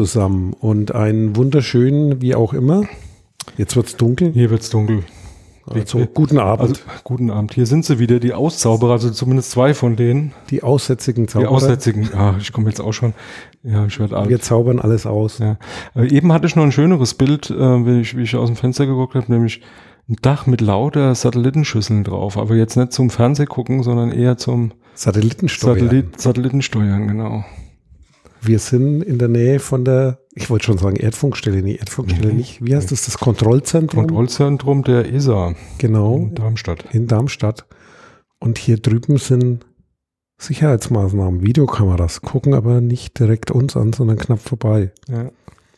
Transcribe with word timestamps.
Zusammen 0.00 0.54
und 0.54 0.94
einen 0.94 1.36
wunderschönen, 1.36 2.22
wie 2.22 2.34
auch 2.34 2.54
immer. 2.54 2.84
Jetzt 3.58 3.76
wird's 3.76 3.98
dunkel. 3.98 4.32
Hier 4.32 4.48
wird's 4.48 4.70
dunkel. 4.70 5.02
Also 5.66 6.06
guten 6.06 6.38
Abend. 6.38 6.70
Also, 6.70 6.80
guten 7.04 7.30
Abend. 7.30 7.52
Hier 7.52 7.66
sind 7.66 7.84
sie 7.84 7.98
wieder, 7.98 8.18
die 8.18 8.32
Auszauberer, 8.32 8.92
also 8.92 9.10
zumindest 9.10 9.50
zwei 9.50 9.74
von 9.74 9.96
denen. 9.96 10.32
die 10.48 10.62
aussätzigen 10.62 11.26
Die 11.26 11.32
Zauberer. 11.34 11.50
Aussätzigen. 11.50 12.08
Ah, 12.14 12.34
ich 12.40 12.50
komme 12.50 12.70
jetzt 12.70 12.80
auch 12.80 12.92
schon. 12.92 13.12
Ja, 13.62 13.84
ich 13.84 14.00
werde 14.00 14.16
alt. 14.16 14.30
Wir 14.30 14.40
zaubern 14.40 14.78
alles 14.78 15.04
aus. 15.04 15.38
Ja. 15.38 15.58
Äh, 15.94 16.08
eben 16.08 16.32
hatte 16.32 16.46
ich 16.46 16.56
noch 16.56 16.64
ein 16.64 16.72
schöneres 16.72 17.12
Bild, 17.12 17.50
äh, 17.50 17.58
wenn 17.58 18.00
ich, 18.00 18.16
wie 18.16 18.22
ich 18.22 18.34
aus 18.36 18.48
dem 18.48 18.56
Fenster 18.56 18.86
geguckt 18.86 19.14
habe, 19.14 19.30
nämlich 19.30 19.60
ein 20.08 20.16
Dach 20.22 20.46
mit 20.46 20.62
lauter 20.62 21.14
Satellitenschüsseln 21.14 22.04
drauf. 22.04 22.38
Aber 22.38 22.54
jetzt 22.54 22.76
nicht 22.76 22.94
zum 22.94 23.10
Fernseh 23.10 23.44
gucken, 23.44 23.82
sondern 23.82 24.12
eher 24.12 24.38
zum 24.38 24.72
Satellitensteuer. 24.94 25.74
Satellit, 25.74 26.18
Satellitensteuern, 26.18 27.06
genau. 27.06 27.44
Wir 28.42 28.58
sind 28.58 29.02
in 29.02 29.18
der 29.18 29.28
Nähe 29.28 29.58
von 29.60 29.84
der, 29.84 30.18
ich 30.34 30.48
wollte 30.50 30.64
schon 30.66 30.78
sagen 30.78 30.96
Erdfunkstelle, 30.96 31.62
nee, 31.62 31.76
Erdfunkstelle 31.76 32.30
Mhm. 32.30 32.36
nicht. 32.36 32.64
Wie 32.64 32.74
heißt 32.74 32.90
das? 32.90 33.04
Das 33.04 33.18
Kontrollzentrum? 33.18 34.06
Kontrollzentrum 34.06 34.82
der 34.82 35.12
ESA 35.12 35.54
genau, 35.78 36.16
in 36.16 36.34
Darmstadt. 36.34 36.84
in 36.92 37.06
Darmstadt. 37.06 37.66
Und 38.38 38.58
hier 38.58 38.78
drüben 38.78 39.18
sind 39.18 39.66
Sicherheitsmaßnahmen, 40.38 41.42
Videokameras, 41.42 42.22
gucken 42.22 42.54
aber 42.54 42.80
nicht 42.80 43.18
direkt 43.18 43.50
uns 43.50 43.76
an, 43.76 43.92
sondern 43.92 44.16
knapp 44.16 44.40
vorbei. 44.40 44.90
Ja. 45.08 45.30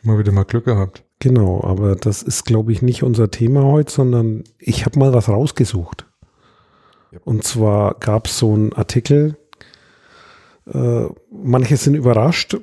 Mal 0.03 0.19
wieder 0.19 0.31
mal 0.31 0.45
Glück 0.45 0.65
gehabt. 0.65 1.03
Genau, 1.19 1.61
aber 1.63 1.95
das 1.95 2.21
ist, 2.23 2.45
glaube 2.45 2.71
ich, 2.71 2.81
nicht 2.81 3.03
unser 3.03 3.29
Thema 3.29 3.63
heute, 3.63 3.91
sondern 3.91 4.43
ich 4.59 4.85
habe 4.85 4.99
mal 4.99 5.13
was 5.13 5.27
rausgesucht. 5.29 6.07
Und 7.25 7.43
zwar 7.43 7.95
gab 7.99 8.27
es 8.27 8.37
so 8.39 8.53
einen 8.53 8.73
Artikel, 8.73 9.37
äh, 10.71 11.05
manche 11.31 11.77
sind 11.77 11.95
überrascht, 11.95 12.57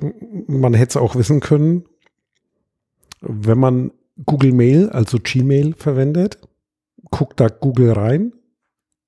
man 0.47 0.73
hätte 0.73 0.89
es 0.89 0.97
auch 0.97 1.15
wissen 1.15 1.39
können, 1.39 1.85
wenn 3.21 3.59
man 3.59 3.91
Google 4.25 4.53
Mail, 4.53 4.89
also 4.89 5.17
Gmail 5.21 5.73
verwendet, 5.75 6.39
guckt 7.09 7.39
da 7.39 7.47
Google 7.47 7.91
rein 7.91 8.33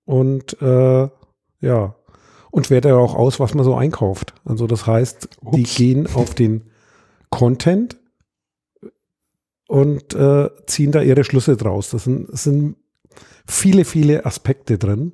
und 0.06 0.62
äh, 0.62 1.10
ja, 1.62 1.96
und 2.52 2.70
wertet 2.70 2.90
ja 2.90 2.98
auch 2.98 3.16
aus, 3.16 3.40
was 3.40 3.56
man 3.56 3.66
so 3.66 3.76
einkauft. 3.76 4.36
Also 4.46 4.68
das 4.68 4.86
heißt, 4.86 5.28
die 5.54 5.64
Ups. 5.64 5.76
gehen 5.76 6.08
auf 6.14 6.36
den 6.36 6.70
Content 7.32 7.98
und 9.68 10.14
äh, 10.14 10.50
ziehen 10.68 10.92
da 10.92 11.02
ihre 11.02 11.24
Schlüsse 11.24 11.58
draus. 11.58 11.90
Das 11.90 12.04
sind, 12.04 12.30
es 12.30 12.44
sind 12.44 12.76
viele, 13.48 13.86
viele 13.86 14.26
Aspekte 14.26 14.78
drin. 14.78 15.14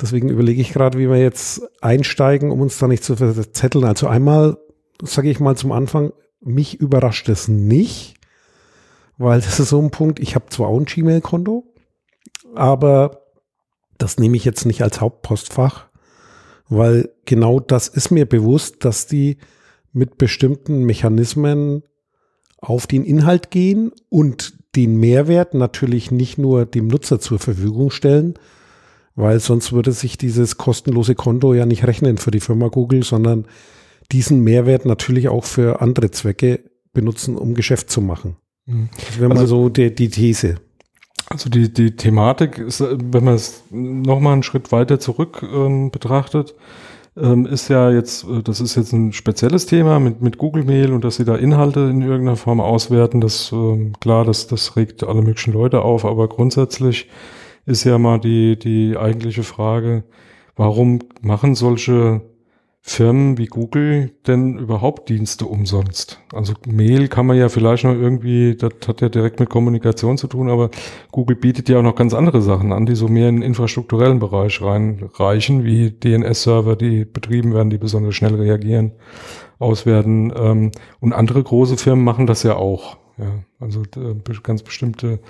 Deswegen 0.00 0.28
überlege 0.28 0.60
ich 0.60 0.72
gerade, 0.72 0.98
wie 0.98 1.08
wir 1.08 1.18
jetzt 1.18 1.62
einsteigen, 1.80 2.50
um 2.50 2.60
uns 2.60 2.78
da 2.78 2.88
nicht 2.88 3.04
zu 3.04 3.16
verzetteln. 3.16 3.84
Also 3.84 4.08
einmal, 4.08 4.58
sage 5.02 5.30
ich 5.30 5.40
mal 5.40 5.56
zum 5.56 5.72
Anfang, 5.72 6.12
mich 6.40 6.80
überrascht 6.80 7.28
es 7.28 7.48
nicht, 7.48 8.14
weil 9.18 9.40
das 9.40 9.60
ist 9.60 9.68
so 9.68 9.80
ein 9.80 9.90
Punkt, 9.90 10.18
ich 10.18 10.34
habe 10.34 10.46
zwar 10.50 10.68
auch 10.68 10.78
ein 10.78 10.84
Gmail-Konto, 10.84 11.64
aber 12.54 13.22
das 13.98 14.18
nehme 14.18 14.36
ich 14.36 14.44
jetzt 14.44 14.66
nicht 14.66 14.82
als 14.82 15.00
Hauptpostfach, 15.00 15.86
weil 16.68 17.10
genau 17.24 17.60
das 17.60 17.88
ist 17.88 18.10
mir 18.10 18.26
bewusst, 18.26 18.84
dass 18.84 19.06
die 19.06 19.38
mit 19.92 20.18
bestimmten 20.18 20.82
Mechanismen 20.82 21.84
auf 22.58 22.86
den 22.86 23.04
Inhalt 23.04 23.50
gehen 23.50 23.92
und 24.08 24.54
den 24.74 24.96
Mehrwert 24.96 25.54
natürlich 25.54 26.10
nicht 26.10 26.36
nur 26.36 26.66
dem 26.66 26.88
Nutzer 26.88 27.20
zur 27.20 27.38
Verfügung 27.38 27.90
stellen, 27.90 28.34
weil 29.14 29.40
sonst 29.40 29.72
würde 29.72 29.92
sich 29.92 30.18
dieses 30.18 30.56
kostenlose 30.56 31.14
Konto 31.14 31.54
ja 31.54 31.66
nicht 31.66 31.86
rechnen 31.86 32.18
für 32.18 32.30
die 32.30 32.40
Firma 32.40 32.68
Google, 32.68 33.02
sondern 33.02 33.46
diesen 34.12 34.42
Mehrwert 34.42 34.84
natürlich 34.86 35.28
auch 35.28 35.44
für 35.44 35.80
andere 35.80 36.10
Zwecke 36.10 36.60
benutzen, 36.92 37.36
um 37.36 37.54
Geschäft 37.54 37.90
zu 37.90 38.00
machen. 38.00 38.36
Mhm. 38.66 38.88
Das 38.96 39.18
wäre 39.18 39.28
mal 39.28 39.38
Also- 39.38 39.62
so 39.64 39.68
die, 39.68 39.94
die 39.94 40.08
These. 40.08 40.56
Also 41.28 41.48
die, 41.48 41.72
die 41.72 41.96
Thematik 41.96 42.58
ist, 42.58 42.80
äh, 42.80 42.96
wenn 43.00 43.24
man 43.24 43.34
es 43.34 43.64
nochmal 43.70 44.34
einen 44.34 44.42
Schritt 44.42 44.72
weiter 44.72 45.00
zurück 45.00 45.42
ähm, 45.42 45.90
betrachtet, 45.90 46.54
ähm, 47.16 47.46
ist 47.46 47.68
ja 47.68 47.90
jetzt, 47.90 48.24
äh, 48.24 48.42
das 48.42 48.60
ist 48.60 48.74
jetzt 48.74 48.92
ein 48.92 49.12
spezielles 49.12 49.66
Thema 49.66 50.00
mit, 50.00 50.20
mit 50.20 50.36
Google 50.36 50.64
Mail 50.64 50.92
und 50.92 51.02
dass 51.02 51.16
sie 51.16 51.24
da 51.24 51.36
Inhalte 51.36 51.80
in 51.80 52.02
irgendeiner 52.02 52.36
Form 52.36 52.60
auswerten, 52.60 53.20
das 53.20 53.52
ähm, 53.52 53.92
klar, 54.00 54.24
das, 54.24 54.48
das 54.48 54.76
regt 54.76 55.02
alle 55.02 55.22
möglichen 55.22 55.52
Leute 55.54 55.80
auf, 55.82 56.04
aber 56.04 56.28
grundsätzlich 56.28 57.08
ist 57.66 57.84
ja 57.84 57.98
mal 57.98 58.18
die, 58.18 58.58
die 58.58 58.96
eigentliche 58.96 59.42
Frage, 59.42 60.04
warum 60.56 61.00
machen 61.20 61.54
solche 61.54 62.22
Firmen 62.86 63.38
wie 63.38 63.46
Google 63.46 64.10
denn 64.26 64.58
überhaupt 64.58 65.08
Dienste 65.08 65.46
umsonst? 65.46 66.20
Also 66.34 66.52
Mail 66.66 67.08
kann 67.08 67.24
man 67.24 67.38
ja 67.38 67.48
vielleicht 67.48 67.84
noch 67.84 67.94
irgendwie, 67.94 68.56
das 68.56 68.72
hat 68.86 69.00
ja 69.00 69.08
direkt 69.08 69.40
mit 69.40 69.48
Kommunikation 69.48 70.18
zu 70.18 70.26
tun, 70.26 70.50
aber 70.50 70.68
Google 71.10 71.36
bietet 71.36 71.70
ja 71.70 71.78
auch 71.78 71.82
noch 71.82 71.94
ganz 71.94 72.12
andere 72.12 72.42
Sachen 72.42 72.72
an, 72.72 72.84
die 72.84 72.94
so 72.94 73.08
mehr 73.08 73.30
in 73.30 73.36
den 73.36 73.42
infrastrukturellen 73.42 74.18
Bereich 74.18 74.60
reinreichen, 74.60 75.64
wie 75.64 75.92
DNS-Server, 75.92 76.76
die 76.76 77.06
betrieben 77.06 77.54
werden, 77.54 77.70
die 77.70 77.78
besonders 77.78 78.14
schnell 78.14 78.34
reagieren, 78.34 78.92
auswerten. 79.58 80.30
Ähm, 80.36 80.70
und 81.00 81.14
andere 81.14 81.42
große 81.42 81.78
Firmen 81.78 82.04
machen 82.04 82.26
das 82.26 82.42
ja 82.42 82.56
auch. 82.56 82.98
Ja, 83.16 83.44
also 83.60 83.82
äh, 83.96 84.14
ganz 84.42 84.62
bestimmte 84.62 85.20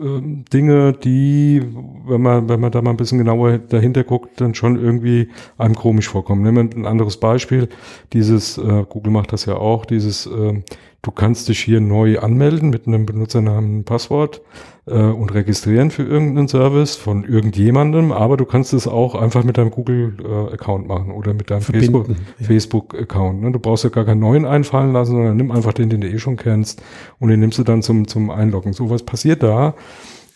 ähm, 0.00 0.44
Dinge, 0.52 0.92
die, 0.92 1.62
wenn 2.06 2.22
man, 2.22 2.48
wenn 2.48 2.60
man 2.60 2.72
da 2.72 2.82
mal 2.82 2.90
ein 2.90 2.96
bisschen 2.96 3.18
genauer 3.18 3.58
dahinter 3.58 4.04
guckt, 4.04 4.40
dann 4.40 4.54
schon 4.54 4.82
irgendwie 4.82 5.28
einem 5.58 5.74
komisch 5.74 6.08
vorkommen. 6.08 6.42
Nehmen 6.42 6.70
wir 6.70 6.78
ein 6.78 6.86
anderes 6.86 7.18
Beispiel. 7.18 7.68
Dieses, 8.12 8.58
äh, 8.58 8.84
Google 8.88 9.12
macht 9.12 9.32
das 9.32 9.46
ja 9.46 9.56
auch, 9.56 9.84
dieses, 9.84 10.26
äh, 10.26 10.62
du 11.02 11.10
kannst 11.10 11.48
dich 11.48 11.60
hier 11.60 11.80
neu 11.80 12.20
anmelden 12.20 12.70
mit 12.70 12.86
einem 12.86 13.06
Benutzernamen 13.06 13.78
und 13.78 13.84
Passwort 13.84 14.40
äh, 14.86 14.94
und 14.94 15.34
registrieren 15.34 15.90
für 15.90 16.04
irgendeinen 16.04 16.48
Service 16.48 16.94
von 16.94 17.24
irgendjemandem, 17.24 18.12
aber 18.12 18.36
du 18.36 18.44
kannst 18.44 18.72
es 18.72 18.86
auch 18.86 19.16
einfach 19.16 19.42
mit 19.42 19.58
deinem 19.58 19.70
Google-Account 19.70 20.86
machen 20.86 21.10
oder 21.10 21.34
mit 21.34 21.50
deinem 21.50 21.62
Facebook, 21.62 22.06
Verbinden, 22.06 22.26
ja. 22.38 22.46
Facebook-Account. 22.46 23.42
Ne? 23.42 23.52
Du 23.52 23.58
brauchst 23.58 23.84
ja 23.84 23.90
gar 23.90 24.04
keinen 24.04 24.20
neuen 24.20 24.44
einfallen 24.44 24.92
lassen, 24.92 25.12
sondern 25.12 25.36
nimm 25.36 25.50
einfach 25.50 25.72
den, 25.72 25.90
den 25.90 26.00
du 26.00 26.08
eh 26.08 26.18
schon 26.18 26.36
kennst 26.36 26.82
und 27.18 27.28
den 27.28 27.40
nimmst 27.40 27.58
du 27.58 27.64
dann 27.64 27.82
zum, 27.82 28.06
zum 28.06 28.30
Einloggen. 28.30 28.72
So 28.72 28.88
was 28.88 29.02
passiert 29.02 29.42
da, 29.42 29.74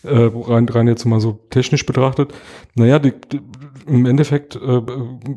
äh, 0.03 0.29
rein, 0.33 0.67
rein 0.69 0.87
jetzt 0.87 1.05
mal 1.05 1.19
so 1.19 1.39
technisch 1.49 1.85
betrachtet. 1.85 2.33
Naja, 2.75 2.99
die, 2.99 3.13
die, 3.31 3.39
im 3.87 4.05
Endeffekt 4.05 4.55
äh, 4.55 4.81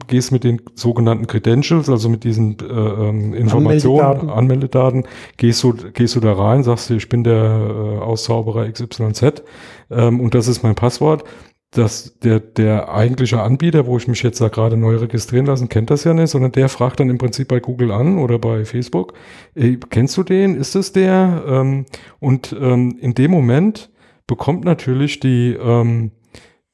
gehst 0.06 0.32
mit 0.32 0.44
den 0.44 0.60
sogenannten 0.74 1.26
Credentials, 1.26 1.88
also 1.88 2.08
mit 2.08 2.24
diesen 2.24 2.58
äh, 2.60 2.64
ähm, 2.64 3.34
Informationen, 3.34 4.00
Anmeldedaten. 4.00 4.30
Anmeldedaten, 4.30 5.04
gehst 5.36 5.62
du, 5.62 5.74
gehst 5.92 6.16
du 6.16 6.20
da 6.20 6.32
rein, 6.32 6.62
sagst 6.62 6.90
du, 6.90 6.94
ich 6.94 7.08
bin 7.08 7.24
der 7.24 7.34
äh, 7.34 7.98
Auszauberer 7.98 8.70
XYZ 8.70 9.42
ähm, 9.90 10.20
und 10.20 10.34
das 10.34 10.48
ist 10.48 10.62
mein 10.62 10.74
Passwort 10.74 11.24
dass 11.72 12.18
der, 12.18 12.40
der 12.40 12.92
eigentliche 12.92 13.40
Anbieter, 13.40 13.86
wo 13.86 13.96
ich 13.96 14.08
mich 14.08 14.22
jetzt 14.22 14.40
da 14.40 14.48
gerade 14.48 14.76
neu 14.76 14.96
registrieren 14.96 15.46
lassen, 15.46 15.68
kennt 15.68 15.90
das 15.90 16.02
ja 16.02 16.12
nicht, 16.12 16.30
sondern 16.30 16.50
der 16.52 16.68
fragt 16.68 16.98
dann 16.98 17.10
im 17.10 17.18
Prinzip 17.18 17.46
bei 17.48 17.60
Google 17.60 17.92
an 17.92 18.18
oder 18.18 18.38
bei 18.38 18.64
Facebook, 18.64 19.14
ey, 19.54 19.78
kennst 19.88 20.16
du 20.16 20.24
den? 20.24 20.56
Ist 20.56 20.74
es 20.74 20.92
der? 20.92 21.44
Ähm, 21.46 21.86
und 22.18 22.56
ähm, 22.60 22.98
in 23.00 23.14
dem 23.14 23.30
Moment 23.30 23.90
bekommt 24.26 24.64
natürlich 24.64 25.20
die, 25.20 25.52
ähm, 25.52 26.10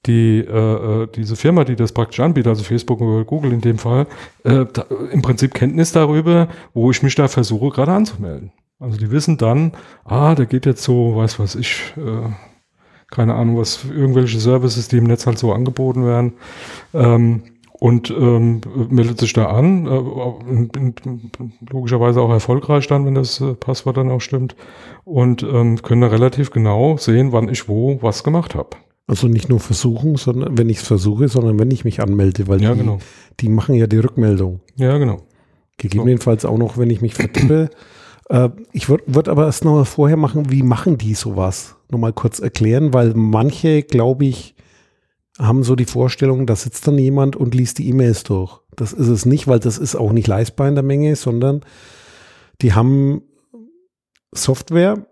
die, 0.06 0.39
äh, 0.39 1.03
äh, 1.03 1.09
diese 1.15 1.37
Firma, 1.37 1.65
die 1.65 1.77
das 1.77 1.93
praktisch 1.93 2.21
anbietet, 2.21 2.49
also 2.49 2.62
Facebook 2.62 3.00
oder 3.00 3.25
Google 3.25 3.53
in 3.53 3.61
dem 3.61 3.78
Fall, 3.78 4.06
äh, 4.44 4.65
da, 4.72 4.87
im 5.11 5.22
Prinzip 5.22 5.55
Kenntnis 5.55 5.93
darüber, 5.93 6.49
wo 6.75 6.91
ich 6.91 7.03
mich 7.03 7.15
da 7.15 7.28
versuche 7.28 7.71
gerade 7.71 7.92
anzumelden. 7.92 8.53
Also 8.78 8.98
die 8.98 9.10
wissen 9.10 9.39
dann, 9.39 9.72
ah, 10.04 10.34
der 10.34 10.47
geht 10.47 10.66
jetzt 10.66 10.83
so, 10.83 11.16
weiß 11.16 11.39
was 11.39 11.54
ich, 11.54 11.95
äh, 11.97 12.28
keine 13.10 13.34
Ahnung, 13.34 13.57
was 13.57 13.84
irgendwelche 13.84 14.39
Services, 14.39 14.89
die 14.89 14.98
im 14.98 15.04
Netz 15.04 15.27
halt 15.27 15.39
so 15.39 15.53
angeboten 15.53 16.04
werden. 16.04 16.34
Ähm, 16.92 17.42
und 17.78 18.10
ähm, 18.10 18.63
meldet 18.89 19.19
sich 19.19 19.33
da 19.34 19.47
an, 19.47 19.86
äh, 19.86 21.71
logischerweise 21.71 22.22
auch 22.22 22.31
erfolgreich 22.31 22.86
dann, 22.86 23.04
wenn 23.04 23.15
das 23.15 23.41
äh, 23.41 23.54
Passwort 23.54 23.98
dann 23.98 24.10
auch 24.10 24.21
stimmt 24.21 24.57
und 25.04 25.42
ähm, 25.42 25.83
können 25.83 26.01
da 26.01 26.07
relativ 26.09 26.51
genau 26.51 26.97
sehen, 26.97 27.33
wann 27.33 27.48
ich 27.48 27.69
wo 27.69 27.98
was 28.01 28.25
gemacht 28.25 28.54
habe. 28.54 28.71
Also 29.09 29.29
nicht 29.29 29.49
nur 29.49 29.61
versuchen, 29.61 30.17
sondern 30.17 30.59
wenn 30.59 30.69
ich 30.69 30.79
es 30.79 30.83
versuche, 30.87 31.29
sondern 31.29 31.59
wenn 31.61 31.71
ich 31.71 31.85
mich 31.85 32.01
anmelde, 32.01 32.49
weil 32.49 32.61
Ja, 32.63 32.73
die, 32.73 32.81
genau. 32.81 32.99
die 33.41 33.49
machen 33.49 33.75
ja 33.77 33.87
die 33.87 33.99
Rückmeldung. 33.99 34.61
Ja, 34.75 34.99
genau. 34.99 35.23
Gegebenenfalls 35.79 36.45
auch 36.45 36.59
noch, 36.59 36.77
wenn 36.79 36.91
ich 36.91 37.03
mich 37.03 37.15
vertippe. 37.15 37.71
äh, 38.31 38.49
ich 38.73 38.89
würde 38.89 39.05
würd 39.07 39.29
aber 39.29 39.45
erst 39.47 39.65
noch 39.65 39.75
mal 39.75 39.85
vorher 39.85 40.17
machen, 40.17 40.51
wie 40.51 40.63
machen 40.65 40.99
die 40.99 41.15
sowas? 41.15 41.77
Nochmal 41.91 42.13
kurz 42.13 42.41
erklären, 42.41 42.93
weil 42.95 43.13
manche, 43.15 43.83
glaube 43.85 44.25
ich, 44.27 44.55
haben 45.39 45.63
so 45.63 45.77
die 45.77 45.85
Vorstellung, 45.85 46.47
da 46.47 46.57
sitzt 46.57 46.89
dann 46.89 46.99
jemand 46.99 47.37
und 47.37 47.55
liest 47.55 47.79
die 47.79 47.89
E-Mails 47.91 48.25
durch. 48.25 48.59
Das 48.75 48.93
ist 48.93 49.09
es 49.09 49.25
nicht, 49.27 49.47
weil 49.47 49.61
das 49.61 49.79
ist 49.79 49.95
auch 49.95 50.13
nicht 50.13 50.27
leistbar 50.27 50.67
in 50.67 50.75
der 50.75 50.83
Menge, 50.85 51.15
sondern 51.15 51.61
die 52.63 52.73
haben 52.73 53.23
Software, 54.33 55.07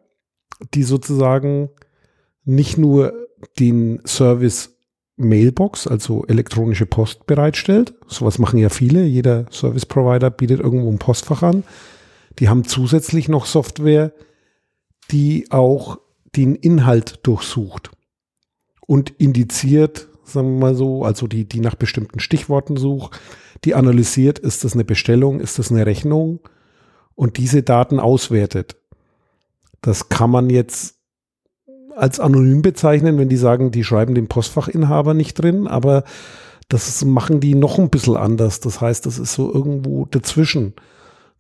die 0.73 0.83
sozusagen 0.83 1.69
nicht 2.45 2.79
nur 2.79 3.13
den 3.59 4.01
Service 4.07 4.75
Mailbox, 5.17 5.87
also 5.87 6.25
elektronische 6.27 6.87
Post 6.87 7.27
bereitstellt. 7.27 7.95
Sowas 8.09 8.39
machen 8.39 8.59
ja 8.59 8.69
viele. 8.69 9.05
Jeder 9.05 9.47
Service 9.51 9.87
Provider 9.87 10.31
bietet 10.31 10.61
irgendwo 10.61 10.91
ein 10.91 10.99
Postfach 10.99 11.43
an. 11.43 11.63
Die 12.39 12.49
haben 12.49 12.65
zusätzlich 12.65 13.29
noch 13.29 13.47
Software, 13.47 14.13
die 15.11 15.51
auch 15.51 15.99
den 16.35 16.57
Inhalt 16.57 17.21
durchsucht 17.23 17.91
und 18.81 19.11
indiziert, 19.19 20.09
sagen 20.25 20.55
wir 20.55 20.61
mal 20.61 20.75
so, 20.75 21.05
also 21.05 21.27
die, 21.27 21.45
die 21.45 21.61
nach 21.61 21.77
bestimmten 21.77 22.19
Stichworten 22.19 22.77
sucht, 22.77 23.21
die 23.65 23.75
analysiert, 23.75 24.39
ist 24.41 24.65
das 24.65 24.75
eine 24.75 24.85
Bestellung, 24.85 25.41
ist 25.41 25.59
das 25.59 25.71
eine 25.71 25.87
Rechnung 25.87 26.41
und 27.15 27.39
diese 27.39 27.63
Daten 27.63 28.01
auswertet. 28.01 28.77
Das 29.81 30.09
kann 30.09 30.31
man 30.31 30.51
jetzt 30.51 30.97
als 31.97 32.21
anonym 32.21 32.63
bezeichnen, 32.63 33.19
wenn 33.19 33.29
die 33.29 33.37
sagen, 33.37 33.71
die 33.71 33.85
schreiben 33.85 34.15
den 34.15 34.29
Postfachinhaber 34.29 35.15
nicht 35.15 35.35
drin, 35.35 35.67
aber 35.67 36.05
das 36.69 37.05
machen 37.05 37.41
die 37.41 37.55
noch 37.55 37.79
ein 37.79 37.91
bisschen 37.91 38.17
anders. 38.17 38.61
Das 38.61 38.81
heißt, 38.81 39.07
das 39.07 39.19
ist 39.19 39.35
so 39.35 39.53
irgendwo 39.53 40.07
dazwischen. 40.07 40.75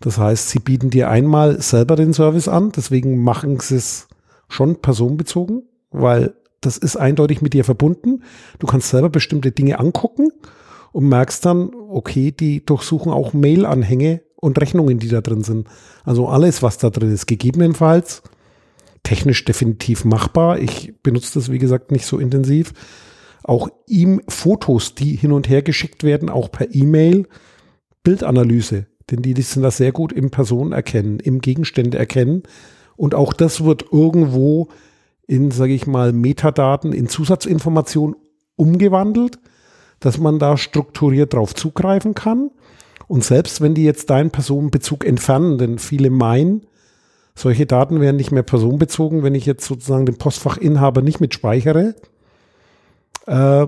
Das 0.01 0.19
heißt, 0.19 0.51
sie 0.51 0.59
bieten 0.59 0.91
dir 0.91 1.09
einmal 1.09 1.61
selber 1.61 1.97
den 1.97 2.13
Service 2.13 2.49
an, 2.49 2.73
deswegen 2.73 3.23
machen 3.23 3.59
sie 3.61 3.77
es 3.77 4.09
schon 4.49 4.77
personenbezogen, 4.77 5.63
weil 5.91 6.35
das 6.61 6.77
ist 6.77 6.97
eindeutig 6.97 7.43
mit 7.43 7.53
dir 7.53 7.65
verbunden. 7.65 8.23
Du 8.59 8.67
kannst 8.67 8.89
selber 8.89 9.11
bestimmte 9.11 9.53
Dinge 9.53 9.79
angucken 9.79 10.31
und 10.93 11.09
merkst 11.09 11.45
dann, 11.45 11.71
okay, 11.89 12.33
die 12.33 12.65
durchsuchen 12.65 13.13
auch 13.13 13.33
Mail-Anhänge 13.33 14.23
und 14.37 14.61
Rechnungen, 14.61 14.99
die 14.99 15.09
da 15.09 15.21
drin 15.21 15.43
sind. 15.43 15.69
Also 16.05 16.29
alles, 16.29 16.63
was 16.63 16.79
da 16.79 16.91
drin 16.91 17.13
ist, 17.13 17.27
gegebenenfalls 17.27 18.23
technisch 19.05 19.45
definitiv 19.45 20.05
machbar. 20.05 20.59
Ich 20.59 20.95
benutze 21.03 21.35
das, 21.35 21.53
wie 21.53 21.59
gesagt, 21.59 21.93
nicht 21.93 22.07
so 22.07 22.19
intensiv. 22.19 22.73
Auch 23.45 23.69
ihm 23.87 24.21
Fotos, 24.27 24.97
die 24.97 25.15
hin 25.15 25.31
und 25.31 25.49
her 25.49 25.63
geschickt 25.63 26.03
werden, 26.03 26.31
auch 26.31 26.51
per 26.51 26.75
E-Mail, 26.75 27.29
Bildanalyse, 28.03 28.87
denn 29.11 29.23
die, 29.23 29.35
die 29.35 29.43
sind 29.43 29.63
da 29.63 29.71
sehr 29.71 29.93
gut 29.93 30.13
im 30.13 30.31
Personen 30.31 30.73
erkennen, 30.73 31.21
im 31.21 31.41
Gegenstände 31.41 31.99
erkennen. 31.99 32.43
Und 32.97 33.15
auch 33.15 33.33
das 33.33 33.65
wird 33.65 33.85
irgendwo 33.93 34.69
in, 35.27 35.51
sage 35.51 35.75
ich 35.75 35.87
mal, 35.87 36.13
Metadaten, 36.13 36.93
in 36.93 37.09
Zusatzinformationen 37.09 38.17
umgewandelt, 38.57 39.39
dass 40.01 40.19
man 40.19 40.39
da 40.39 40.57
strukturiert 40.57 41.35
drauf 41.35 41.55
zugreifen 41.55 42.15
kann. 42.15 42.51
Und 43.07 43.25
selbst 43.25 43.61
wenn 43.61 43.75
die 43.75 43.85
jetzt 43.85 44.11
deinen 44.11 44.31
Personenbezug 44.31 45.05
entfernen, 45.05 45.59
denn 45.59 45.79
viele 45.79 46.11
meinen, 46.11 46.67
solche 47.37 47.67
Daten 47.67 48.01
werden 48.01 48.17
nicht 48.17 48.33
mehr 48.33 48.43
personenbezogen, 48.43 49.23
wenn 49.23 49.35
ich 49.35 49.47
jetzt 49.47 49.67
sozusagen 49.67 50.07
den 50.07 50.19
Postfachinhaber 50.19 51.03
nicht 51.03 51.21
mit 51.21 51.35
speichere. 51.35 51.95
Äh, 53.27 53.67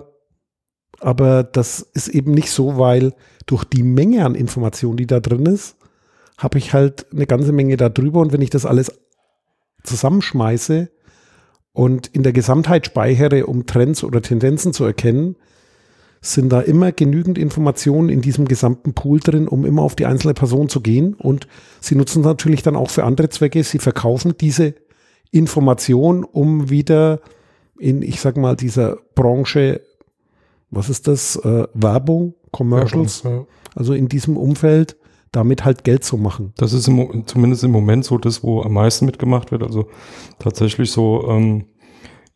aber 1.00 1.44
das 1.44 1.80
ist 1.80 2.08
eben 2.08 2.32
nicht 2.32 2.50
so, 2.50 2.78
weil 2.78 3.14
durch 3.46 3.64
die 3.64 3.82
Menge 3.82 4.24
an 4.24 4.34
Informationen, 4.34 4.96
die 4.96 5.06
da 5.06 5.20
drin 5.20 5.46
ist, 5.46 5.76
habe 6.38 6.58
ich 6.58 6.72
halt 6.72 7.06
eine 7.12 7.26
ganze 7.26 7.52
Menge 7.52 7.76
da 7.76 7.88
drüber. 7.88 8.20
Und 8.20 8.32
wenn 8.32 8.42
ich 8.42 8.50
das 8.50 8.66
alles 8.66 8.92
zusammenschmeiße 9.82 10.90
und 11.72 12.08
in 12.08 12.22
der 12.22 12.32
Gesamtheit 12.32 12.86
speichere, 12.86 13.46
um 13.46 13.66
Trends 13.66 14.04
oder 14.04 14.22
Tendenzen 14.22 14.72
zu 14.72 14.84
erkennen, 14.84 15.36
sind 16.32 16.50
da 16.50 16.60
immer 16.60 16.92
genügend 16.92 17.38
Informationen 17.38 18.08
in 18.08 18.20
diesem 18.20 18.46
gesamten 18.46 18.94
Pool 18.94 19.20
drin, 19.20 19.48
um 19.48 19.64
immer 19.64 19.82
auf 19.82 19.94
die 19.94 20.06
einzelne 20.06 20.34
Person 20.34 20.68
zu 20.68 20.80
gehen. 20.80 21.14
Und 21.14 21.46
sie 21.80 21.94
nutzen 21.94 22.22
natürlich 22.22 22.62
dann 22.62 22.76
auch 22.76 22.90
für 22.90 23.04
andere 23.04 23.28
Zwecke. 23.28 23.62
Sie 23.62 23.78
verkaufen 23.78 24.34
diese 24.40 24.74
Information, 25.30 26.24
um 26.24 26.70
wieder 26.70 27.20
in, 27.78 28.02
ich 28.02 28.20
sag 28.20 28.36
mal, 28.36 28.56
dieser 28.56 28.98
Branche, 29.14 29.82
was 30.70 30.88
ist 30.88 31.06
das, 31.08 31.36
äh, 31.36 31.66
Werbung, 31.74 32.34
Commercials, 32.52 33.22
ja, 33.22 33.30
ja. 33.30 33.46
also 33.74 33.92
in 33.92 34.08
diesem 34.08 34.36
Umfeld 34.36 34.96
damit 35.32 35.64
halt 35.64 35.84
Geld 35.84 36.02
zu 36.02 36.16
machen. 36.16 36.54
Das 36.56 36.72
ist 36.72 36.88
im, 36.88 37.26
zumindest 37.26 37.62
im 37.64 37.70
Moment 37.70 38.04
so 38.04 38.16
das, 38.16 38.42
wo 38.42 38.62
am 38.62 38.72
meisten 38.72 39.04
mitgemacht 39.04 39.50
wird. 39.52 39.62
Also 39.62 39.88
tatsächlich 40.38 40.90
so 40.90 41.28
ähm, 41.28 41.66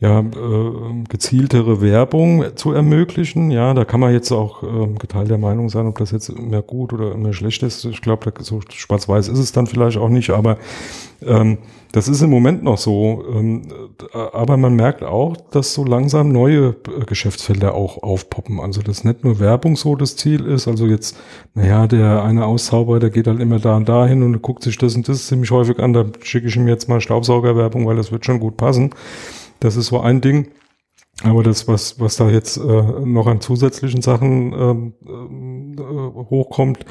ja, 0.01 0.21
äh, 0.21 1.05
gezieltere 1.09 1.83
Werbung 1.83 2.57
zu 2.57 2.73
ermöglichen. 2.73 3.51
Ja, 3.51 3.75
da 3.75 3.85
kann 3.85 4.01
man 4.01 4.15
jetzt 4.15 4.33
auch 4.33 4.63
ähm, 4.63 4.99
geteilter 4.99 5.37
Meinung 5.37 5.69
sein, 5.69 5.87
ob 5.87 5.99
das 5.99 6.11
jetzt 6.11 6.37
mehr 6.39 6.63
gut 6.63 6.95
oder 6.95 7.15
mehr 7.17 7.35
schlecht 7.35 7.63
ist. 7.63 7.85
Ich 7.85 8.01
glaube, 8.01 8.33
so 8.41 8.61
schwarz-weiß 8.67 9.29
ist 9.29 9.39
es 9.39 9.53
dann 9.53 9.67
vielleicht 9.67 9.99
auch 9.99 10.09
nicht, 10.09 10.31
aber 10.31 10.57
ähm, 11.23 11.59
das 11.93 12.09
ist 12.09 12.23
im 12.23 12.31
Moment 12.31 12.63
noch 12.63 12.79
so. 12.79 13.25
Ähm, 13.31 13.63
aber 14.13 14.57
man 14.57 14.75
merkt 14.75 15.03
auch, 15.03 15.37
dass 15.51 15.75
so 15.75 15.85
langsam 15.85 16.31
neue 16.31 16.69
äh, 16.69 17.05
Geschäftsfelder 17.05 17.75
auch 17.75 18.03
aufpoppen. 18.03 18.59
Also, 18.59 18.81
dass 18.81 19.05
nicht 19.05 19.23
nur 19.25 19.39
Werbung 19.39 19.77
so 19.77 19.97
das 19.97 20.17
Ziel 20.17 20.47
ist. 20.47 20.67
Also 20.67 20.87
jetzt, 20.87 21.17
naja, 21.55 21.87
der 21.87 22.23
eine 22.23 22.47
Auszauberer, 22.47 23.01
der 23.01 23.11
geht 23.11 23.27
halt 23.27 23.41
immer 23.41 23.59
da 23.59 23.77
und 23.77 23.89
dahin 23.89 24.23
und 24.23 24.41
guckt 24.41 24.63
sich 24.63 24.79
das 24.79 24.95
und 24.95 25.09
das 25.09 25.27
ziemlich 25.27 25.51
häufig 25.51 25.79
an. 25.79 25.93
Da 25.93 26.07
schicke 26.23 26.47
ich 26.47 26.57
ihm 26.57 26.69
jetzt 26.69 26.89
mal 26.89 27.03
Staubsaugerwerbung, 27.03 27.87
weil 27.87 27.97
das 27.97 28.13
wird 28.13 28.25
schon 28.25 28.41
gut 28.41 28.57
passen. 28.57 28.95
Das 29.61 29.77
ist 29.77 29.87
so 29.87 30.01
ein 30.01 30.21
Ding. 30.21 30.49
Aber 31.23 31.43
das, 31.43 31.69
was, 31.69 32.01
was 32.01 32.17
da 32.17 32.31
jetzt 32.31 32.57
äh, 32.57 32.61
noch 32.61 33.27
an 33.27 33.43
zusätzlichen 33.43 34.01
Sachen 34.01 34.53
ähm, 34.55 34.95
äh, 35.07 36.31
hochkommt, 36.31 36.87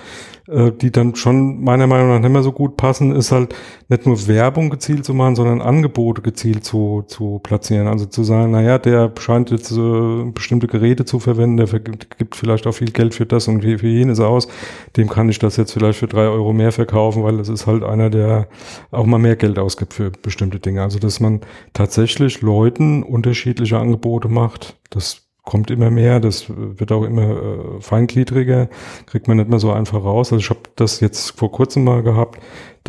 äh, 0.48 0.72
die 0.72 0.92
dann 0.92 1.16
schon 1.16 1.64
meiner 1.64 1.88
Meinung 1.88 2.10
nach 2.10 2.20
nicht 2.20 2.32
mehr 2.32 2.44
so 2.44 2.52
gut 2.52 2.78
passen, 2.78 3.16
ist 3.16 3.32
halt 3.32 3.56
nicht 3.90 4.06
nur 4.06 4.28
Werbung 4.28 4.70
gezielt 4.70 5.04
zu 5.04 5.16
machen, 5.16 5.36
sondern 5.36 5.62
Angebote 5.62 6.22
gezielt 6.22 6.64
zu, 6.64 7.04
zu 7.08 7.40
platzieren. 7.40 7.88
Also 7.88 8.06
zu 8.06 8.24
sagen, 8.24 8.52
naja, 8.52 8.78
der 8.78 9.12
scheint 9.20 9.50
jetzt 9.50 9.72
äh, 9.72 10.32
bestimmte 10.32 10.68
Geräte 10.68 11.06
zu 11.06 11.20
verwenden, 11.20 11.58
der 11.58 11.68
vergibt, 11.68 12.18
gibt 12.18 12.36
vielleicht 12.36 12.68
auch 12.68 12.74
viel 12.74 12.92
Geld 12.92 13.16
für 13.16 13.26
das 13.26 13.48
und 13.48 13.64
für 13.64 13.88
jenes 13.88 14.20
aus. 14.20 14.48
Dem 14.96 15.10
kann 15.10 15.28
ich 15.28 15.40
das 15.40 15.58
jetzt 15.58 15.74
vielleicht 15.74 15.98
für 15.98 16.08
drei 16.08 16.28
Euro 16.28 16.54
mehr 16.54 16.72
verkaufen, 16.72 17.24
weil 17.24 17.38
das 17.38 17.50
ist 17.50 17.66
halt 17.66 17.84
einer, 17.84 18.12
der 18.12 18.48
auch 18.92 19.08
mal 19.08 19.18
mehr 19.18 19.36
Geld 19.36 19.58
ausgibt 19.58 19.94
für 19.96 20.12
bestimmte 20.12 20.60
Dinge. 20.60 20.84
Also 20.84 21.00
dass 21.00 21.20
man 21.20 21.42
tatsächlich 21.74 22.42
Leuten 22.42 23.02
unterschiedliche 23.02 23.80
Angebote 23.80 24.28
macht, 24.28 24.78
das 24.92 25.30
kommt 25.50 25.72
immer 25.72 25.90
mehr, 25.90 26.20
das 26.20 26.46
wird 26.48 26.92
auch 26.92 27.04
immer 27.04 27.24
äh, 27.24 27.82
feingliedriger, 27.82 28.70
kriegt 29.08 29.28
man 29.28 29.38
nicht 29.38 29.50
mehr 29.50 29.58
so 29.58 29.72
einfach 29.72 30.04
raus. 30.04 30.32
Also 30.32 30.44
ich 30.44 30.50
habe 30.52 30.60
das 30.76 31.00
jetzt 31.00 31.32
vor 31.40 31.52
kurzem 31.52 31.86
mal 31.86 32.04
gehabt, 32.04 32.40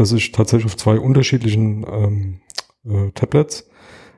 dass 0.01 0.13
ich 0.13 0.33
tatsächlich 0.33 0.67
auf 0.67 0.77
zwei 0.77 0.99
unterschiedlichen 0.99 1.85
ähm, 1.91 2.41
äh, 2.85 3.11
Tablets 3.13 3.69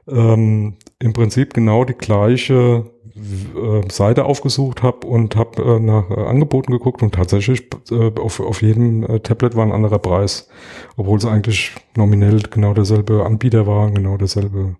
ähm, 0.08 0.76
im 1.00 1.12
Prinzip 1.12 1.54
genau 1.54 1.84
die 1.84 1.94
gleiche 1.94 2.90
äh, 3.16 3.90
Seite 3.90 4.24
aufgesucht 4.24 4.82
habe 4.82 5.06
und 5.06 5.34
habe 5.34 5.60
äh, 5.62 5.80
nach 5.80 6.08
äh, 6.10 6.14
Angeboten 6.14 6.70
geguckt 6.72 7.02
und 7.02 7.14
tatsächlich 7.14 7.68
äh, 7.90 8.12
auf, 8.18 8.38
auf 8.38 8.62
jedem 8.62 9.02
äh, 9.02 9.20
Tablet 9.20 9.56
war 9.56 9.66
ein 9.66 9.72
anderer 9.72 9.98
Preis, 9.98 10.48
obwohl 10.96 11.18
es 11.18 11.26
eigentlich 11.26 11.72
nominell 11.96 12.42
genau 12.42 12.74
derselbe 12.74 13.26
Anbieter 13.26 13.66
war, 13.66 13.90
genau 13.90 14.16
derselbe 14.16 14.76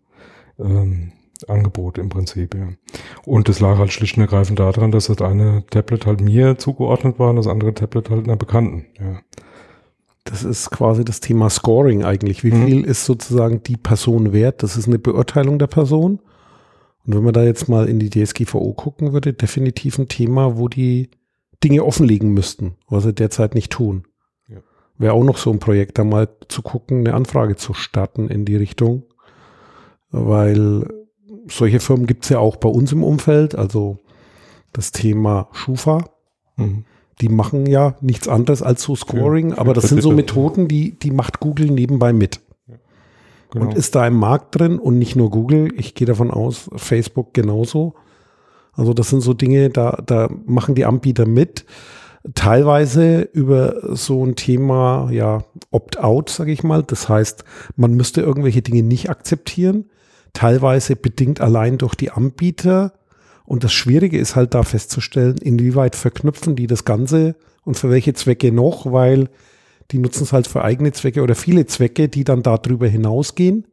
ähm, 0.60 1.12
Angebot 1.48 1.98
im 1.98 2.08
Prinzip, 2.08 2.54
ja. 2.54 2.68
Und 3.26 3.48
das 3.48 3.58
lag 3.58 3.78
halt 3.78 3.92
schlicht 3.92 4.16
und 4.16 4.22
ergreifend 4.22 4.60
daran, 4.60 4.92
dass 4.92 5.08
das 5.08 5.20
eine 5.20 5.66
Tablet 5.66 6.06
halt 6.06 6.20
mir 6.20 6.56
zugeordnet 6.58 7.18
war 7.18 7.30
und 7.30 7.36
das 7.36 7.48
andere 7.48 7.74
Tablet 7.74 8.08
halt 8.08 8.24
einer 8.24 8.36
Bekannten, 8.36 8.86
ja. 9.00 9.20
Das 10.24 10.44
ist 10.44 10.70
quasi 10.70 11.04
das 11.04 11.20
Thema 11.20 11.50
Scoring 11.50 12.04
eigentlich. 12.04 12.44
Wie 12.44 12.52
mhm. 12.52 12.66
viel 12.66 12.84
ist 12.84 13.04
sozusagen 13.04 13.62
die 13.62 13.76
Person 13.76 14.32
wert? 14.32 14.62
Das 14.62 14.76
ist 14.76 14.86
eine 14.86 14.98
Beurteilung 14.98 15.58
der 15.58 15.66
Person. 15.66 16.20
Und 17.04 17.16
wenn 17.16 17.24
man 17.24 17.32
da 17.32 17.42
jetzt 17.42 17.68
mal 17.68 17.88
in 17.88 17.98
die 17.98 18.10
DSGVO 18.10 18.74
gucken 18.74 19.12
würde, 19.12 19.32
definitiv 19.32 19.98
ein 19.98 20.08
Thema, 20.08 20.56
wo 20.56 20.68
die 20.68 21.10
Dinge 21.64 21.84
offenlegen 21.84 22.32
müssten, 22.32 22.76
was 22.88 23.04
sie 23.04 23.12
derzeit 23.12 23.54
nicht 23.54 23.72
tun. 23.72 24.04
Ja. 24.48 24.58
Wäre 24.98 25.14
auch 25.14 25.24
noch 25.24 25.38
so 25.38 25.50
ein 25.50 25.58
Projekt, 25.58 25.98
da 25.98 26.04
mal 26.04 26.28
zu 26.48 26.62
gucken, 26.62 26.98
eine 27.00 27.14
Anfrage 27.14 27.56
zu 27.56 27.74
starten 27.74 28.28
in 28.28 28.44
die 28.44 28.56
Richtung. 28.56 29.04
Weil 30.10 30.86
solche 31.48 31.80
Firmen 31.80 32.06
gibt 32.06 32.24
es 32.24 32.30
ja 32.30 32.38
auch 32.38 32.56
bei 32.56 32.68
uns 32.68 32.92
im 32.92 33.02
Umfeld. 33.02 33.56
Also 33.56 33.98
das 34.72 34.92
Thema 34.92 35.48
Schufa. 35.52 36.04
Mhm. 36.56 36.84
Die 37.22 37.28
machen 37.28 37.66
ja 37.66 37.96
nichts 38.00 38.28
anderes 38.28 38.62
als 38.62 38.82
so 38.82 38.94
Scoring, 38.94 39.50
ja, 39.50 39.58
aber 39.58 39.72
das 39.72 39.88
sind 39.88 40.02
so 40.02 40.12
Methoden, 40.12 40.68
die, 40.68 40.98
die 40.98 41.10
macht 41.10 41.40
Google 41.40 41.70
nebenbei 41.70 42.12
mit. 42.12 42.40
genau. 43.50 43.66
Und 43.66 43.74
ist 43.74 43.94
da 43.94 44.06
im 44.06 44.16
Markt 44.16 44.58
drin 44.58 44.78
und 44.78 44.98
nicht 44.98 45.16
nur 45.16 45.30
Google. 45.30 45.72
Ich 45.78 45.94
gehe 45.94 46.06
davon 46.06 46.30
aus, 46.30 46.68
Facebook 46.76 47.32
genauso. 47.32 47.94
Also 48.72 48.92
das 48.92 49.08
sind 49.08 49.20
so 49.20 49.32
Dinge, 49.34 49.70
da, 49.70 50.02
da 50.04 50.28
machen 50.44 50.74
die 50.74 50.84
Anbieter 50.84 51.26
mit. 51.26 51.64
Teilweise 52.34 53.22
über 53.32 53.96
so 53.96 54.24
ein 54.24 54.36
Thema, 54.36 55.10
ja, 55.10 55.44
Opt-out, 55.70 56.28
sage 56.28 56.52
ich 56.52 56.62
mal. 56.62 56.82
Das 56.82 57.08
heißt, 57.08 57.44
man 57.76 57.94
müsste 57.94 58.20
irgendwelche 58.20 58.62
Dinge 58.62 58.82
nicht 58.82 59.10
akzeptieren 59.10 59.86
teilweise 60.32 60.96
bedingt 60.96 61.40
allein 61.40 61.78
durch 61.78 61.94
die 61.94 62.10
Anbieter. 62.10 62.92
Und 63.52 63.64
das 63.64 63.74
Schwierige 63.74 64.16
ist 64.16 64.34
halt 64.34 64.54
da 64.54 64.62
festzustellen, 64.62 65.36
inwieweit 65.36 65.94
verknüpfen 65.94 66.56
die 66.56 66.66
das 66.66 66.86
Ganze 66.86 67.34
und 67.64 67.76
für 67.76 67.90
welche 67.90 68.14
Zwecke 68.14 68.50
noch, 68.50 68.90
weil 68.90 69.28
die 69.90 69.98
nutzen 69.98 70.22
es 70.22 70.32
halt 70.32 70.46
für 70.46 70.64
eigene 70.64 70.92
Zwecke 70.92 71.20
oder 71.20 71.34
viele 71.34 71.66
Zwecke, 71.66 72.08
die 72.08 72.24
dann 72.24 72.42
darüber 72.42 72.88
hinausgehen. 72.88 73.66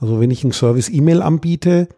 Also 0.00 0.20
wenn 0.20 0.30
ich 0.30 0.44
einen 0.44 0.52
Service 0.52 0.88
E-Mail 0.88 1.22
anbiete, 1.22 1.88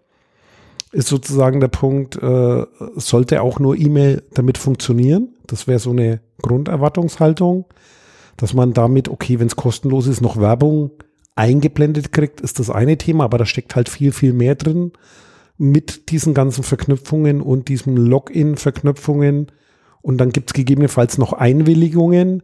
ist 0.90 1.08
sozusagen 1.08 1.60
der 1.60 1.68
Punkt, 1.68 2.16
äh, 2.16 2.64
sollte 2.96 3.42
auch 3.42 3.58
nur 3.58 3.76
E-Mail 3.76 4.22
damit 4.32 4.56
funktionieren. 4.56 5.34
Das 5.46 5.66
wäre 5.66 5.80
so 5.80 5.90
eine 5.90 6.22
Grunderwartungshaltung, 6.40 7.66
dass 8.38 8.54
man 8.54 8.72
damit, 8.72 9.10
okay, 9.10 9.38
wenn 9.38 9.48
es 9.48 9.56
kostenlos 9.56 10.06
ist, 10.06 10.22
noch 10.22 10.40
Werbung 10.40 10.92
eingeblendet 11.34 12.10
kriegt, 12.10 12.40
ist 12.40 12.58
das 12.58 12.70
eine 12.70 12.96
Thema, 12.96 13.24
aber 13.24 13.36
da 13.36 13.44
steckt 13.44 13.76
halt 13.76 13.90
viel, 13.90 14.12
viel 14.12 14.32
mehr 14.32 14.54
drin 14.54 14.92
mit 15.58 16.10
diesen 16.10 16.34
ganzen 16.34 16.62
Verknüpfungen 16.62 17.42
und 17.42 17.68
diesen 17.68 17.96
Login-Verknüpfungen. 17.96 19.48
Und 20.00 20.18
dann 20.18 20.30
gibt 20.30 20.50
es 20.50 20.54
gegebenenfalls 20.54 21.18
noch 21.18 21.32
Einwilligungen, 21.32 22.42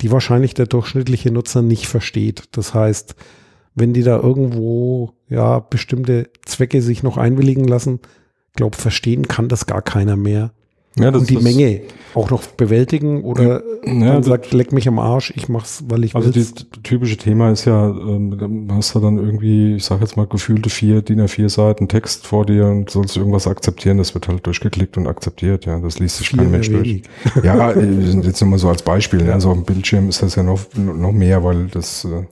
die 0.00 0.12
wahrscheinlich 0.12 0.54
der 0.54 0.66
durchschnittliche 0.66 1.30
Nutzer 1.32 1.62
nicht 1.62 1.86
versteht. 1.86 2.44
Das 2.52 2.74
heißt, 2.74 3.16
wenn 3.74 3.94
die 3.94 4.02
da 4.02 4.18
irgendwo 4.18 5.14
ja 5.28 5.60
bestimmte 5.60 6.30
Zwecke 6.44 6.82
sich 6.82 7.02
noch 7.02 7.16
einwilligen 7.16 7.66
lassen, 7.66 8.00
glaube 8.54 8.76
verstehen 8.76 9.26
kann 9.26 9.48
das 9.48 9.66
gar 9.66 9.82
keiner 9.82 10.16
mehr. 10.16 10.52
Ja, 10.98 11.12
das, 11.12 11.20
und 11.22 11.30
die 11.30 11.34
das, 11.36 11.44
Menge 11.44 11.82
auch 12.14 12.30
noch 12.30 12.42
bewältigen 12.44 13.22
oder 13.22 13.62
Ja, 13.84 13.92
man 13.92 14.00
das- 14.16 14.26
sagt, 14.26 14.52
leck 14.52 14.72
mich 14.72 14.88
am 14.88 14.98
Arsch, 14.98 15.32
ich 15.36 15.48
mach's, 15.48 15.84
weil 15.88 16.02
ich 16.02 16.16
Also 16.16 16.34
will's. 16.34 16.52
das 16.52 16.66
typische 16.82 17.16
Thema 17.16 17.52
ist 17.52 17.64
ja, 17.64 17.88
ähm, 17.88 18.66
hast 18.72 18.96
du 18.96 18.98
dann 19.00 19.16
irgendwie, 19.16 19.76
ich 19.76 19.84
sage 19.84 20.00
jetzt 20.00 20.16
mal, 20.16 20.26
gefühlte 20.26 20.68
vier, 20.68 21.00
DIN 21.02 21.20
A4 21.20 21.48
Seiten 21.48 21.86
Text 21.86 22.26
vor 22.26 22.44
dir 22.44 22.66
und 22.66 22.90
sollst 22.90 23.16
irgendwas 23.16 23.46
akzeptieren, 23.46 23.98
das 23.98 24.14
wird 24.14 24.26
halt 24.26 24.44
durchgeklickt 24.44 24.96
und 24.96 25.06
akzeptiert, 25.06 25.64
ja, 25.64 25.78
das 25.78 26.00
liest 26.00 26.16
sich 26.18 26.36
kein 26.36 26.50
Mensch 26.50 26.68
durch. 26.68 27.02
Ja, 27.44 27.70
äh, 27.70 28.02
sind 28.02 28.24
jetzt 28.24 28.40
nur 28.40 28.50
mal 28.50 28.58
so 28.58 28.68
als 28.68 28.82
Beispiel, 28.82 29.22
ne? 29.22 29.32
also 29.32 29.50
auf 29.50 29.56
dem 29.56 29.64
Bildschirm 29.64 30.08
ist 30.08 30.22
das 30.22 30.34
ja 30.34 30.42
noch, 30.42 30.58
noch 30.74 31.12
mehr, 31.12 31.44
weil 31.44 31.66
das 31.68 32.04
äh, 32.04 32.24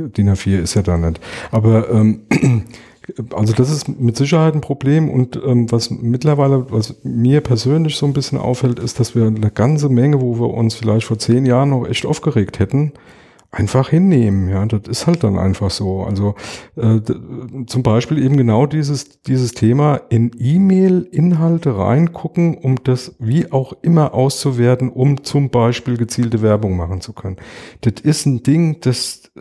DIN 0.00 0.30
A4 0.30 0.58
ist 0.58 0.74
ja 0.74 0.82
da 0.82 0.96
nicht. 0.98 1.20
Aber 1.52 1.88
ähm, 1.90 2.22
also 3.34 3.52
das 3.52 3.70
ist 3.70 3.88
mit 3.88 4.16
Sicherheit 4.16 4.54
ein 4.54 4.60
Problem 4.60 5.10
und 5.10 5.38
ähm, 5.44 5.70
was 5.70 5.90
mittlerweile, 5.90 6.70
was 6.70 6.96
mir 7.02 7.40
persönlich 7.40 7.96
so 7.96 8.06
ein 8.06 8.12
bisschen 8.12 8.38
auffällt, 8.38 8.78
ist, 8.78 8.98
dass 8.98 9.14
wir 9.14 9.26
eine 9.26 9.50
ganze 9.50 9.88
Menge, 9.88 10.20
wo 10.20 10.38
wir 10.38 10.54
uns 10.54 10.74
vielleicht 10.74 11.06
vor 11.06 11.18
zehn 11.18 11.44
Jahren 11.44 11.70
noch 11.70 11.86
echt 11.86 12.06
aufgeregt 12.06 12.58
hätten, 12.58 12.92
einfach 13.50 13.90
hinnehmen. 13.90 14.48
Ja, 14.48 14.64
das 14.66 14.88
ist 14.88 15.06
halt 15.06 15.22
dann 15.22 15.38
einfach 15.38 15.70
so. 15.70 16.02
Also 16.02 16.34
äh, 16.76 17.00
zum 17.66 17.82
Beispiel 17.82 18.24
eben 18.24 18.36
genau 18.36 18.66
dieses 18.66 19.20
dieses 19.22 19.52
Thema 19.52 20.00
in 20.08 20.30
E-Mail-Inhalte 20.38 21.76
reingucken, 21.76 22.56
um 22.56 22.76
das 22.84 23.14
wie 23.18 23.52
auch 23.52 23.74
immer 23.82 24.14
auszuwerten, 24.14 24.88
um 24.88 25.24
zum 25.24 25.50
Beispiel 25.50 25.96
gezielte 25.96 26.42
Werbung 26.42 26.76
machen 26.76 27.00
zu 27.00 27.12
können. 27.12 27.36
Das 27.82 27.94
ist 28.02 28.26
ein 28.26 28.42
Ding, 28.42 28.80
das 28.80 29.30
äh, 29.36 29.40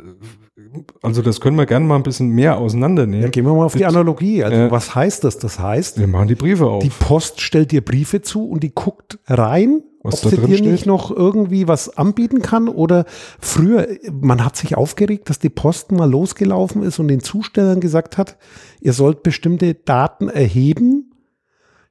also 1.02 1.22
das 1.22 1.42
können 1.42 1.58
wir 1.58 1.66
gerne 1.66 1.86
mal 1.86 1.96
ein 1.96 2.04
bisschen 2.04 2.30
mehr 2.30 2.58
auseinandernehmen. 2.58 3.24
Ja, 3.24 3.30
gehen 3.30 3.46
wir 3.46 3.54
mal 3.54 3.66
auf 3.66 3.76
die 3.76 3.86
Analogie. 3.86 4.44
Also 4.44 4.58
Ja. 4.58 4.72
was 4.72 4.94
heißt 4.96 5.24
das? 5.24 5.38
Das 5.38 5.60
heißt, 5.60 6.00
Wir 6.00 6.08
machen 6.08 6.28
die 6.28 6.36
Briefe 6.36 6.66
auf. 6.68 6.84
die 6.84 6.90
Post 6.90 7.42
stellt 7.42 7.72
dir 7.72 7.82
Briefe 7.84 8.22
zu 8.22 8.48
und 8.50 8.64
die 8.64 8.74
guckt 8.74 9.20
rein, 9.28 9.84
Was 10.04 10.24
ob 10.26 10.32
sie 10.32 10.38
dir 10.38 10.58
steht? 10.58 10.72
nicht 10.72 10.86
noch 10.86 11.12
irgendwie 11.12 11.68
was 11.68 11.98
anbieten 11.98 12.42
kann 12.42 12.68
oder 12.68 13.06
früher, 13.40 13.88
man 14.12 14.44
hat 14.44 14.56
sich 14.58 14.76
aufgeregt, 14.76 15.30
dass 15.30 15.40
die 15.40 15.50
Post 15.50 15.92
mal 15.92 16.10
losgelaufen 16.10 16.84
ist 16.84 17.00
und 17.00 17.08
den 17.08 17.22
Zustellern 17.22 17.80
gesagt 17.80 18.18
hat, 18.18 18.38
ihr 18.82 18.94
sollt 18.94 19.24
bestimmte 19.24 19.74
Daten 19.76 20.28
erheben 20.30 21.10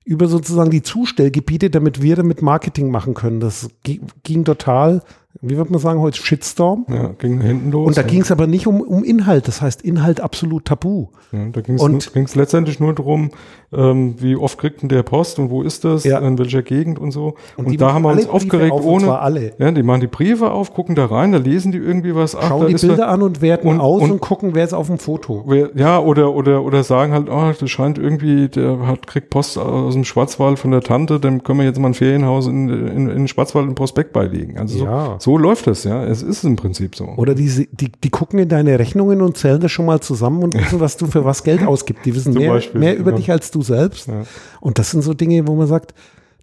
über 0.05 0.27
sozusagen 0.27 0.71
die 0.71 0.83
Zustellgebiete, 0.83 1.71
damit 1.71 2.03
wir 2.03 2.17
damit 2.17 2.43
Marketing 2.43 2.91
machen 2.91 3.15
können. 3.15 3.39
Das 3.39 3.71
gi- 3.85 4.01
ging 4.25 4.45
total, 4.45 5.03
wie 5.41 5.57
würde 5.57 5.73
man 5.73 5.81
sagen 5.81 6.01
heute, 6.01 6.19
Shitstorm. 6.23 6.85
ja, 6.89 7.09
ging 7.19 7.41
hinten 7.41 7.71
los. 7.71 7.87
Und 7.89 7.97
da 7.97 8.03
ja. 8.03 8.07
ging 8.07 8.21
es 8.21 8.31
aber 8.31 8.47
nicht 8.47 8.67
um, 8.67 8.81
um 8.81 9.03
Inhalt, 9.03 9.49
das 9.49 9.62
heißt 9.62 9.83
Inhalt 9.83 10.21
absolut 10.21 10.67
tabu. 10.67 11.07
Ja, 11.33 11.47
da 11.51 11.61
ging 11.62 11.79
Und- 11.81 12.11
es 12.15 12.35
letztendlich 12.35 12.79
nur 12.81 12.93
darum, 12.95 13.31
ähm, 13.75 14.17
wie 14.19 14.37
oft 14.37 14.59
kriegt 14.59 14.83
denn 14.83 14.91
der 14.91 15.03
Post 15.03 15.39
und 15.39 15.49
wo 15.49 15.62
ist 15.62 15.85
das, 15.85 16.05
Ja. 16.05 16.19
in 16.19 16.39
welcher 16.39 16.61
Gegend 16.62 16.99
und 16.99 17.11
so. 17.11 17.35
Und, 17.57 17.71
die 17.71 17.79
da 17.79 17.95
haben 17.95 18.03
wir 18.03 18.11
uns 18.11 18.27
Briefe 18.27 18.33
aufgeregt 18.35 18.73
auf, 18.73 18.85
und 18.85 19.05
ohne. 19.05 19.19
alle. 19.19 19.53
Ja, 19.59 19.71
die 19.71 19.83
machen 19.83 20.03
die 20.03 20.07
Briefe 20.09 20.51
auf, 20.51 20.75
gucken 20.75 20.95
da 20.95 21.07
rein, 21.07 21.33
da 21.33 21.39
lesen 21.39 21.73
die 21.73 21.79
irgendwie 21.79 22.15
was. 22.15 22.37
Ach, 22.37 22.49
Schauen 22.49 22.67
die 22.67 22.75
Bilder 22.75 23.09
an 23.09 23.23
und 23.23 23.41
werten 23.41 23.69
und- 23.69 23.81
aus 23.81 24.03
und, 24.03 24.11
und- 24.11 24.21
gucken, 24.21 24.51
wer 24.55 24.65
ist 24.65 24.75
auf 24.75 24.89
dem 24.89 24.99
Foto. 24.99 25.45
Wer, 25.47 25.71
ja, 25.75 25.99
oder, 25.99 26.35
oder, 26.35 26.62
oder 26.62 26.85
sagen 26.85 27.12
halt, 27.15 27.31
oh, 27.31 27.53
das 27.59 27.71
scheint 27.71 27.97
irgendwie, 27.99 28.49
der 28.49 28.87
hat, 28.87 29.07
kriegt 29.07 29.31
Post 29.31 29.57
aus 29.57 29.95
dem 29.95 30.05
Schwarzwald 30.05 30.59
von 30.59 30.71
der 30.71 30.83
Tante, 30.83 31.19
dem 31.19 31.43
können 31.43 31.61
wir 31.61 31.67
jetzt 31.67 31.79
mal 31.81 31.89
ein 31.89 31.95
Ferienhaus 31.95 32.47
in, 32.49 32.69
in, 32.69 33.09
in 33.09 33.27
Schwarzwald 33.29 33.67
im 33.67 33.75
Prospekt 33.75 34.12
beilegen. 34.12 34.59
Also 34.59 34.81
so, 34.81 34.85
Ja. 34.85 35.17
So 35.23 35.38
läuft 35.38 35.69
das, 35.69 35.85
ja. 35.85 36.05
Es 36.05 36.21
ist 36.21 36.43
im 36.43 36.57
Prinzip 36.57 36.97
so. 36.97 37.05
Oder 37.17 37.37
die, 37.37 37.69
die, 37.71 37.93
die 37.93 38.11
gucken 38.11 38.41
in 38.41 38.49
deine 38.49 38.76
Rechnungen 38.81 39.23
und 39.23 39.37
zählen 39.37 39.61
das 39.61 39.71
schon 39.71 39.87
mal 39.87 40.00
zusammen 40.00 40.43
und 40.43 40.55
wissen, 40.55 40.81
was 40.81 40.97
du 40.97 41.07
für 41.07 41.25
was 41.25 41.45
Geld 41.45 41.62
ausgibst. 41.67 42.05
Die 42.05 42.12
wissen 42.12 42.35
mehr, 42.35 42.50
Beispiel, 42.50 42.81
mehr 42.81 42.97
über 42.97 43.12
ja. 43.12 43.17
dich 43.19 43.31
als 43.31 43.52
du 43.52 43.62
selbst. 43.62 44.09
Ja. 44.09 44.25
Und 44.61 44.81
das 44.81 44.91
sind 44.91 45.02
so 45.02 45.14
Dinge, 45.14 45.47
wo 45.47 45.55
man 45.55 45.69
sagt, 45.69 45.95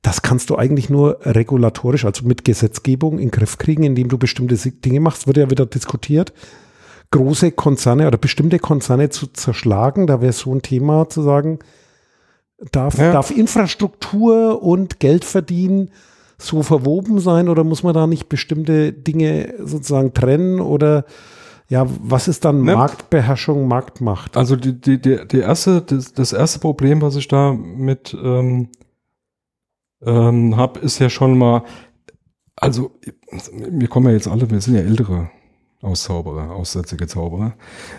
das 0.02 0.22
kannst 0.22 0.50
du 0.50 0.56
eigentlich 0.56 0.90
nur 0.90 1.20
regulatorisch, 1.24 2.06
also 2.06 2.26
mit 2.26 2.46
Gesetzgebung 2.46 3.20
in 3.20 3.26
den 3.26 3.32
Griff 3.32 3.58
kriegen, 3.58 3.84
indem 3.84 4.08
du 4.08 4.18
bestimmte 4.18 4.56
Dinge 4.56 5.02
machst. 5.02 5.28
Wird 5.28 5.36
ja 5.36 5.52
wieder 5.52 5.66
diskutiert, 5.66 6.32
große 7.12 7.52
Konzerne 7.52 8.08
oder 8.08 8.18
bestimmte 8.18 8.60
Konzerne 8.60 9.10
zu 9.10 9.28
zerschlagen. 9.28 10.08
Da 10.08 10.22
wäre 10.22 10.32
so 10.32 10.56
ein 10.56 10.62
Thema 10.62 11.10
zu 11.10 11.22
sagen, 11.22 11.60
darf, 12.72 12.98
Ja. 12.98 13.12
darf 13.12 13.30
Infrastruktur 13.30 14.64
und 14.64 15.02
Geld 15.02 15.26
verdienen 15.26 15.92
so 16.42 16.64
verwoben 16.64 17.20
sein 17.20 17.50
oder 17.50 17.64
muss 17.64 17.84
man 17.84 17.94
da 17.94 18.08
nicht 18.08 18.30
bestimmte 18.30 18.94
Dinge 18.94 19.54
sozusagen 19.60 20.14
trennen 20.14 20.60
oder 20.60 21.06
ja, 21.68 21.86
was 22.02 22.28
ist 22.28 22.46
dann 22.46 22.64
Ne. 22.64 22.76
Marktbeherrschung, 22.76 23.68
Marktmacht? 23.68 24.36
Also 24.36 24.56
die, 24.56 24.80
die, 24.80 25.00
die, 25.00 25.28
die 25.28 25.40
erste, 25.40 25.82
das, 25.82 26.14
das 26.14 26.34
erste 26.34 26.60
Problem, 26.60 27.02
was 27.02 27.16
ich 27.16 27.28
da 27.28 27.54
mit 27.54 28.18
ähm, 28.20 28.70
ähm, 30.04 30.58
habe, 30.58 30.80
ist 30.80 30.98
ja 30.98 31.10
schon 31.10 31.38
mal, 31.38 31.64
also 32.56 32.92
wir 33.52 33.88
kommen 33.88 34.08
ja 34.08 34.14
jetzt 34.14 34.28
alle, 34.28 34.50
wir 34.50 34.62
sind 34.62 34.76
ja 34.76 34.82
ältere 34.82 35.30
Auszauberer, 35.82 36.52
aussätzige 36.52 37.08
Zauberer. 37.08 37.54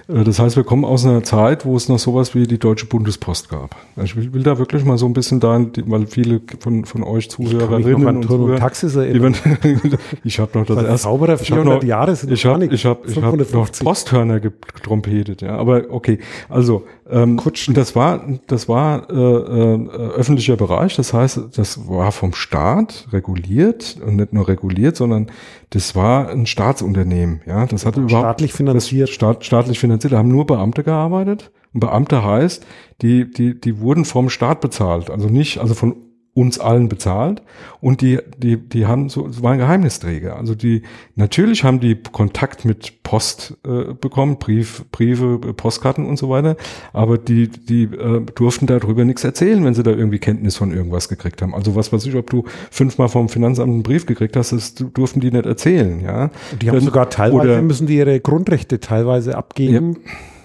Äh, 0.06 0.22
Das 0.24 0.38
heißt, 0.38 0.54
wir 0.56 0.64
kommen 0.64 0.84
aus 0.84 1.06
einer 1.06 1.22
Zeit, 1.22 1.64
wo 1.64 1.76
es 1.76 1.88
noch 1.88 1.98
sowas 1.98 2.34
wie 2.34 2.46
die 2.46 2.58
Deutsche 2.58 2.84
Bundespost 2.84 3.48
gab. 3.48 3.74
Also 3.96 4.04
Ich 4.04 4.16
will, 4.16 4.34
will 4.34 4.42
da 4.42 4.58
wirklich 4.58 4.84
mal 4.84 4.98
so 4.98 5.06
ein 5.06 5.14
bisschen 5.14 5.40
da, 5.40 5.64
weil 5.86 6.06
viele 6.06 6.42
von, 6.60 6.84
von 6.84 7.02
euch 7.02 7.30
Zuhörerinnen 7.30 8.06
und 8.18 8.26
Zuhörer, 8.26 8.58
Taxis 8.58 8.96
erinnern. 8.96 9.34
ich 10.24 10.38
habe 10.38 10.58
noch 10.58 10.66
das 10.66 10.76
Als 10.76 10.88
erste 10.88 11.04
Zauberer 11.04 11.34
ich 11.34 11.40
hab 11.40 11.46
400 11.46 11.82
noch- 11.82 11.88
Jahre 11.88 12.14
sind 12.16 12.30
ich 12.32 12.44
habe 12.44 12.64
ich 12.66 12.84
hab, 12.84 13.06
ich 13.08 13.16
hab 13.16 13.22
noch 13.22 13.30
550. 13.30 13.84
Posthörner 13.86 14.40
getrompetet, 14.40 15.40
ja. 15.40 15.56
Aber 15.56 15.84
okay, 15.88 16.18
also 16.50 16.84
ähm, 17.10 17.36
Kutschen. 17.36 17.74
das 17.74 17.94
war 17.96 18.24
das 18.46 18.68
war 18.68 19.08
äh, 19.10 19.14
äh, 19.14 19.88
öffentlicher 19.88 20.56
Bereich. 20.56 20.96
Das 20.96 21.12
heißt, 21.12 21.56
das 21.56 21.88
war 21.88 22.12
vom 22.12 22.34
Staat 22.34 23.08
reguliert 23.12 23.98
und 24.04 24.16
nicht 24.16 24.32
nur 24.32 24.48
reguliert, 24.48 24.96
sondern 24.96 25.30
das 25.70 25.94
war 25.94 26.28
ein 26.30 26.46
Staatsunternehmen, 26.46 27.40
ja. 27.46 27.66
Das 27.66 27.86
hatte 27.86 28.00
überhaupt 28.00 28.24
Staatlich 28.24 28.52
finanziert. 28.52 29.08
Staat, 29.10 29.44
staatlich 29.44 29.78
finanziert. 29.78 30.12
Da 30.12 30.18
haben 30.18 30.28
nur 30.28 30.46
Beamte 30.46 30.82
gearbeitet. 30.82 31.50
Und 31.72 31.80
Beamte 31.80 32.24
heißt, 32.24 32.66
die, 33.02 33.30
die, 33.30 33.60
die 33.60 33.80
wurden 33.80 34.04
vom 34.04 34.28
Staat 34.28 34.60
bezahlt. 34.60 35.10
Also 35.10 35.28
nicht, 35.28 35.58
also 35.58 35.74
von 35.74 35.96
uns 36.32 36.58
allen 36.58 36.88
bezahlt. 36.88 37.42
Und 37.80 38.02
die, 38.02 38.18
die, 38.38 38.56
die 38.56 38.86
haben 38.86 39.08
so, 39.08 39.28
waren 39.42 39.58
Geheimnisträger. 39.58 40.36
Also 40.36 40.54
die, 40.54 40.82
natürlich 41.16 41.64
haben 41.64 41.80
die 41.80 41.96
Kontakt 41.96 42.64
mit 42.64 43.02
Post 43.02 43.56
äh, 43.66 43.94
bekommen, 43.94 44.38
Brief, 44.38 44.84
Briefe, 44.92 45.38
Postkarten 45.38 46.06
und 46.06 46.18
so 46.18 46.30
weiter. 46.30 46.56
Aber 46.92 47.18
die, 47.18 47.48
die 47.48 47.84
äh, 47.84 48.24
durften 48.34 48.66
darüber 48.66 49.04
nichts 49.04 49.24
erzählen, 49.24 49.64
wenn 49.64 49.74
sie 49.74 49.82
da 49.82 49.90
irgendwie 49.90 50.18
Kenntnis 50.20 50.56
von 50.56 50.72
irgendwas 50.72 51.08
gekriegt 51.08 51.42
haben. 51.42 51.54
Also 51.54 51.74
was 51.74 51.92
weiß 51.92 52.06
ich, 52.06 52.14
ob 52.14 52.30
du 52.30 52.44
fünfmal 52.70 53.08
vom 53.08 53.28
Finanzamt 53.28 53.72
einen 53.72 53.82
Brief 53.82 54.06
gekriegt 54.06 54.36
hast, 54.36 54.52
das 54.52 54.74
durften 54.74 55.20
die 55.20 55.30
nicht 55.32 55.46
erzählen, 55.46 56.00
ja. 56.00 56.30
Die 56.60 56.68
haben 56.68 56.76
Dann- 56.76 56.84
sogar 56.84 57.10
teilweise, 57.10 57.50
oder- 57.50 57.62
müssen 57.62 57.86
die 57.86 57.96
ihre 57.96 58.20
Grundrechte 58.20 58.78
teilweise 58.78 59.36
abgeben. 59.36 59.96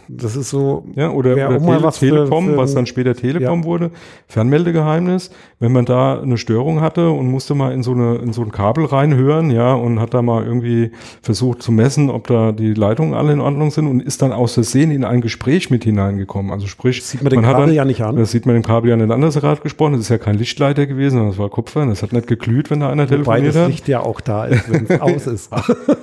Das 0.08 0.36
ist 0.36 0.50
so, 0.50 0.86
Ja, 0.96 1.10
oder, 1.10 1.32
oder 1.34 1.60
Tele 1.60 1.84
was 1.84 1.98
für- 1.98 2.06
Telekom, 2.10 2.46
für 2.50 2.58
was 2.58 2.72
ein- 2.72 2.76
dann 2.76 2.86
später 2.86 3.16
Telekom 3.16 3.64
wurde, 3.64 3.92
Fernmeldegeheimnis. 4.28 5.32
Wenn 5.60 5.72
man 5.72 5.86
da 5.86 6.22
eine 6.22 6.38
Störung 6.38 6.82
hatte 6.82 7.10
und 7.10 7.32
musste 7.32 7.56
mal 7.56 7.72
in 7.74 7.82
so 7.82 7.94
eine 7.94 8.16
in 8.18 8.34
so 8.34 8.42
ein 8.42 8.52
Kabel 8.52 8.86
reinhören, 8.86 9.50
ja, 9.50 9.74
und 9.74 10.00
hat 10.00 10.14
da 10.14 10.22
mal 10.22 10.46
irgendwie 10.46 10.92
versucht 11.22 11.62
zu 11.64 11.72
messen, 11.72 12.10
ob 12.10 12.28
da 12.28 12.52
die 12.52 12.74
Leitungen 12.74 13.14
alle 13.14 13.34
in 13.34 13.40
Ordnung 13.40 13.72
sind 13.72 13.88
und 13.88 14.02
ist 14.04 14.22
dann 14.22 14.32
aus 14.32 14.54
Versehen 14.54 14.92
in 14.92 15.04
ein 15.04 15.22
Gespräch 15.22 15.70
mit 15.72 15.84
hineingekommen. 15.84 16.52
Also 16.52 16.68
sprich, 16.68 17.04
sieht 17.04 17.24
man 17.24 17.30
den 17.32 17.46
hat 17.46 17.54
Kabel 17.54 17.68
dann, 17.68 17.76
ja 17.76 17.86
nicht 17.86 18.02
an. 18.04 18.16
Das 18.18 18.32
sieht 18.32 18.46
man 18.46 18.56
dem 18.56 18.64
Kabel 18.64 18.90
ja 18.90 18.96
nicht 18.98 19.10
an, 19.12 19.22
dass 19.22 19.36
er 19.36 19.42
gerade 19.42 19.62
gesprochen. 19.62 19.94
Das 19.94 20.02
ist 20.02 20.10
ja 20.10 20.18
kein 20.18 20.36
Lichtleiter 20.38 20.86
gewesen, 20.86 21.16
sondern 21.16 21.30
das 21.32 21.40
war 21.40 21.50
Kupfer. 21.50 21.86
Das 21.86 22.04
hat 22.04 22.14
nicht 22.14 22.28
geglüht, 22.28 22.70
wenn 22.70 22.82
da 22.82 22.90
einer 22.90 23.04
Wobei 23.04 23.16
telefoniert 23.16 23.56
das 23.56 23.62
hat. 23.64 23.68
Licht 23.70 23.88
ja 23.88 24.02
auch 24.02 24.22
da 24.22 24.46
ist, 24.46 24.72
wenn 24.72 24.86
es 24.88 25.02
aus 25.02 25.28
ist. 25.28 25.50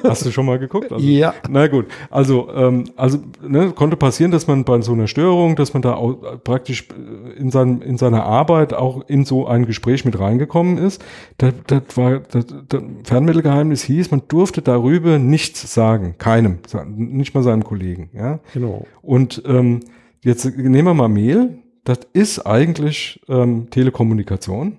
Hast 0.03 0.25
du 0.27 0.31
schon 0.31 0.47
mal 0.47 0.59
geguckt? 0.59 0.93
Also, 0.93 1.05
Ja. 1.07 1.35
Na 1.49 1.67
gut, 1.69 1.87
also, 2.11 2.49
ähm, 2.55 2.85
also 2.97 3.19
ne, 3.47 3.71
konnte 3.75 3.92
passieren, 3.97 4.31
dass 4.31 4.47
man 4.47 4.65
bei 4.65 4.81
so 4.81 4.93
einer 4.93 5.07
Störung, 5.07 5.57
dass 5.57 5.73
man 5.73 5.83
da 5.83 5.97
praktisch 6.45 6.89
äh, 6.91 7.39
in, 7.39 7.51
seinem, 7.51 7.83
in 7.83 7.99
seiner 7.99 8.25
Arbeit 8.25 8.75
auch 8.75 9.09
in 9.09 9.25
so 9.25 9.47
ein 9.47 9.67
Gespräch 9.67 10.05
mit 10.05 10.19
reingekommen 10.19 10.79
ist. 10.79 11.03
Das, 11.39 11.55
das 11.67 11.83
war 11.97 12.21
das, 12.21 12.47
das 12.69 12.83
Fernmittelgeheimnis 13.05 13.83
hieß, 13.85 14.11
man 14.11 14.23
durfte 14.29 14.63
darüber 14.63 15.19
nichts 15.19 15.73
sagen, 15.73 16.17
keinem, 16.19 16.59
nicht 16.87 17.35
mal 17.35 17.43
seinem 17.43 17.65
Kollegen. 17.65 18.11
Ja? 18.13 18.41
Genau. 18.53 18.87
Und 19.03 19.43
ähm, 19.47 19.81
jetzt 20.23 20.45
nehmen 20.57 20.85
wir 20.85 20.95
mal 20.95 21.09
Mail. 21.09 21.59
das 21.85 22.01
ist 22.13 22.41
eigentlich 22.41 23.21
ähm, 23.29 23.69
Telekommunikation 23.71 24.79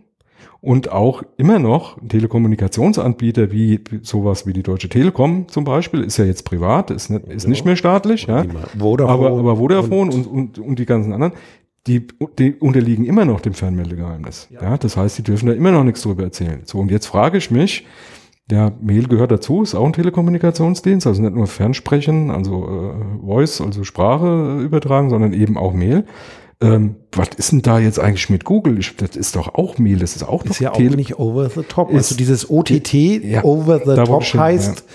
und 0.63 0.93
auch 0.93 1.23
immer 1.35 1.59
noch 1.59 1.97
Telekommunikationsanbieter 2.07 3.51
wie 3.51 3.81
sowas 4.01 4.47
wie 4.47 4.53
die 4.53 4.63
Deutsche 4.63 4.87
Telekom 4.87 5.49
zum 5.49 5.65
Beispiel, 5.65 6.01
ist 6.03 6.15
ja 6.15 6.23
jetzt 6.23 6.43
privat, 6.43 6.89
ist 6.89 7.09
nicht, 7.09 7.25
ist 7.25 7.49
nicht 7.49 7.65
mehr 7.65 7.75
staatlich, 7.75 8.27
ja. 8.27 8.45
Vodafone 8.79 9.27
aber, 9.27 9.37
aber 9.37 9.57
Vodafone 9.57 10.15
und, 10.15 10.25
und, 10.25 10.59
und 10.59 10.79
die 10.79 10.85
ganzen 10.85 11.11
anderen, 11.11 11.33
die, 11.85 12.07
die 12.39 12.53
unterliegen 12.53 13.03
immer 13.03 13.25
noch 13.25 13.41
dem 13.41 13.53
Fernmeldegeheimnis. 13.53 14.47
Ja. 14.51 14.63
ja. 14.63 14.77
das 14.77 14.95
heißt, 14.95 15.17
die 15.17 15.23
dürfen 15.23 15.47
da 15.47 15.53
immer 15.53 15.73
noch 15.73 15.83
nichts 15.83 16.01
drüber 16.01 16.23
erzählen. 16.23 16.61
So, 16.63 16.79
und 16.79 16.89
jetzt 16.91 17.07
frage 17.07 17.37
ich 17.37 17.51
mich, 17.51 17.85
der 18.49 18.71
Mail 18.81 19.09
gehört 19.09 19.31
dazu, 19.31 19.63
ist 19.63 19.75
auch 19.75 19.85
ein 19.85 19.91
Telekommunikationsdienst, 19.91 21.05
also 21.05 21.21
nicht 21.21 21.35
nur 21.35 21.47
Fernsprechen, 21.47 22.31
also 22.31 22.69
äh, 22.69 23.25
Voice, 23.25 23.59
also 23.59 23.83
Sprache 23.83 24.61
übertragen, 24.61 25.09
sondern 25.09 25.33
eben 25.33 25.57
auch 25.57 25.73
Mail. 25.73 26.05
Ähm, 26.61 26.95
was 27.11 27.29
ist 27.37 27.51
denn 27.51 27.61
da 27.61 27.79
jetzt 27.79 27.99
eigentlich 27.99 28.29
mit 28.29 28.45
Google? 28.45 28.79
Ich, 28.79 28.95
das 28.95 29.15
ist 29.15 29.35
doch 29.35 29.55
auch 29.55 29.77
Mail, 29.77 29.99
das 29.99 30.15
ist 30.15 30.23
auch 30.23 30.45
ist 30.45 30.59
ja 30.59 30.71
auch 30.71 30.79
nicht 30.79 31.19
over 31.19 31.49
the 31.49 31.63
top. 31.63 31.89
Ist, 31.89 31.95
also 31.95 32.15
dieses 32.15 32.49
OTT 32.49 32.93
ja, 32.93 33.43
over 33.43 33.79
the 33.79 33.95
top 34.03 34.23
heißt, 34.23 34.79
ja. 34.79 34.85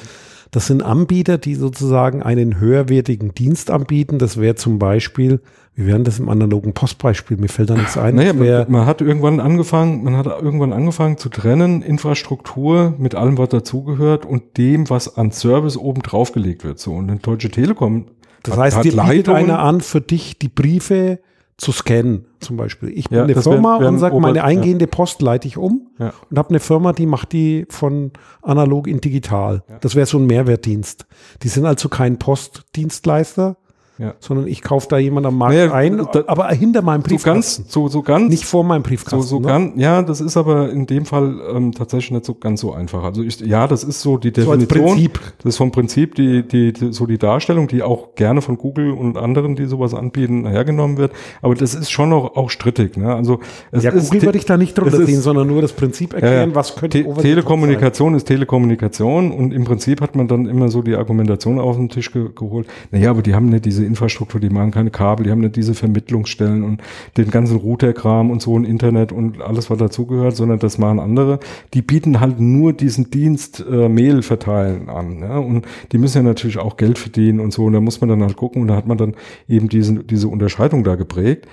das 0.50 0.66
sind 0.66 0.82
Anbieter, 0.82 1.38
die 1.38 1.54
sozusagen 1.54 2.22
einen 2.22 2.58
höherwertigen 2.58 3.34
Dienst 3.34 3.70
anbieten. 3.70 4.18
Das 4.18 4.38
wäre 4.38 4.54
zum 4.54 4.78
Beispiel 4.78 5.40
wie 5.78 5.86
wären 5.86 6.02
das 6.02 6.18
im 6.18 6.28
analogen 6.28 6.72
Postbeispiel? 6.72 7.36
Mir 7.36 7.48
fällt 7.48 7.70
da 7.70 7.76
nichts 7.76 7.96
ein. 7.96 8.16
Naja, 8.16 8.32
man, 8.32 8.66
man, 8.68 8.84
hat 8.84 9.00
irgendwann 9.00 9.38
angefangen, 9.38 10.02
man 10.02 10.16
hat 10.16 10.26
irgendwann 10.26 10.72
angefangen 10.72 11.18
zu 11.18 11.28
trennen, 11.28 11.82
Infrastruktur 11.82 12.94
mit 12.98 13.14
allem, 13.14 13.38
was 13.38 13.50
dazugehört 13.50 14.26
und 14.26 14.58
dem, 14.58 14.90
was 14.90 15.16
an 15.16 15.30
Service 15.30 15.76
oben 15.76 16.02
draufgelegt 16.02 16.64
wird. 16.64 16.80
So, 16.80 16.94
und 16.94 17.08
eine 17.08 17.20
Deutsche 17.20 17.50
Telekom. 17.50 18.06
Das 18.42 18.56
heißt, 18.56 18.82
dir 18.82 18.90
bietet 18.90 19.28
einer 19.28 19.60
an, 19.60 19.80
für 19.80 20.00
dich 20.00 20.36
die 20.40 20.48
Briefe 20.48 21.20
zu 21.58 21.72
scannen, 21.72 22.24
zum 22.38 22.56
Beispiel. 22.56 22.90
Ich 22.96 23.08
bin 23.08 23.18
ja, 23.18 23.24
eine 23.24 23.34
Firma 23.34 23.80
wär, 23.80 23.88
und 23.88 23.98
sage, 23.98 24.18
meine 24.20 24.44
eingehende 24.44 24.84
ja. 24.84 24.90
Post 24.90 25.20
leite 25.20 25.48
ich 25.48 25.58
um 25.58 25.88
ja. 25.98 26.12
und 26.30 26.38
habe 26.38 26.50
eine 26.50 26.60
Firma, 26.60 26.92
die 26.92 27.06
macht 27.06 27.32
die 27.32 27.66
von 27.68 28.12
analog 28.42 28.86
in 28.86 29.00
digital. 29.00 29.64
Das 29.80 29.96
wäre 29.96 30.06
so 30.06 30.18
ein 30.18 30.26
Mehrwertdienst. 30.26 31.06
Die 31.42 31.48
sind 31.48 31.66
also 31.66 31.88
kein 31.88 32.18
Postdienstleister, 32.18 33.56
ja. 33.98 34.14
sondern 34.20 34.46
ich 34.46 34.62
kaufe 34.62 34.86
da 34.88 34.98
jemand 34.98 35.26
am 35.26 35.36
Markt 35.36 35.54
naja, 35.54 35.72
ein, 35.72 36.06
da, 36.12 36.24
aber 36.26 36.48
hinter 36.48 36.82
meinem 36.82 37.02
Briefkasten. 37.02 37.64
So 37.68 37.82
ganz, 37.82 37.92
so, 37.92 37.98
so 37.98 38.02
ganz. 38.02 38.30
Nicht 38.30 38.44
vor 38.44 38.64
meinem 38.64 38.82
Briefkasten. 38.82 39.22
So, 39.22 39.36
so 39.36 39.40
ne? 39.40 39.48
ganz, 39.48 39.72
ja, 39.76 40.02
das 40.02 40.20
ist 40.20 40.36
aber 40.36 40.70
in 40.70 40.86
dem 40.86 41.04
Fall 41.04 41.40
ähm, 41.54 41.72
tatsächlich 41.72 42.12
nicht 42.12 42.24
so 42.24 42.34
ganz 42.34 42.60
so 42.60 42.72
einfach. 42.72 43.04
Also 43.04 43.22
ich, 43.22 43.40
ja, 43.40 43.66
das 43.66 43.84
ist 43.84 44.00
so 44.00 44.16
die 44.16 44.32
Definition. 44.32 44.68
So 44.68 44.86
Prinzip. 44.86 45.20
Das 45.38 45.46
ist 45.46 45.56
vom 45.56 45.72
Prinzip 45.72 46.14
die, 46.14 46.46
die, 46.46 46.72
die, 46.72 46.92
so 46.92 47.06
die 47.06 47.18
Darstellung, 47.18 47.68
die 47.68 47.82
auch 47.82 48.14
gerne 48.14 48.42
von 48.42 48.56
Google 48.58 48.92
und 48.92 49.16
anderen, 49.16 49.56
die 49.56 49.66
sowas 49.66 49.94
anbieten, 49.94 50.46
hergenommen 50.46 50.96
wird. 50.96 51.12
Aber 51.42 51.54
das 51.54 51.74
ist 51.74 51.90
schon 51.90 52.12
auch, 52.12 52.36
auch 52.36 52.50
strittig. 52.50 52.96
Ne? 52.96 53.14
Also 53.14 53.40
es 53.70 53.84
ja, 53.84 53.90
ist, 53.90 54.10
Google 54.10 54.22
würde 54.22 54.38
ich 54.38 54.44
da 54.44 54.56
nicht 54.56 54.76
drunter 54.76 55.04
sehen, 55.04 55.20
sondern 55.20 55.48
nur 55.48 55.62
das 55.62 55.72
Prinzip 55.72 56.14
erklären, 56.14 56.52
äh, 56.52 56.54
was 56.54 56.76
könnte 56.76 57.02
Te 57.02 57.14
Telekommunikation 57.14 58.14
ist 58.14 58.24
Telekommunikation 58.24 59.32
und 59.32 59.52
im 59.52 59.64
Prinzip 59.64 60.00
hat 60.00 60.16
man 60.16 60.28
dann 60.28 60.46
immer 60.46 60.68
so 60.68 60.82
die 60.82 60.94
Argumentation 60.94 61.58
auf 61.58 61.76
den 61.76 61.88
Tisch 61.88 62.12
ge 62.12 62.28
geholt. 62.34 62.66
Naja, 62.90 63.10
aber 63.10 63.22
die 63.22 63.34
haben 63.34 63.48
nicht 63.48 63.64
diese 63.64 63.84
Infrastruktur, 63.88 64.40
die 64.40 64.50
machen 64.50 64.70
keine 64.70 64.90
Kabel, 64.90 65.24
die 65.24 65.30
haben 65.30 65.40
nicht 65.40 65.56
diese 65.56 65.74
Vermittlungsstellen 65.74 66.62
und 66.62 66.82
den 67.16 67.30
ganzen 67.30 67.56
Routerkram 67.56 68.30
und 68.30 68.40
so 68.40 68.56
ein 68.56 68.64
Internet 68.64 69.10
und 69.10 69.40
alles, 69.40 69.70
was 69.70 69.78
dazugehört, 69.78 70.36
sondern 70.36 70.58
das 70.58 70.78
machen 70.78 71.00
andere. 71.00 71.40
Die 71.74 71.82
bieten 71.82 72.20
halt 72.20 72.38
nur 72.38 72.72
diesen 72.72 73.10
Dienst 73.10 73.64
äh, 73.68 73.88
Mail 73.88 74.22
verteilen 74.22 74.88
an. 74.88 75.20
Ja? 75.20 75.38
Und 75.38 75.66
die 75.92 75.98
müssen 75.98 76.18
ja 76.18 76.22
natürlich 76.22 76.58
auch 76.58 76.76
Geld 76.76 76.98
verdienen 76.98 77.40
und 77.40 77.52
so. 77.52 77.64
Und 77.64 77.72
da 77.72 77.80
muss 77.80 78.00
man 78.00 78.10
dann 78.10 78.22
halt 78.22 78.36
gucken 78.36 78.62
und 78.62 78.68
da 78.68 78.76
hat 78.76 78.86
man 78.86 78.98
dann 78.98 79.16
eben 79.48 79.68
diesen, 79.68 80.06
diese 80.06 80.28
Unterscheidung 80.28 80.84
da 80.84 80.94
geprägt. 80.94 81.46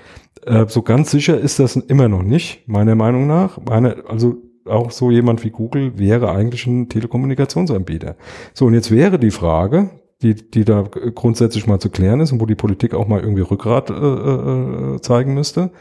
Äh, 0.45 0.65
so 0.67 0.81
ganz 0.81 1.11
sicher 1.11 1.39
ist 1.39 1.59
das 1.59 1.75
immer 1.75 2.07
noch 2.07 2.23
nicht, 2.23 2.67
meiner 2.67 2.95
Meinung 2.95 3.27
nach. 3.27 3.59
Meine, 3.65 4.03
also 4.07 4.37
auch 4.65 4.91
so 4.91 5.11
jemand 5.11 5.43
wie 5.43 5.51
Google 5.51 5.97
wäre 5.97 6.31
eigentlich 6.31 6.65
ein 6.65 6.89
Telekommunikationsanbieter. 6.89 8.15
So, 8.53 8.65
und 8.65 8.73
jetzt 8.73 8.91
wäre 8.91 9.19
die 9.19 9.31
Frage, 9.31 9.89
die, 10.21 10.35
die 10.35 10.65
da 10.65 10.83
grundsätzlich 10.83 11.67
mal 11.67 11.79
zu 11.79 11.89
klären 11.89 12.19
ist 12.19 12.31
und 12.31 12.41
wo 12.41 12.45
die 12.45 12.55
Politik 12.55 12.93
auch 12.93 13.07
mal 13.07 13.21
irgendwie 13.21 13.41
Rückgrat 13.41 13.89
äh, 13.89 13.93
äh, 13.93 15.01
zeigen 15.01 15.33
müsste. 15.33 15.71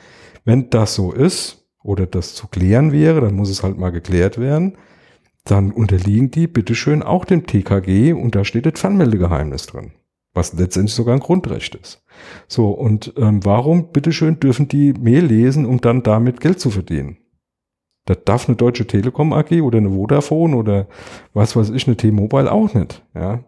Wenn 0.44 0.70
das 0.70 0.94
so 0.94 1.12
ist 1.12 1.66
oder 1.82 2.06
das 2.06 2.34
zu 2.34 2.48
klären 2.48 2.92
wäre, 2.92 3.20
dann 3.20 3.34
muss 3.34 3.50
es 3.50 3.62
halt 3.62 3.78
mal 3.78 3.90
geklärt 3.90 4.38
werden. 4.38 4.76
Dann 5.44 5.72
unterliegen 5.72 6.30
die 6.30 6.46
bitteschön 6.46 7.02
auch 7.02 7.24
dem 7.24 7.46
TKG 7.46 8.12
und 8.12 8.34
da 8.34 8.44
steht 8.44 8.66
das 8.66 8.80
Fernmeldegeheimnis 8.80 9.66
drin, 9.66 9.92
was 10.32 10.54
letztendlich 10.54 10.94
sogar 10.94 11.14
ein 11.14 11.20
Grundrecht 11.20 11.74
ist. 11.74 12.02
So, 12.48 12.70
und 12.70 13.12
ähm, 13.16 13.44
warum 13.44 13.92
bitteschön 13.92 14.40
dürfen 14.40 14.68
die 14.68 14.94
Mail 14.94 15.26
lesen, 15.26 15.66
um 15.66 15.80
dann 15.80 16.02
damit 16.02 16.40
Geld 16.40 16.60
zu 16.60 16.70
verdienen? 16.70 17.18
Das 18.06 18.18
darf 18.24 18.48
eine 18.48 18.56
Deutsche 18.56 18.86
Telekom 18.86 19.32
AG 19.32 19.62
oder 19.62 19.78
eine 19.78 19.90
Vodafone 19.90 20.56
oder 20.56 20.86
was 21.32 21.56
weiß 21.56 21.70
ich, 21.70 21.86
eine 21.86 21.96
T-Mobile 21.96 22.52
auch 22.52 22.74
nicht. 22.74 23.02
Ja. 23.14 23.40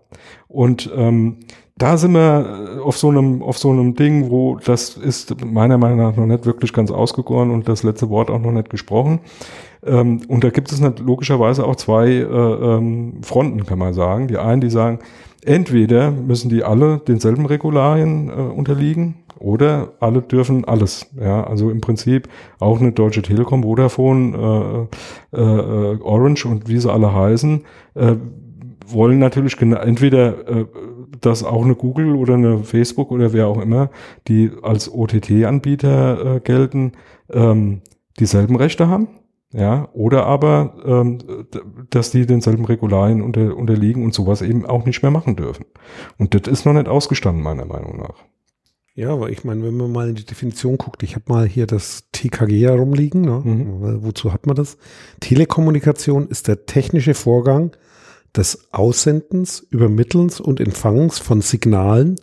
Und 0.48 0.90
ähm, 0.96 1.38
da 1.78 1.98
sind 1.98 2.12
wir 2.12 2.80
auf 2.82 2.96
so 2.96 3.10
einem 3.10 3.42
auf 3.42 3.58
so 3.58 3.70
einem 3.70 3.94
Ding, 3.94 4.30
wo 4.30 4.56
das 4.56 4.96
ist 4.96 5.44
meiner 5.44 5.76
Meinung 5.76 5.98
nach 5.98 6.16
noch 6.16 6.24
nicht 6.24 6.46
wirklich 6.46 6.72
ganz 6.72 6.90
ausgegoren 6.90 7.50
und 7.50 7.68
das 7.68 7.82
letzte 7.82 8.08
Wort 8.08 8.30
auch 8.30 8.40
noch 8.40 8.52
nicht 8.52 8.70
gesprochen. 8.70 9.20
Ähm, 9.84 10.22
und 10.28 10.42
da 10.42 10.48
gibt 10.48 10.72
es 10.72 10.80
logischerweise 10.80 11.66
auch 11.66 11.76
zwei 11.76 12.08
äh, 12.08 12.22
ähm, 12.22 13.22
Fronten, 13.22 13.66
kann 13.66 13.78
man 13.78 13.92
sagen. 13.92 14.26
Die 14.26 14.38
einen, 14.38 14.62
die 14.62 14.70
sagen, 14.70 15.00
entweder 15.46 16.10
müssen 16.10 16.50
die 16.50 16.62
alle 16.62 16.98
denselben 16.98 17.46
Regularien 17.46 18.28
äh, 18.28 18.32
unterliegen, 18.32 19.26
oder 19.38 19.92
alle 20.00 20.22
dürfen 20.22 20.64
alles. 20.64 21.06
Ja, 21.20 21.44
also 21.44 21.70
im 21.70 21.80
Prinzip 21.80 22.28
auch 22.58 22.80
eine 22.80 22.92
Deutsche 22.92 23.22
Telekom, 23.22 23.62
Vodafone, 23.62 24.88
äh, 25.32 25.40
äh, 25.40 26.00
Orange 26.00 26.46
und 26.46 26.68
wie 26.68 26.78
sie 26.78 26.90
alle 26.90 27.12
heißen, 27.12 27.64
äh, 27.94 28.16
wollen 28.86 29.18
natürlich 29.18 29.60
entweder 29.60 30.48
äh, 30.48 30.66
dass 31.20 31.44
auch 31.44 31.64
eine 31.64 31.74
Google 31.74 32.14
oder 32.14 32.34
eine 32.34 32.58
Facebook 32.58 33.10
oder 33.10 33.32
wer 33.32 33.48
auch 33.48 33.60
immer, 33.60 33.90
die 34.28 34.50
als 34.62 34.92
OTT-Anbieter 34.92 36.36
äh, 36.36 36.40
gelten, 36.40 36.92
ähm, 37.30 37.80
dieselben 38.18 38.56
Rechte 38.56 38.88
haben. 38.88 39.08
Ja, 39.52 39.88
oder 39.92 40.26
aber, 40.26 40.74
ähm, 40.84 41.46
dass 41.90 42.10
die 42.10 42.26
denselben 42.26 42.64
Regularien 42.64 43.22
unter, 43.22 43.56
unterliegen 43.56 44.04
und 44.04 44.12
sowas 44.12 44.42
eben 44.42 44.66
auch 44.66 44.84
nicht 44.84 45.02
mehr 45.02 45.12
machen 45.12 45.36
dürfen. 45.36 45.66
Und 46.18 46.34
das 46.34 46.52
ist 46.52 46.66
noch 46.66 46.72
nicht 46.72 46.88
ausgestanden, 46.88 47.42
meiner 47.42 47.64
Meinung 47.64 47.98
nach. 47.98 48.24
Ja, 48.94 49.10
aber 49.10 49.30
ich 49.30 49.44
meine, 49.44 49.62
wenn 49.62 49.76
man 49.76 49.92
mal 49.92 50.08
in 50.08 50.14
die 50.14 50.24
Definition 50.24 50.78
guckt, 50.78 51.02
ich 51.02 51.14
habe 51.14 51.26
mal 51.28 51.46
hier 51.46 51.66
das 51.66 52.08
TKG 52.12 52.64
herumliegen. 52.64 53.20
Ne? 53.20 53.42
Mhm. 53.44 54.02
Wozu 54.02 54.32
hat 54.32 54.46
man 54.46 54.56
das? 54.56 54.78
Telekommunikation 55.20 56.28
ist 56.28 56.48
der 56.48 56.64
technische 56.64 57.12
Vorgang 57.14 57.76
des 58.34 58.72
Aussendens, 58.72 59.60
Übermittelns 59.70 60.40
und 60.40 60.60
Empfangens 60.60 61.18
von 61.18 61.42
Signalen 61.42 62.16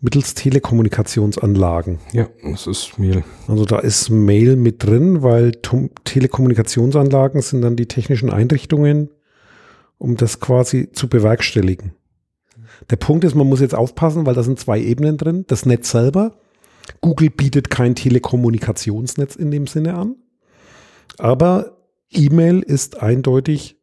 mittels 0.00 0.34
Telekommunikationsanlagen. 0.34 1.98
Ja, 2.12 2.28
das 2.42 2.66
ist 2.66 2.98
Mail. 2.98 3.24
Also 3.48 3.64
da 3.64 3.78
ist 3.78 4.10
Mail 4.10 4.56
mit 4.56 4.84
drin, 4.84 5.22
weil 5.22 5.52
Telekommunikationsanlagen 6.04 7.40
sind 7.40 7.62
dann 7.62 7.76
die 7.76 7.86
technischen 7.86 8.30
Einrichtungen, 8.30 9.10
um 9.98 10.16
das 10.16 10.40
quasi 10.40 10.90
zu 10.92 11.08
bewerkstelligen. 11.08 11.92
Der 12.90 12.96
Punkt 12.96 13.24
ist, 13.24 13.34
man 13.34 13.48
muss 13.48 13.60
jetzt 13.60 13.74
aufpassen, 13.74 14.26
weil 14.26 14.34
da 14.34 14.42
sind 14.42 14.58
zwei 14.58 14.80
Ebenen 14.80 15.16
drin. 15.16 15.44
Das 15.46 15.64
Netz 15.64 15.90
selber. 15.90 16.36
Google 17.00 17.30
bietet 17.30 17.70
kein 17.70 17.94
Telekommunikationsnetz 17.94 19.36
in 19.36 19.50
dem 19.50 19.66
Sinne 19.66 19.94
an. 19.94 20.16
Aber 21.18 21.78
E-Mail 22.10 22.60
ist 22.60 23.00
eindeutig 23.00 23.76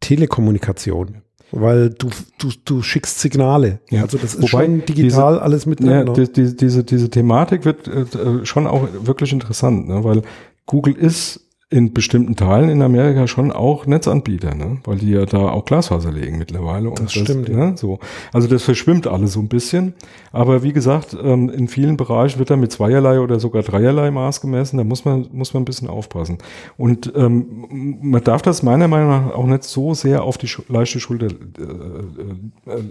Telekommunikation. 0.00 1.22
Weil 1.52 1.90
du, 1.90 2.08
du, 2.38 2.50
du 2.64 2.82
schickst 2.82 3.18
Signale. 3.20 3.80
Ja. 3.90 4.02
Also 4.02 4.18
das 4.18 4.34
ist 4.34 4.42
Wobei 4.42 4.66
schon 4.66 4.84
digital 4.84 5.34
diese, 5.34 5.42
alles 5.42 5.66
mit 5.66 5.80
drin. 5.80 5.90
Ja, 5.90 6.04
die, 6.04 6.32
die, 6.32 6.56
diese, 6.56 6.84
diese 6.84 7.10
Thematik 7.10 7.64
wird 7.64 7.88
äh, 7.88 8.44
schon 8.46 8.66
auch 8.66 8.86
wirklich 9.02 9.32
interessant, 9.32 9.88
ne? 9.88 10.04
weil 10.04 10.22
Google 10.66 10.94
ist 10.94 11.40
in 11.72 11.92
bestimmten 11.92 12.34
Teilen 12.34 12.68
in 12.68 12.82
Amerika 12.82 13.28
schon 13.28 13.52
auch 13.52 13.86
Netzanbieter, 13.86 14.56
ne? 14.56 14.78
weil 14.82 14.98
die 14.98 15.10
ja 15.10 15.24
da 15.24 15.50
auch 15.50 15.64
Glasfaser 15.64 16.10
legen 16.10 16.36
mittlerweile. 16.36 16.88
Und 16.88 16.98
das, 16.98 17.12
das 17.12 17.22
stimmt. 17.22 17.48
Ne? 17.48 17.74
So. 17.76 18.00
Also 18.32 18.48
das 18.48 18.64
verschwimmt 18.64 19.06
alles 19.06 19.34
so 19.34 19.40
ein 19.40 19.46
bisschen. 19.46 19.94
Aber 20.32 20.64
wie 20.64 20.72
gesagt, 20.72 21.16
ähm, 21.22 21.48
in 21.48 21.68
vielen 21.68 21.96
Bereichen 21.96 22.40
wird 22.40 22.50
da 22.50 22.56
mit 22.56 22.72
zweierlei 22.72 23.20
oder 23.20 23.38
sogar 23.38 23.62
dreierlei 23.62 24.10
Maß 24.10 24.40
gemessen. 24.40 24.78
Da 24.78 24.84
muss 24.84 25.04
man, 25.04 25.28
muss 25.30 25.54
man 25.54 25.62
ein 25.62 25.64
bisschen 25.64 25.88
aufpassen. 25.88 26.38
Und 26.76 27.12
ähm, 27.14 27.98
man 28.02 28.24
darf 28.24 28.42
das 28.42 28.64
meiner 28.64 28.88
Meinung 28.88 29.08
nach 29.08 29.34
auch 29.34 29.46
nicht 29.46 29.62
so 29.62 29.94
sehr 29.94 30.24
auf 30.24 30.38
die 30.38 30.48
leichte 30.68 30.98
Schulter 30.98 31.26
äh, 31.26 32.70
äh, 32.70 32.74
äh, 32.74 32.82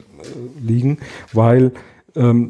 liegen, 0.62 1.00
weil 1.34 1.74
ähm, 2.16 2.48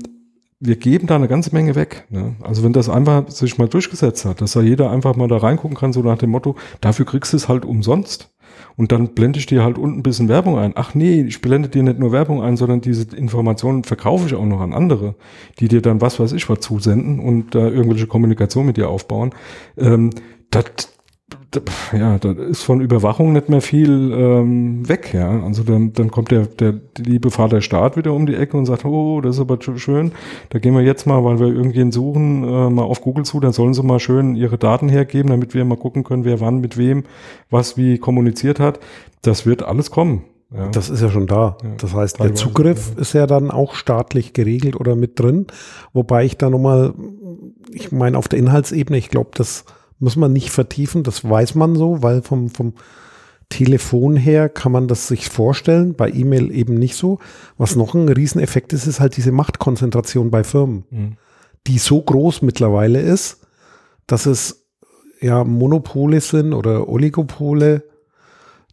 wir 0.60 0.76
geben 0.76 1.08
da 1.08 1.16
eine 1.16 1.28
ganze 1.28 1.54
Menge 1.54 1.76
weg. 1.76 2.06
Ne? 2.10 2.36
Also 2.42 2.64
wenn 2.64 2.74
das 2.74 2.90
einfach 2.90 3.30
sich 3.30 3.58
mal 3.58 3.70
durchgesetzt 3.70 4.26
hat, 4.26 4.42
dass 4.42 4.54
da 4.54 4.62
jeder 4.62 4.92
einfach 4.92 5.16
mal 5.16 5.28
da 5.28 5.38
reingucken 5.38 5.78
kann, 5.78 5.94
so 5.94 6.02
nach 6.02 6.18
dem 6.18 6.32
Motto, 6.32 6.56
dafür 6.82 7.06
kriegst 7.06 7.32
du 7.34 7.38
es 7.38 7.48
halt 7.48 7.66
umsonst. 7.66 8.32
Und 8.76 8.92
dann 8.92 9.10
blende 9.10 9.40
ich 9.40 9.46
dir 9.46 9.64
halt 9.64 9.78
unten 9.78 10.00
ein 10.00 10.04
bisschen 10.04 10.28
Werbung 10.28 10.58
ein. 10.58 10.74
Ach 10.76 10.94
nee, 10.94 11.22
ich 11.22 11.42
blende 11.42 11.70
dir 11.70 11.84
nicht 11.84 12.00
nur 12.00 12.12
Werbung 12.12 12.42
ein, 12.42 12.58
sondern 12.58 12.82
diese 12.82 13.16
Informationen 13.16 13.84
verkaufe 13.84 14.26
ich 14.26 14.36
auch 14.36 14.46
noch 14.46 14.62
an 14.62 14.74
andere, 14.74 15.16
die 15.60 15.68
dir 15.68 15.82
dann 15.82 16.02
was 16.02 16.20
weiß 16.20 16.34
ich 16.34 16.50
was 16.50 16.60
zusenden 16.60 17.20
und 17.20 17.56
da 17.56 17.68
äh, 17.68 17.70
irgendwelche 17.70 18.08
Kommunikation 18.08 18.66
mit 18.66 18.78
dir 18.78 18.90
aufbauen. 18.90 19.32
Ähm, 19.78 20.12
das, 20.50 20.64
ja, 21.94 22.18
da 22.20 22.32
ist 22.32 22.64
von 22.64 22.82
Überwachung 22.82 23.34
nicht 23.34 23.50
mehr 23.50 23.62
viel 23.62 24.12
ähm, 24.14 24.88
weg, 24.88 25.14
ja. 25.14 25.42
Also 25.44 25.64
dann, 25.64 25.94
dann 25.94 26.12
kommt 26.12 26.32
der, 26.32 26.46
der 26.46 26.76
liebe 26.98 27.32
Vater 27.32 27.62
Staat 27.62 27.98
wieder 27.98 28.14
um 28.14 28.26
die 28.26 28.36
Ecke 28.36 28.56
und 28.56 28.66
sagt, 28.66 28.86
oh, 28.86 29.20
das 29.22 29.36
ist 29.36 29.42
aber 29.42 29.58
schön, 29.62 30.12
da 30.50 30.60
gehen 30.60 30.76
wir 30.76 30.82
jetzt 30.82 31.08
mal, 31.08 31.24
weil 31.24 31.40
wir 31.40 31.48
irgendwen 31.48 31.92
suchen, 31.92 32.44
äh, 32.44 32.70
mal 32.70 32.84
auf 32.84 33.02
Google 33.02 33.26
zu, 33.26 33.40
dann 33.40 33.54
sollen 33.54 33.74
sie 33.74 33.84
mal 33.84 34.00
schön 34.00 34.36
ihre 34.36 34.58
Daten 34.58 34.90
hergeben, 34.90 35.30
damit 35.30 35.54
wir 35.54 35.66
mal 35.66 35.78
gucken 35.78 36.04
können, 36.04 36.26
wer 36.26 36.40
wann 36.40 36.60
mit 36.60 36.78
wem 36.78 37.04
was 37.50 37.78
wie 37.78 37.98
kommuniziert 37.98 38.60
hat. 38.60 38.80
Das 39.22 39.46
wird 39.46 39.64
alles 39.64 39.92
kommen. 39.92 40.24
Ja. 40.54 40.70
Das 40.70 40.90
ist 40.90 41.02
ja 41.02 41.10
schon 41.10 41.28
da. 41.28 41.58
Ja, 41.64 41.70
das 41.78 41.94
heißt, 41.94 42.20
der 42.20 42.34
Zugriff 42.34 42.94
ja. 42.96 43.02
ist 43.02 43.14
ja 43.14 43.28
dann 43.28 43.52
auch 43.52 43.76
staatlich 43.76 44.34
geregelt 44.34 44.76
oder 44.76 44.96
mit 44.96 45.20
drin. 45.20 45.48
Wobei 45.94 46.26
ich 46.26 46.38
da 46.38 46.50
nochmal, 46.50 46.94
ich 47.72 47.92
meine, 47.92 48.18
auf 48.18 48.28
der 48.28 48.40
Inhaltsebene, 48.40 48.98
ich 48.98 49.10
glaube, 49.10 49.30
das 49.36 49.66
muss 50.00 50.16
man 50.16 50.34
nicht 50.34 50.50
vertiefen, 50.50 51.04
das 51.04 51.28
weiß 51.28 51.56
man 51.56 51.76
so, 51.76 52.02
weil 52.02 52.22
vom, 52.22 52.50
vom 52.50 52.74
Telefon 53.50 54.16
her 54.16 54.48
kann 54.48 54.72
man 54.72 54.88
das 54.88 55.08
sich 55.08 55.28
vorstellen, 55.30 55.96
bei 55.96 56.10
E-Mail 56.10 56.52
eben 56.52 56.76
nicht 56.76 56.96
so. 56.96 57.20
Was 57.58 57.76
noch 57.76 57.96
ein 57.96 58.08
Rieseneffekt 58.08 58.74
ist, 58.74 58.88
ist 58.88 59.00
halt 59.00 59.18
diese 59.18 59.32
Machtkonzentration 59.32 60.30
bei 60.30 60.44
Firmen, 60.44 60.86
mhm. 60.92 61.18
die 61.68 61.80
so 61.80 62.02
groß 62.02 62.44
mittlerweile 62.44 63.02
ist, 63.02 63.42
dass 64.08 64.26
es 64.28 64.68
ja 65.20 65.44
Monopole 65.44 66.22
sind 66.22 66.54
oder 66.54 66.88
Oligopole, 66.88 67.84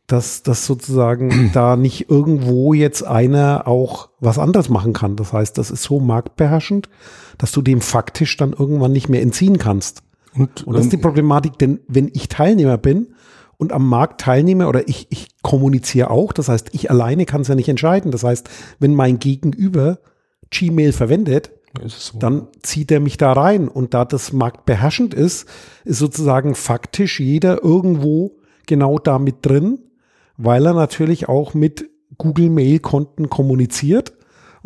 dass 0.07 0.43
das 0.43 0.67
sozusagen 0.67 1.51
da 1.55 1.77
nicht 1.77 2.11
irgendwo 2.11 2.75
jetzt 2.75 3.03
einer 3.03 3.67
auch 3.67 4.11
was 4.21 4.39
anderes 4.39 4.69
machen 4.69 4.93
kann. 4.93 5.17
Das 5.17 5.33
heißt, 5.33 5.57
das 5.57 5.71
ist 5.71 5.85
so 5.85 6.01
marktbeherrschend, 6.01 6.91
dass 7.39 7.51
du 7.51 7.63
dem 7.63 7.81
faktisch 7.81 8.37
dann 8.37 8.53
irgendwann 8.53 8.93
nicht 8.93 9.09
mehr 9.09 9.23
entziehen 9.23 9.59
kannst. 9.59 10.03
Und, 10.37 10.67
und 10.67 10.75
das 10.75 10.85
ist 10.85 10.93
die 10.93 10.99
Problematik, 10.99 11.59
denn 11.59 11.81
wenn 11.89 12.11
ich 12.13 12.29
Teilnehmer 12.29 12.79
bin 12.79 13.15
und 13.57 13.73
am 13.73 13.89
Markt 13.89 14.21
teilnehme 14.21 14.69
oder 14.69 14.89
ich, 14.89 15.07
ich 15.11 15.29
kommuniziere 15.43 16.11
auch, 16.11 16.33
das 16.33 16.49
heißt, 16.49 16.71
ich 16.73 16.91
alleine 16.91 17.25
kann 17.27 17.41
es 17.41 17.49
ja 17.49 17.55
nicht 17.55 17.69
entscheiden. 17.69 18.11
Das 18.11 18.25
heißt, 18.25 18.49
wenn 18.79 18.95
mein 18.95 19.19
Gegenüber 19.19 19.99
Gmail 20.51 20.93
verwendet, 20.93 21.51
so. 21.87 22.19
dann 22.19 22.49
zieht 22.63 22.91
er 22.91 23.01
mich 23.01 23.17
da 23.17 23.33
rein. 23.33 23.69
Und 23.69 23.95
da 23.95 24.05
das 24.05 24.33
marktbeherrschend 24.33 25.15
ist, 25.15 25.49
ist 25.85 25.99
sozusagen 25.99 26.55
faktisch 26.55 27.21
jeder 27.21 27.63
irgendwo 27.63 28.37
genau 28.67 28.99
da 28.99 29.19
mit 29.19 29.37
drin, 29.43 29.79
weil 30.37 30.67
er 30.67 30.75
natürlich 30.75 31.29
auch 31.29 31.55
mit 31.55 31.89
Google 32.19 32.51
Mail-Konten 32.51 33.29
kommuniziert 33.29 34.13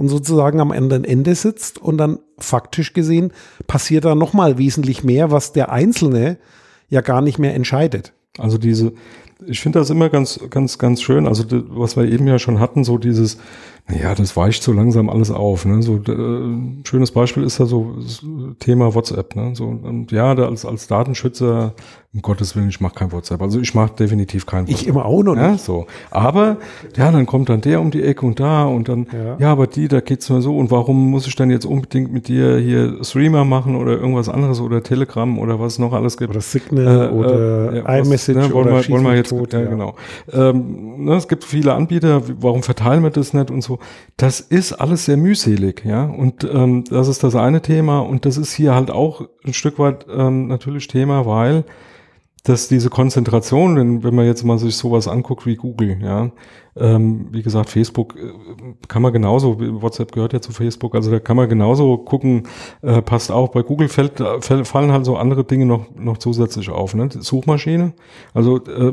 und 0.01 0.09
sozusagen 0.09 0.61
am 0.61 0.73
anderen 0.73 1.05
Ende 1.05 1.35
sitzt 1.35 1.77
und 1.77 1.99
dann 1.99 2.21
faktisch 2.39 2.95
gesehen 2.95 3.35
passiert 3.67 4.07
da 4.07 4.15
nochmal 4.15 4.57
wesentlich 4.57 5.05
mehr, 5.05 5.31
was 5.31 5.53
der 5.53 5.71
Einzelne 5.71 6.39
ja 6.89 7.03
gar 7.03 7.21
nicht 7.21 7.39
mehr 7.39 7.55
entscheidet. 7.55 8.15
Also 8.39 8.57
diese, 8.57 8.95
ich 9.47 9.61
finde 9.61 9.79
das 9.79 9.91
immer 9.91 10.09
ganz, 10.09 10.41
ganz, 10.49 10.79
ganz 10.79 11.03
schön. 11.03 11.27
Also 11.27 11.45
was 11.51 11.99
wir 11.99 12.05
eben 12.05 12.27
ja 12.27 12.39
schon 12.39 12.61
hatten, 12.61 12.83
so 12.83 12.97
dieses, 12.97 13.37
ja, 13.99 14.15
das 14.15 14.37
weicht 14.37 14.63
so 14.63 14.73
langsam 14.73 15.09
alles 15.09 15.31
auf. 15.31 15.65
Ne? 15.65 15.83
So 15.83 15.97
äh, 15.97 16.85
schönes 16.85 17.11
Beispiel 17.11 17.43
ist 17.43 17.59
ja 17.59 17.67
so 17.67 17.97
das 18.01 18.25
Thema 18.59 18.95
WhatsApp. 18.95 19.37
Ne? 19.37 19.55
So 19.55 19.67
und 19.67 20.13
ja, 20.13 20.35
da 20.35 20.47
als 20.47 20.65
als 20.65 20.87
Datenschützer 20.87 21.75
um 22.13 22.23
Gottes 22.23 22.57
Willen, 22.57 22.69
ich 22.69 22.81
mache 22.81 22.95
kein 22.95 23.13
WhatsApp. 23.13 23.41
Also 23.41 23.61
ich 23.61 23.73
mache 23.73 23.93
definitiv 23.97 24.45
kein 24.45 24.67
WhatsApp. 24.67 24.81
Ich 24.81 24.89
immer 24.89 25.05
auch 25.05 25.23
noch 25.23 25.37
nicht. 25.37 25.45
Ja, 25.45 25.57
so. 25.57 25.87
Aber 26.11 26.57
ja, 26.97 27.13
dann 27.13 27.25
kommt 27.25 27.49
dann 27.49 27.61
der 27.61 27.81
um 27.81 27.93
die 27.93 28.03
Ecke 28.03 28.27
und 28.27 28.41
da 28.41 28.65
und 28.65 28.89
dann, 28.89 29.07
ja, 29.13 29.37
ja 29.39 29.53
aber 29.53 29.69
die, 29.69 29.87
da 29.87 30.01
geht's 30.01 30.29
nur 30.29 30.43
so. 30.43 30.57
Und 30.59 30.73
warum 30.73 31.11
muss 31.11 31.29
ich 31.29 31.37
dann 31.37 31.51
jetzt 31.51 31.67
unbedingt 31.67 32.13
mit 32.13 32.27
dir 32.27 32.59
hier 32.59 33.05
Streamer 33.05 33.45
machen 33.45 33.77
oder 33.77 33.93
irgendwas 33.93 34.29
anderes 34.29 34.61
oder 34.61 34.83
Telegram 34.83 35.39
oder 35.39 35.61
was 35.61 35.75
es 35.75 35.79
noch 35.79 35.93
alles 35.93 36.17
gibt? 36.17 36.31
Oder 36.31 36.41
Signal 36.41 37.11
äh, 37.11 37.13
oder 37.13 37.73
äh, 37.73 37.77
ja, 37.79 37.99
iMessage 37.99 38.37
ne, 38.37 38.53
wollen 38.53 38.67
oder 38.67 38.83
wir, 38.83 38.89
wollen 38.89 39.05
wir 39.05 39.15
jetzt, 39.15 39.31
tot, 39.31 39.53
ja, 39.53 39.61
ja, 39.61 39.67
genau. 39.67 39.95
Ähm, 40.33 41.05
ne, 41.05 41.15
es 41.15 41.29
gibt 41.29 41.45
viele 41.45 41.75
Anbieter, 41.75 42.23
warum 42.41 42.65
verteilen 42.65 43.05
wir 43.05 43.11
das 43.11 43.35
nicht 43.35 43.53
und 43.53 43.63
so. 43.63 43.79
Das 44.17 44.41
ist 44.41 44.73
alles 44.73 45.05
sehr 45.05 45.17
mühselig, 45.17 45.85
ja. 45.85 46.05
Und 46.05 46.45
ähm, 46.45 46.85
das 46.89 47.09
ist 47.09 47.25
das 47.25 47.35
eine 47.35 47.63
Thema 47.63 48.01
und 48.01 48.27
das 48.27 48.37
ist 48.37 48.53
hier 48.53 48.75
halt 48.75 48.91
auch 48.91 49.29
ein 49.45 49.55
Stück 49.55 49.79
weit 49.79 50.07
ähm, 50.13 50.49
natürlich 50.49 50.87
Thema, 50.89 51.27
weil 51.27 51.65
dass 52.45 52.69
diese 52.69 52.89
Konzentration, 52.89 53.77
wenn, 53.77 54.03
wenn 54.03 54.15
man 54.15 54.25
jetzt 54.25 54.45
mal 54.45 54.59
sich 54.59 54.77
sowas 54.77 55.09
anguckt 55.09 55.45
wie 55.47 55.57
Google, 55.57 55.99
ja, 56.03 56.31
ähm, 56.77 57.29
wie 57.33 57.43
gesagt, 57.43 57.71
Facebook 57.71 58.17
äh, 58.17 58.33
kann 58.89 59.03
man 59.03 59.13
genauso, 59.13 59.59
WhatsApp 59.83 60.13
gehört 60.13 60.33
ja 60.33 60.41
zu 60.41 60.53
Facebook, 60.53 60.95
also 60.95 61.11
da 61.11 61.19
kann 61.19 61.37
man 61.37 61.49
genauso 61.49 61.99
gucken, 61.99 62.45
äh, 62.83 63.03
passt 63.03 63.31
auch. 63.31 63.49
Bei 63.49 63.63
Google 63.63 63.89
fällt, 63.89 64.23
fällt, 64.41 64.67
fallen 64.67 64.93
halt 64.93 65.05
so 65.05 65.17
andere 65.17 65.45
Dinge 65.45 65.67
noch, 65.67 65.87
noch 65.97 66.19
zusätzlich 66.19 66.69
auf. 66.71 66.95
Ne? 66.95 67.09
Suchmaschine, 67.11 67.93
also 68.35 68.59
äh, 68.65 68.93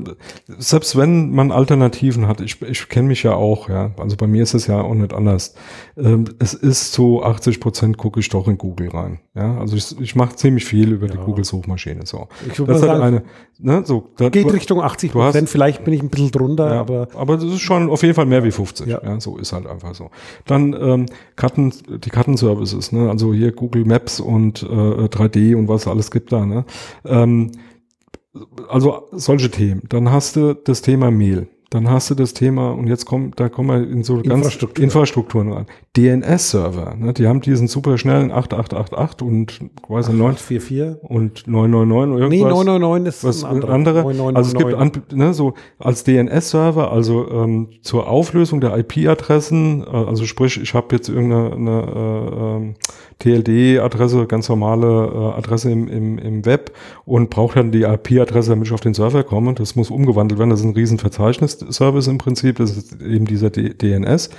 selbst 0.57 0.97
wenn 0.97 1.31
man 1.31 1.51
Alternativen 1.51 2.27
hat, 2.27 2.41
ich, 2.41 2.61
ich 2.61 2.89
kenne 2.89 3.07
mich 3.09 3.23
ja 3.23 3.35
auch, 3.35 3.69
ja, 3.69 3.91
also 3.97 4.17
bei 4.17 4.27
mir 4.27 4.43
ist 4.43 4.53
es 4.53 4.67
ja 4.67 4.81
auch 4.81 4.93
nicht 4.93 5.13
anders. 5.13 5.55
Ähm, 5.97 6.25
es 6.39 6.53
ist 6.53 6.93
zu 6.93 7.23
80 7.23 7.59
Prozent 7.59 7.97
gucke 7.97 8.19
ich 8.19 8.29
doch 8.29 8.47
in 8.47 8.57
Google 8.57 8.89
rein. 8.89 9.19
Ja, 9.35 9.57
also 9.59 9.75
ich, 9.75 9.99
ich 9.99 10.15
mache 10.15 10.35
ziemlich 10.35 10.65
viel 10.65 10.93
über 10.93 11.07
ja. 11.07 11.13
die 11.13 11.19
Google-Suchmaschine. 11.19 12.05
So. 12.05 12.27
Ich 12.51 12.57
würde 12.59 12.77
sagen, 12.79 13.01
eine, 13.01 13.23
ne, 13.59 13.83
so, 13.85 14.09
da, 14.17 14.29
geht 14.29 14.45
du, 14.45 14.49
Richtung 14.49 14.81
80 14.81 15.11
Prozent, 15.11 15.49
vielleicht 15.49 15.83
bin 15.83 15.93
ich 15.93 16.01
ein 16.01 16.09
bisschen 16.09 16.31
drunter, 16.31 16.73
ja, 16.73 16.79
aber. 16.81 17.07
Aber 17.15 17.35
das 17.35 17.45
ist 17.45 17.61
schon 17.67 17.89
auf 17.89 18.01
jeden 18.01 18.15
Fall 18.15 18.25
mehr 18.25 18.43
wie 18.43 18.51
50. 18.51 18.87
Ja. 18.87 19.01
ja 19.03 19.19
so 19.19 19.37
ist 19.37 19.53
halt 19.53 19.67
einfach 19.67 19.93
so. 19.93 20.09
Dann 20.45 20.73
ähm, 20.73 21.05
Karten, 21.35 21.71
die 21.87 22.09
Kartenservices, 22.09 22.91
ne? 22.91 23.09
also 23.09 23.33
hier 23.33 23.51
Google 23.51 23.85
Maps 23.85 24.19
und 24.19 24.63
äh, 24.63 24.65
3D 24.65 25.55
und 25.55 25.67
was 25.67 25.87
alles 25.87 26.09
gibt 26.09 26.31
da. 26.31 26.45
Ne? 26.45 26.65
Ähm, 27.05 27.51
also 28.69 29.07
solche 29.11 29.51
Themen. 29.51 29.83
Dann 29.89 30.11
hast 30.11 30.35
du 30.35 30.53
das 30.53 30.81
Thema 30.81 31.11
Mail. 31.11 31.47
Dann 31.69 31.89
hast 31.89 32.09
du 32.09 32.15
das 32.15 32.33
Thema, 32.33 32.71
und 32.71 32.87
jetzt 32.87 33.05
kommt, 33.05 33.39
da 33.39 33.49
kommen 33.49 33.69
wir 33.69 33.91
in 33.91 34.03
so 34.03 34.21
ganz 34.21 34.25
Infrastruktur. 34.25 34.83
Infrastrukturen 34.83 35.51
rein. 35.51 35.65
DNS-Server, 35.97 36.95
ne? 36.95 37.11
die 37.11 37.27
haben 37.27 37.41
diesen 37.41 37.67
super 37.67 37.97
schnellen 37.97 38.31
8888 38.31 39.27
und 39.27 39.59
quasi 39.81 40.13
944 40.13 41.03
und 41.03 41.45
999 41.47 42.15
oder 42.15 42.23
irgendwas. 42.23 42.29
Nee, 42.29 42.41
999 42.41 43.07
ist 43.07 43.23
was 43.25 43.43
ein 43.43 43.51
anderer. 43.51 43.73
andere. 43.73 43.97
9999. 44.03 44.37
Also 44.37 44.85
es 44.85 44.91
gibt 44.93 45.13
ne, 45.13 45.33
so 45.33 45.53
als 45.77 46.03
DNS-Server, 46.05 46.91
also 46.91 47.29
ähm, 47.29 47.69
zur 47.81 48.07
Auflösung 48.07 48.61
der 48.61 48.77
IP-Adressen, 48.77 49.81
äh, 49.81 49.89
also 49.89 50.25
sprich, 50.25 50.61
ich 50.61 50.73
habe 50.73 50.95
jetzt 50.95 51.09
irgendeine 51.09 51.53
eine, 51.53 51.81
äh, 51.81 52.55
ähm, 52.57 52.75
TLD-Adresse, 53.19 54.27
ganz 54.27 54.47
normale 54.47 54.87
äh, 54.87 55.37
Adresse 55.37 55.71
im, 55.71 55.87
im, 55.87 56.17
im 56.17 56.45
Web 56.45 56.71
und 57.05 57.29
braucht 57.29 57.57
dann 57.57 57.71
die 57.71 57.81
IP-Adresse, 57.81 58.51
damit 58.51 58.67
ich 58.67 58.73
auf 58.73 58.81
den 58.81 58.93
Server 58.93 59.23
komme. 59.23 59.53
Das 59.53 59.75
muss 59.75 59.89
umgewandelt 59.89 60.39
werden. 60.39 60.51
Das 60.51 60.59
ist 60.59 60.65
ein 60.65 60.73
riesen 60.73 60.99
Verzeichnisservice 60.99 62.07
im 62.07 62.17
Prinzip. 62.19 62.57
Das 62.57 62.77
ist 62.77 63.01
eben 63.01 63.25
dieser 63.25 63.49
D 63.49 63.73
DNS. 63.73 64.29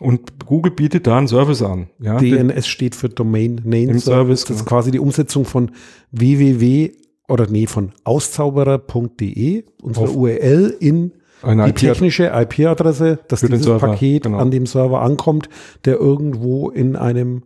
Und 0.00 0.46
Google 0.46 0.72
bietet 0.72 1.06
da 1.06 1.18
einen 1.18 1.28
Service 1.28 1.62
an. 1.62 1.88
Ja, 2.00 2.18
DNS 2.18 2.66
steht 2.66 2.94
für 2.94 3.08
Domain 3.08 3.60
Name 3.64 3.98
Service. 3.98 4.04
Service. 4.04 4.44
Das 4.46 4.56
ist 4.58 4.66
quasi 4.66 4.90
die 4.90 5.00
Umsetzung 5.00 5.44
von 5.44 5.70
www 6.10 6.92
oder 7.28 7.46
nee, 7.48 7.66
von 7.66 7.92
auszauberer.de, 8.04 9.64
unsere 9.82 10.04
auf 10.06 10.14
URL 10.14 10.76
in 10.78 11.12
die 11.42 11.72
technische 11.72 12.32
IP-Adresse, 12.34 13.18
dass 13.28 13.40
dieses 13.40 13.66
Paket 13.78 14.24
genau. 14.24 14.38
an 14.38 14.50
dem 14.50 14.66
Server 14.66 15.02
ankommt, 15.02 15.48
der 15.84 15.96
irgendwo 15.96 16.70
in 16.70 16.96
einem 16.96 17.42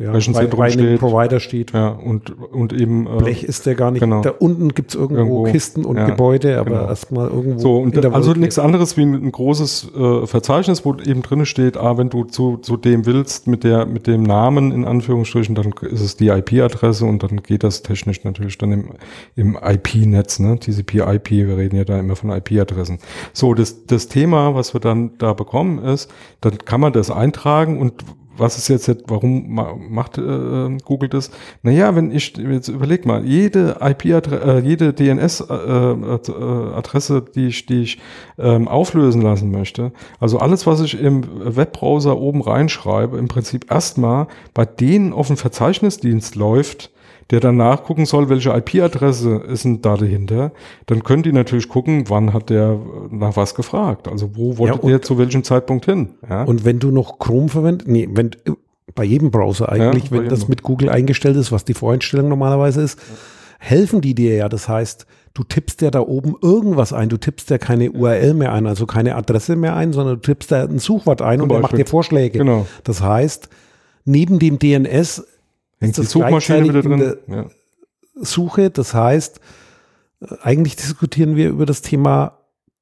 ja, 0.00 0.12
Rechenzentrum 0.12 0.58
bei, 0.58 0.66
bei 0.66 0.70
steht. 0.70 0.98
Provider 0.98 1.40
steht. 1.40 1.72
Ja, 1.72 1.88
und, 1.88 2.30
und 2.52 2.72
eben. 2.72 3.06
Äh, 3.06 3.18
Blech 3.18 3.44
ist 3.44 3.66
der 3.66 3.74
gar 3.74 3.90
nicht. 3.90 4.00
Genau. 4.00 4.22
Da 4.22 4.30
unten 4.30 4.70
gibt's 4.70 4.94
irgendwo, 4.94 5.20
irgendwo 5.20 5.42
Kisten 5.44 5.84
und 5.84 5.96
ja, 5.96 6.06
Gebäude, 6.06 6.58
aber 6.58 6.70
genau. 6.70 6.86
erstmal 6.86 7.28
irgendwo. 7.28 7.58
So, 7.58 7.76
und 7.76 8.04
also 8.06 8.32
nichts 8.32 8.58
anderes 8.58 8.96
wie 8.96 9.02
ein, 9.02 9.30
großes 9.30 9.92
äh, 9.94 10.26
Verzeichnis, 10.26 10.86
wo 10.86 10.94
eben 10.94 11.20
drin 11.20 11.44
steht, 11.44 11.76
ah, 11.76 11.98
wenn 11.98 12.08
du 12.08 12.24
zu, 12.24 12.56
zu 12.56 12.78
dem 12.78 13.04
willst, 13.04 13.46
mit 13.46 13.62
der, 13.62 13.84
mit 13.84 14.06
dem 14.06 14.22
Namen 14.22 14.72
in 14.72 14.86
Anführungsstrichen, 14.86 15.54
dann 15.54 15.72
ist 15.82 16.00
es 16.00 16.16
die 16.16 16.28
IP-Adresse 16.28 17.04
und 17.04 17.22
dann 17.22 17.42
geht 17.42 17.62
das 17.62 17.82
technisch 17.82 18.24
natürlich 18.24 18.56
dann 18.56 18.72
im, 18.72 18.90
im 19.36 19.58
IP-Netz, 19.62 20.38
ne? 20.38 20.58
TCP-IP, 20.58 21.30
wir 21.30 21.58
reden 21.58 21.76
ja 21.76 21.84
da 21.84 21.98
immer 21.98 22.16
von 22.16 22.30
IP-Adressen. 22.30 22.98
So, 23.34 23.52
das, 23.52 23.84
das 23.84 24.08
Thema, 24.08 24.54
was 24.54 24.72
wir 24.74 24.80
dann 24.80 25.18
da 25.18 25.34
bekommen, 25.34 25.78
ist, 25.78 26.10
dann 26.40 26.56
kann 26.56 26.80
man 26.80 26.94
das 26.94 27.10
eintragen 27.10 27.78
und 27.78 28.02
was 28.40 28.58
ist 28.58 28.68
jetzt, 28.68 28.90
warum 29.06 29.54
macht 29.90 30.18
äh, 30.18 30.76
Google 30.84 31.08
das? 31.08 31.30
Naja, 31.62 31.94
wenn 31.94 32.10
ich 32.10 32.36
jetzt 32.36 32.68
überleg 32.68 33.06
mal, 33.06 33.24
jede 33.24 33.76
IP-Adresse, 33.80 34.44
äh, 34.44 34.58
jede 34.60 34.92
DNS-Adresse, 34.92 37.14
äh, 37.14 37.18
äh 37.18 37.22
die 37.34 37.46
ich, 37.46 37.66
die 37.66 37.82
ich 37.82 37.98
ähm, 38.38 38.68
auflösen 38.68 39.22
lassen 39.22 39.50
möchte, 39.50 39.92
also 40.18 40.38
alles, 40.38 40.66
was 40.66 40.80
ich 40.80 41.00
im 41.00 41.22
Webbrowser 41.56 42.18
oben 42.18 42.42
reinschreibe, 42.42 43.18
im 43.18 43.28
Prinzip 43.28 43.70
erstmal 43.70 44.26
bei 44.54 44.64
denen 44.64 45.12
auf 45.12 45.28
dem 45.28 45.36
Verzeichnisdienst 45.36 46.34
läuft, 46.34 46.90
der 47.30 47.40
dann 47.40 47.56
nachgucken 47.56 48.06
soll, 48.06 48.28
welche 48.28 48.50
IP-Adresse 48.50 49.36
ist 49.36 49.64
denn 49.64 49.82
da 49.82 49.96
dahinter, 49.96 50.52
dann 50.86 51.02
können 51.04 51.22
die 51.22 51.32
natürlich 51.32 51.68
gucken, 51.68 52.04
wann 52.08 52.32
hat 52.32 52.50
der 52.50 52.78
nach 53.10 53.36
was 53.36 53.54
gefragt. 53.54 54.08
Also 54.08 54.36
wo 54.36 54.58
wollte 54.58 54.80
Ja, 54.82 54.88
der 54.88 55.02
zu 55.02 55.18
welchem 55.18 55.44
Zeitpunkt 55.44 55.84
hin? 55.84 56.10
Ja? 56.28 56.42
Und 56.44 56.64
wenn 56.64 56.78
du 56.78 56.90
noch 56.90 57.18
Chrome 57.18 57.48
verwendest, 57.48 57.88
nee, 57.88 58.08
wenn 58.10 58.30
bei 58.94 59.04
jedem 59.04 59.30
Browser 59.30 59.70
eigentlich, 59.70 60.10
Ja, 60.10 60.18
wenn 60.18 60.28
das 60.28 60.48
mit 60.48 60.62
Google 60.62 60.88
eingestellt 60.88 61.36
ist, 61.36 61.52
was 61.52 61.64
die 61.64 61.74
Voreinstellung 61.74 62.28
normalerweise 62.28 62.82
ist, 62.82 62.98
helfen 63.60 64.00
die 64.00 64.14
dir 64.14 64.34
ja. 64.34 64.48
Das 64.48 64.68
heißt, 64.68 65.06
du 65.34 65.44
tippst 65.44 65.82
ja 65.82 65.90
da 65.92 66.00
oben 66.00 66.34
irgendwas 66.42 66.92
ein. 66.92 67.08
Du 67.08 67.16
tippst 67.16 67.50
ja 67.50 67.58
keine 67.58 67.92
URL 67.92 68.34
mehr 68.34 68.52
ein, 68.52 68.66
also 68.66 68.86
keine 68.86 69.14
Adresse 69.14 69.54
mehr 69.54 69.76
ein, 69.76 69.92
sondern 69.92 70.16
du 70.16 70.20
tippst 70.22 70.50
da 70.50 70.64
ein 70.64 70.80
Suchwort 70.80 71.22
ein 71.22 71.38
Zum 71.38 71.44
und 71.44 71.48
der 71.50 71.60
macht 71.60 71.72
Beispiel. 71.72 71.84
dir 71.84 71.90
Vorschläge. 71.90 72.38
Genau. 72.38 72.66
Das 72.82 73.02
heißt, 73.02 73.48
neben 74.04 74.40
dem 74.40 74.58
DNS 74.58 75.24
Hängt 75.80 75.96
die 75.96 76.02
das 76.02 76.10
Suchmaschine 76.10 76.64
wieder 76.64 76.82
drin? 76.82 77.16
in 77.26 77.34
Ja. 77.34 77.46
Suche, 78.14 78.70
das 78.70 78.94
heißt, 78.94 79.40
äh, 80.20 80.26
eigentlich 80.42 80.76
diskutieren 80.76 81.36
wir 81.36 81.48
über 81.48 81.66
das 81.66 81.82
Thema 81.82 82.39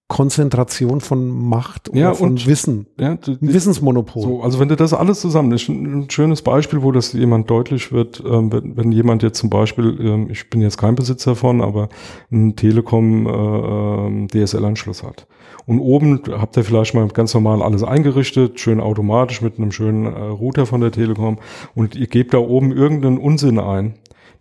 Konzentration 0.09 1.03
von 1.03 1.29
Macht 1.49 1.91
oder 1.91 1.99
Ja, 1.99 2.15
von 2.15 2.31
und- 2.31 2.47
Wissen. 2.47 2.87
Ja, 2.99 3.17
die- 3.17 3.33
Ein 3.33 3.53
Wissensmonopol. 3.53 4.23
So, 4.23 4.43
also 4.43 4.59
wenn 4.59 4.69
du 4.69 4.75
das 4.77 4.95
alles 4.95 5.21
zusammen, 5.21 5.53
ist 5.53 5.69
ein, 5.69 6.05
ein 6.05 6.11
schönes 6.11 6.41
Beispiel, 6.41 6.83
wo 6.83 6.93
das 6.93 7.13
jemand 7.13 7.51
deutlich 7.51 7.93
wird, 7.93 8.23
ähm, 8.27 8.51
wenn, 8.51 8.75
wenn 8.77 8.91
jemand 8.91 9.23
jetzt 9.23 9.39
zum 9.39 9.51
Beispiel, 9.51 9.99
ähm, 10.01 10.29
ich 10.31 10.49
bin 10.49 10.63
jetzt 10.63 10.79
kein 10.79 10.95
Besitzer 10.95 11.37
von, 11.37 11.61
aber 11.61 11.91
ein 12.33 12.57
Telekom 12.57 13.27
äh, 13.27 13.31
ähm, 13.31 14.29
DSL-Anschluss 14.29 15.03
hat. 15.03 15.27
Und 15.67 15.79
oben 15.81 16.23
habt 16.39 16.57
ihr 16.57 16.65
vielleicht 16.65 16.95
mal 16.95 17.07
ganz 17.09 17.35
normal 17.35 17.63
alles 17.63 17.83
eingerichtet, 17.85 18.59
schön 18.59 18.81
automatisch 18.81 19.43
mit 19.43 19.59
einem 19.59 19.73
schönen 19.73 20.07
äh, 20.07 20.19
Router 20.19 20.65
von 20.65 20.81
der 20.81 20.91
Telekom 20.91 21.37
und 21.75 21.95
ihr 21.95 22.07
gebt 22.07 22.33
da 22.33 22.39
oben 22.39 22.73
irgendeinen 22.73 23.19
Unsinn 23.19 23.59
ein, 23.59 23.93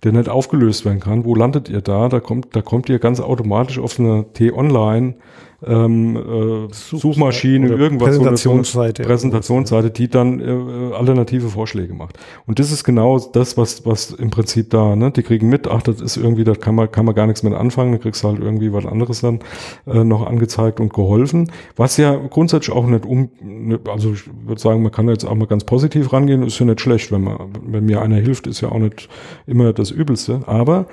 der 0.06 0.14
nicht 0.14 0.30
aufgelöst 0.30 0.86
werden 0.86 1.02
kann. 1.02 1.26
Wo 1.26 1.36
landet 1.36 1.68
ihr 1.68 1.82
da? 1.82 2.08
Da 2.08 2.22
kommt, 2.22 2.56
da 2.56 2.62
kommt 2.62 2.88
ihr 2.88 3.00
ganz 3.00 3.20
automatisch 3.20 3.80
auf 3.80 4.00
eine 4.00 4.32
T-Online 4.32 5.16
ähm, 5.66 6.16
äh, 6.16 6.74
Suchmaschine, 6.74 7.70
irgendwas. 7.70 8.16
so 8.16 8.22
Präsentationsseite. 8.22 9.04
Präsentationsseite, 9.04 9.90
die 9.90 10.08
dann 10.08 10.40
äh, 10.40 10.94
alternative 10.94 11.50
Vorschläge 11.50 11.94
macht. 11.94 12.20
Und 12.46 12.60
das 12.60 12.72
ist 12.72 12.84
genau 12.84 13.18
das, 13.20 13.58
was, 13.58 13.86
was 13.86 14.12
im 14.12 14.30
Prinzip 14.30 14.70
da, 14.70 14.96
ne, 14.96 15.12
die 15.12 15.24
kriegen 15.24 15.50
mit, 15.50 15.68
ach, 15.68 15.82
das 15.82 16.00
ist 16.00 16.18
irgendwie, 16.18 16.44
da 16.44 16.54
kann 16.54 16.76
man, 16.76 16.92
kann 16.92 17.06
man 17.06 17.16
gar 17.16 17.26
nichts 17.26 17.42
mit 17.42 17.54
anfangen, 17.54 17.92
da 17.94 17.98
kriegst 17.98 18.24
du 18.24 18.28
halt 18.28 18.40
irgendwie 18.40 18.72
was 18.72 18.86
anderes 18.86 19.22
dann 19.22 19.40
äh, 19.88 20.04
noch 20.04 20.28
angezeigt 20.28 20.80
und 20.80 20.94
geholfen. 20.94 21.52
Was 21.76 21.98
ja 21.98 22.16
grundsätzlich 22.16 22.76
auch 22.76 22.86
nicht 22.86 23.06
um, 23.06 23.30
ne, 23.42 23.80
also 23.92 24.14
ich 24.14 24.24
würde 24.46 24.62
sagen, 24.62 24.84
man 24.84 24.92
kann 24.92 25.10
jetzt 25.10 25.26
auch 25.26 25.36
mal 25.36 25.48
ganz 25.48 25.64
positiv 25.64 26.14
rangehen, 26.14 26.44
ist 26.44 26.60
ja 26.60 26.66
nicht 26.66 26.82
schlecht, 26.82 27.12
wenn 27.12 27.24
man, 27.24 27.38
wenn 27.66 27.86
mir 27.86 28.02
einer 28.02 28.18
hilft, 28.18 28.46
ist 28.46 28.62
ja 28.62 28.70
auch 28.70 28.80
nicht 28.80 29.10
immer 29.48 29.74
das 29.74 29.90
Übelste. 29.90 30.42
Aber 30.46 30.86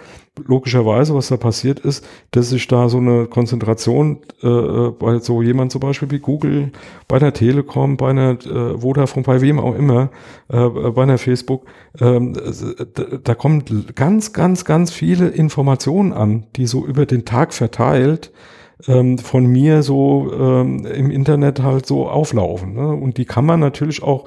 logischerweise, 0.47 1.15
was 1.15 1.29
da 1.29 1.37
passiert 1.37 1.81
ist, 1.81 2.07
dass 2.33 2.51
sich 2.51 2.67
da 2.67 2.89
so 2.89 2.99
eine 2.99 3.27
Konzentration 3.27 4.19
äh, 4.43 4.49
äh, 4.49 4.91
bei 4.91 5.19
so 5.21 5.43
jemand 5.43 5.71
zum 5.71 5.81
Beispiel 5.81 6.11
wie 6.11 6.19
Google, 6.19 6.73
bei 7.07 7.17
einer 7.17 7.33
Telekom, 7.33 7.97
bei 7.97 8.11
einer 8.11 8.33
äh, 8.45 8.79
Vodafone, 8.79 9.25
bei 9.25 9.41
wem 9.41 9.61
auch 9.61 9.77
immer, 9.77 10.11
äh, 10.49 10.69
bei 10.69 11.03
einer 11.03 11.19
Facebook, 11.19 11.67
da, 11.97 12.19
da 13.23 13.35
kommen 13.37 13.65
ganz, 13.95 14.33
ganz, 14.33 14.65
ganz 14.65 14.91
viele 14.91 15.29
Informationen 15.29 16.13
an, 16.13 16.45
die 16.57 16.67
so 16.67 16.85
über 16.85 17.07
den 17.07 17.25
Tag 17.25 17.55
verteilt 17.55 18.33
ähm, 18.87 19.19
von 19.19 19.47
mir 19.47 19.83
so 19.83 20.33
ähm, 20.33 20.85
im 20.87 21.11
Internet 21.11 21.63
halt 21.63 21.87
so 21.87 22.09
auflaufen. 22.09 22.75
Ne? 22.75 22.89
Und 22.89 23.19
die 23.19 23.25
kann 23.25 23.47
man 23.47 23.61
natürlich 23.61 24.03
auch, 24.03 24.27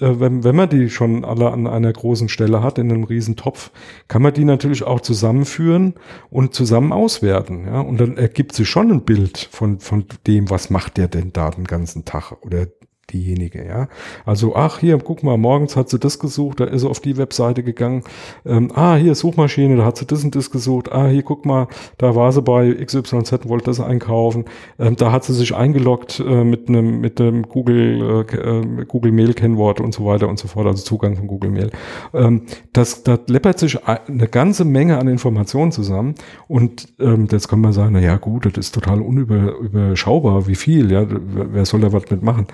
äh, 0.00 0.14
wenn, 0.18 0.44
wenn 0.44 0.56
man 0.56 0.68
die 0.68 0.90
schon 0.90 1.24
alle 1.24 1.50
an 1.50 1.66
einer 1.66 1.92
großen 1.92 2.28
Stelle 2.28 2.62
hat, 2.62 2.78
in 2.78 2.90
einem 2.90 3.04
riesen 3.04 3.36
Topf, 3.36 3.70
kann 4.06 4.22
man 4.22 4.34
die 4.34 4.44
natürlich 4.44 4.82
auch 4.84 5.00
zusammenführen 5.00 5.94
und 6.30 6.54
zusammen 6.54 6.92
auswerten. 6.92 7.66
Ja? 7.66 7.80
Und 7.80 8.00
dann 8.00 8.16
ergibt 8.16 8.54
sich 8.54 8.68
schon 8.68 8.90
ein 8.90 9.04
Bild 9.04 9.48
von, 9.50 9.80
von 9.80 10.04
dem, 10.26 10.50
was 10.50 10.70
macht 10.70 10.96
der 10.96 11.08
denn 11.08 11.32
da 11.32 11.50
den 11.50 11.64
ganzen 11.64 12.04
Tag 12.04 12.32
oder 12.44 12.66
diejenige, 13.12 13.64
ja. 13.64 13.88
Also, 14.24 14.54
ach, 14.54 14.78
hier, 14.78 14.98
guck 14.98 15.22
mal, 15.22 15.36
morgens 15.36 15.76
hat 15.76 15.88
sie 15.88 15.98
das 15.98 16.18
gesucht, 16.18 16.60
da 16.60 16.64
ist 16.64 16.82
sie 16.82 16.88
auf 16.88 17.00
die 17.00 17.16
Webseite 17.16 17.62
gegangen. 17.62 18.02
Ähm, 18.44 18.70
ah, 18.74 18.96
hier 18.96 19.14
Suchmaschine, 19.14 19.76
da 19.76 19.84
hat 19.84 19.96
sie 19.96 20.06
das 20.06 20.24
und 20.24 20.34
das 20.34 20.50
gesucht. 20.50 20.92
Ah, 20.92 21.08
hier, 21.08 21.22
guck 21.22 21.46
mal, 21.46 21.68
da 21.96 22.14
war 22.14 22.32
sie 22.32 22.42
bei 22.42 22.72
XYZ, 22.72 23.48
wollte 23.48 23.66
das 23.66 23.80
einkaufen. 23.80 24.44
Ähm, 24.78 24.96
da 24.96 25.12
hat 25.12 25.24
sie 25.24 25.34
sich 25.34 25.54
eingeloggt 25.54 26.20
äh, 26.20 26.44
mit 26.44 26.68
einem 26.68 27.00
mit 27.00 27.18
dem 27.18 27.42
Google 27.48 28.24
äh, 28.32 28.36
äh, 28.36 28.84
Google 28.86 29.12
Mail 29.12 29.34
Kennwort 29.34 29.80
und 29.80 29.94
so 29.94 30.04
weiter 30.04 30.28
und 30.28 30.38
so 30.38 30.48
fort, 30.48 30.66
also 30.66 30.82
Zugang 30.82 31.16
von 31.16 31.26
Google 31.26 31.50
Mail. 31.50 31.70
Ähm, 32.14 32.42
das, 32.72 33.02
da 33.02 33.18
läppert 33.26 33.58
sich 33.58 33.84
eine 33.86 34.28
ganze 34.28 34.64
Menge 34.64 34.98
an 34.98 35.08
Informationen 35.08 35.72
zusammen 35.72 36.14
und 36.46 36.88
ähm, 36.98 37.26
jetzt 37.30 37.48
kann 37.48 37.60
man 37.60 37.72
sagen, 37.72 37.92
na 37.92 38.00
ja, 38.00 38.16
gut, 38.16 38.46
das 38.46 38.56
ist 38.56 38.74
total 38.74 39.00
unüberschaubar, 39.00 40.46
wie 40.46 40.54
viel, 40.54 40.90
ja, 40.90 41.06
wer 41.08 41.64
soll 41.64 41.80
da 41.80 41.92
was 41.92 42.10
mitmachen? 42.10 42.46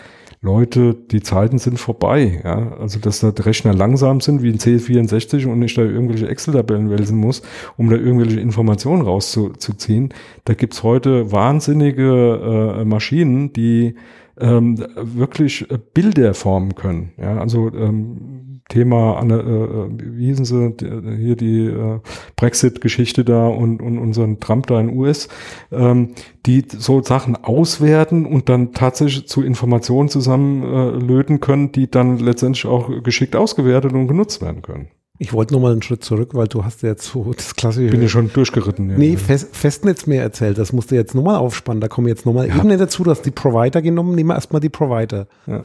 Leute, 0.44 0.94
die 0.94 1.22
Zeiten 1.22 1.58
sind 1.58 1.80
vorbei. 1.80 2.42
Ja? 2.44 2.76
Also, 2.78 2.98
dass 2.98 3.20
da 3.20 3.30
Rechner 3.30 3.72
langsam 3.72 4.20
sind 4.20 4.42
wie 4.42 4.50
ein 4.50 4.58
C64 4.58 5.46
und 5.46 5.62
ich 5.62 5.74
da 5.74 5.82
irgendwelche 5.82 6.28
Excel-Tabellen 6.28 6.90
wälzen 6.90 7.16
muss, 7.16 7.42
um 7.78 7.88
da 7.88 7.96
irgendwelche 7.96 8.40
Informationen 8.40 9.02
rauszuziehen. 9.02 10.12
Da 10.44 10.52
gibt's 10.52 10.82
heute 10.82 11.32
wahnsinnige 11.32 12.76
äh, 12.80 12.84
Maschinen, 12.84 13.54
die 13.54 13.94
ähm, 14.38 14.84
wirklich 14.96 15.70
äh, 15.70 15.78
Bilder 15.94 16.34
formen 16.34 16.74
können. 16.74 17.12
Ja? 17.16 17.38
Also 17.38 17.72
ähm, 17.72 18.53
Thema, 18.74 19.22
äh, 19.22 19.88
wie 19.98 20.26
hießen 20.26 20.44
sie, 20.44 20.72
die, 20.72 21.16
hier 21.16 21.36
die 21.36 21.66
äh, 21.66 22.00
Brexit-Geschichte 22.34 23.24
da 23.24 23.46
und, 23.46 23.80
und 23.80 23.98
unseren 23.98 24.40
Trump 24.40 24.66
da 24.66 24.80
in 24.80 24.96
US, 24.98 25.28
ähm, 25.70 26.10
die 26.44 26.64
so 26.68 27.00
Sachen 27.02 27.36
auswerten 27.36 28.26
und 28.26 28.48
dann 28.48 28.72
tatsächlich 28.72 29.28
zu 29.28 29.42
Informationen 29.42 30.08
zusammenlöten 30.08 31.36
äh, 31.36 31.38
können, 31.38 31.70
die 31.70 31.88
dann 31.88 32.18
letztendlich 32.18 32.66
auch 32.66 32.90
geschickt 33.04 33.36
ausgewertet 33.36 33.92
und 33.92 34.08
genutzt 34.08 34.42
werden 34.42 34.62
können. 34.62 34.88
Ich 35.18 35.32
wollte 35.32 35.54
noch 35.54 35.60
mal 35.60 35.70
einen 35.70 35.82
Schritt 35.82 36.02
zurück, 36.02 36.30
weil 36.32 36.48
du 36.48 36.64
hast 36.64 36.82
ja 36.82 36.88
jetzt 36.88 37.06
so 37.06 37.32
das 37.32 37.54
klassische. 37.54 37.88
Bin 37.88 38.02
ja 38.02 38.08
schon 38.08 38.32
durchgeritten. 38.32 38.90
Ja. 38.90 38.98
Nee, 38.98 39.16
Fest, 39.16 39.54
Festnetz 39.54 40.08
mehr 40.08 40.22
erzählt. 40.22 40.58
Das 40.58 40.72
musst 40.72 40.90
du 40.90 40.96
jetzt 40.96 41.14
nochmal 41.14 41.36
aufspannen. 41.36 41.80
Da 41.80 41.86
kommen 41.86 42.08
jetzt 42.08 42.26
nochmal 42.26 42.48
Ebene 42.48 42.76
dazu. 42.76 43.04
Du 43.04 43.12
hast 43.12 43.22
die 43.22 43.30
Provider 43.30 43.80
genommen. 43.80 44.16
Nehmen 44.16 44.30
wir 44.30 44.34
erstmal 44.34 44.60
die 44.60 44.70
Provider. 44.70 45.28
Ja. 45.46 45.62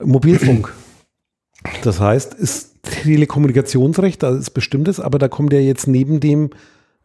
Mobilfunk. 0.00 0.72
Das 1.82 2.00
heißt, 2.00 2.34
ist 2.34 2.76
Telekommunikationsrecht, 2.82 4.22
da 4.22 4.30
ist 4.30 4.50
bestimmtes, 4.50 5.00
aber 5.00 5.18
da 5.18 5.28
kommt 5.28 5.52
ja 5.52 5.58
jetzt 5.58 5.86
neben 5.86 6.20
dem, 6.20 6.50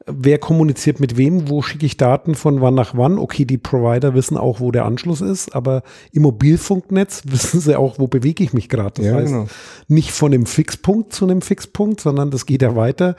wer 0.05 0.37
kommuniziert 0.37 0.99
mit 0.99 1.17
wem, 1.17 1.49
wo 1.49 1.61
schicke 1.61 1.85
ich 1.85 1.97
Daten 1.97 2.35
von 2.35 2.61
wann 2.61 2.75
nach 2.75 2.95
wann. 2.95 3.17
Okay, 3.17 3.45
die 3.45 3.57
Provider 3.57 4.13
wissen 4.13 4.37
auch, 4.37 4.59
wo 4.59 4.71
der 4.71 4.85
Anschluss 4.85 5.21
ist, 5.21 5.55
aber 5.55 5.83
im 6.11 6.23
Mobilfunknetz 6.23 7.23
wissen 7.27 7.59
sie 7.59 7.77
auch, 7.77 7.99
wo 7.99 8.07
bewege 8.07 8.43
ich 8.43 8.53
mich 8.53 8.69
gerade. 8.69 8.93
Das 8.95 9.05
Ja, 9.05 9.15
heißt, 9.15 9.31
genau. 9.31 9.47
nicht 9.87 10.11
von 10.11 10.33
einem 10.33 10.45
Fixpunkt 10.45 11.13
zu 11.13 11.25
einem 11.25 11.41
Fixpunkt, 11.41 12.01
sondern 12.01 12.31
das 12.31 12.45
geht 12.45 12.61
ja 12.61 12.75
weiter. 12.75 13.15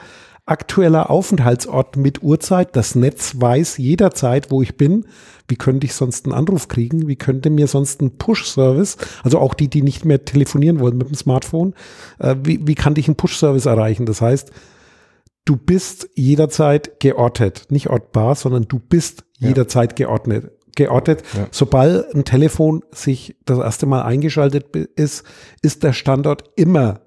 Aktueller 0.47 1.09
Aufenthaltsort 1.09 1.97
mit 1.97 2.23
Uhrzeit. 2.23 2.77
Das 2.77 2.95
Netz 2.95 3.35
weiß 3.39 3.79
jederzeit, 3.79 4.51
wo 4.51 4.61
ich 4.61 4.77
bin. 4.77 5.07
Wie 5.49 5.57
könnte 5.57 5.87
ich 5.87 5.95
sonst 5.95 6.25
einen 6.25 6.35
Anruf 6.35 6.69
kriegen? 6.69 7.07
Wie 7.07 7.17
könnte 7.17 7.51
mir 7.51 7.67
sonst 7.67 8.01
ein 8.01 8.17
Push-Service, 8.17 8.97
also 9.23 9.39
auch 9.39 9.55
die, 9.55 9.69
die 9.69 9.83
nicht 9.83 10.05
mehr 10.05 10.25
telefonieren 10.25 10.81
wollen 10.81 10.97
mit 10.97 11.09
dem 11.09 11.15
Smartphone, 11.15 11.75
äh, 12.19 12.35
wie, 12.43 12.67
wie 12.67 12.75
kann 12.75 12.97
ich 12.97 13.09
einen 13.09 13.17
Push-Service 13.17 13.67
erreichen? 13.67 14.07
Das 14.07 14.21
heißt, 14.23 14.51
du 15.45 15.57
bist 15.57 16.09
jederzeit 16.15 16.99
geortet. 17.01 17.67
Nicht 17.69 17.91
ortbar, 17.91 18.35
sondern 18.35 18.67
du 18.69 18.79
bist 18.79 19.25
Ja. 19.39 19.49
jederzeit 19.49 19.97
geordnet. 19.97 20.51
Geortet. 20.77 21.23
Ja. 21.37 21.47
Sobald 21.51 22.13
ein 22.15 22.25
Telefon 22.25 22.83
sich 22.91 23.37
das 23.45 23.59
erste 23.59 23.87
Mal 23.87 24.03
eingeschaltet 24.03 24.75
ist, 24.75 25.25
ist 25.63 25.83
der 25.83 25.93
Standort 25.93 26.45
immer 26.57 27.01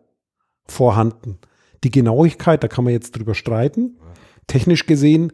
vorhanden. 0.67 1.39
Die 1.84 1.91
Genauigkeit, 1.91 2.63
da 2.63 2.67
kann 2.67 2.84
man 2.86 2.93
jetzt 2.93 3.17
drüber 3.17 3.34
streiten. 3.36 3.97
Technisch 4.47 4.86
gesehen 4.86 5.34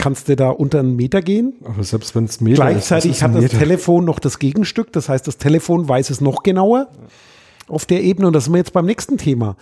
kannst 0.00 0.28
du 0.30 0.36
da 0.36 0.48
unter 0.48 0.80
einen 0.80 0.96
Meter 0.96 1.20
gehen. 1.20 1.54
Aber 1.62 1.84
selbst 1.84 2.14
wenn 2.14 2.24
es 2.24 2.40
Meter 2.40 2.56
Gleichzeitig 2.56 3.10
ist, 3.12 3.16
was 3.18 3.22
hat 3.22 3.34
das 3.34 3.42
Meter? 3.42 3.58
Telefon 3.58 4.04
noch 4.06 4.18
das 4.18 4.38
Gegenstück. 4.38 4.92
Das 4.92 5.10
heißt, 5.10 5.26
das 5.26 5.36
Telefon 5.36 5.88
weiß 5.88 6.08
es 6.08 6.22
noch 6.22 6.42
genauer 6.42 6.88
auf 7.68 7.84
der 7.84 8.02
Ebene. 8.02 8.26
Und 8.26 8.32
das 8.32 8.44
sind 8.44 8.54
wir 8.54 8.58
jetzt 8.58 8.72
beim 8.72 8.86
nächsten 8.86 9.18
Thema. 9.18 9.56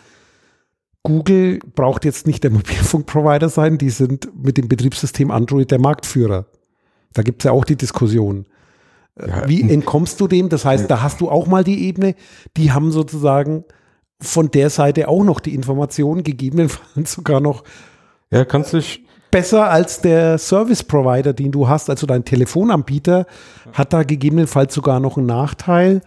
Google 1.03 1.59
braucht 1.75 2.05
jetzt 2.05 2.29
nicht 2.29 2.45
der 2.45 2.51
Mobilfunkprovider 2.53 3.49
sein. 3.49 3.79
Die 3.79 3.91
sind 3.91 4.29
mit 4.41 4.57
dem 4.59 4.69
Betriebssystem 4.69 5.33
Android 5.33 5.73
der 5.73 5.81
Marktführer. 5.81 6.47
Da 7.15 7.23
gibt 7.23 7.43
es 7.43 7.47
ja 7.47 7.53
auch 7.53 7.65
die 7.65 7.77
Diskussion. 7.77 8.47
Ja, 9.19 9.49
Wie 9.49 9.69
entkommst 9.69 10.21
du 10.21 10.29
dem? 10.29 10.49
Das 10.49 10.65
heißt, 10.65 10.89
da 10.89 11.03
hast 11.03 11.21
du 11.21 11.29
auch 11.29 11.49
mal 11.49 11.65
die 11.65 11.89
Ebene. 11.89 12.15
Die 12.57 12.71
haben 12.71 12.93
sozusagen 12.93 13.65
von 14.21 14.53
der 14.53 14.71
Seite 14.71 15.09
auch 15.09 15.25
noch 15.25 15.41
die 15.41 15.55
Informationen, 15.55 16.23
gegebenenfalls 16.23 17.13
sogar 17.15 17.41
noch 17.41 17.65
Ja, 18.31 18.45
kannst 18.45 18.73
dich, 18.73 19.05
besser 19.31 19.71
als 19.71 20.01
der 20.01 20.39
Service 20.39 20.83
Provider, 20.83 21.33
den 21.33 21.53
du 21.53 21.69
hast, 21.69 21.91
also 21.91 22.07
dein 22.07 22.25
Telefonanbieter, 22.25 23.27
hat 23.73 23.93
da 23.93 24.03
gegebenenfalls 24.03 24.75
sogar 24.75 25.01
noch 25.01 25.17
einen 25.17 25.27
Nachteil. 25.27 26.03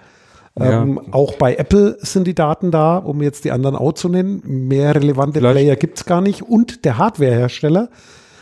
Ähm, 0.60 1.00
ja. 1.02 1.14
Auch 1.14 1.36
bei 1.36 1.56
Apple 1.56 1.98
sind 2.02 2.28
die 2.28 2.36
Daten 2.36 2.72
da, 2.72 2.98
um 2.98 3.22
jetzt 3.22 3.46
die 3.46 3.52
anderen 3.52 3.76
auch 3.76 3.94
zu 3.94 4.10
nennen. 4.10 4.42
Mehr 4.46 4.96
relevante 4.96 5.40
Vielleicht. 5.40 5.56
Player 5.56 5.76
gibt 5.76 5.98
es 5.98 6.06
gar 6.06 6.22
nicht. 6.22 6.44
Und 6.44 6.84
der 6.84 6.98
Hardwarehersteller. 6.98 7.90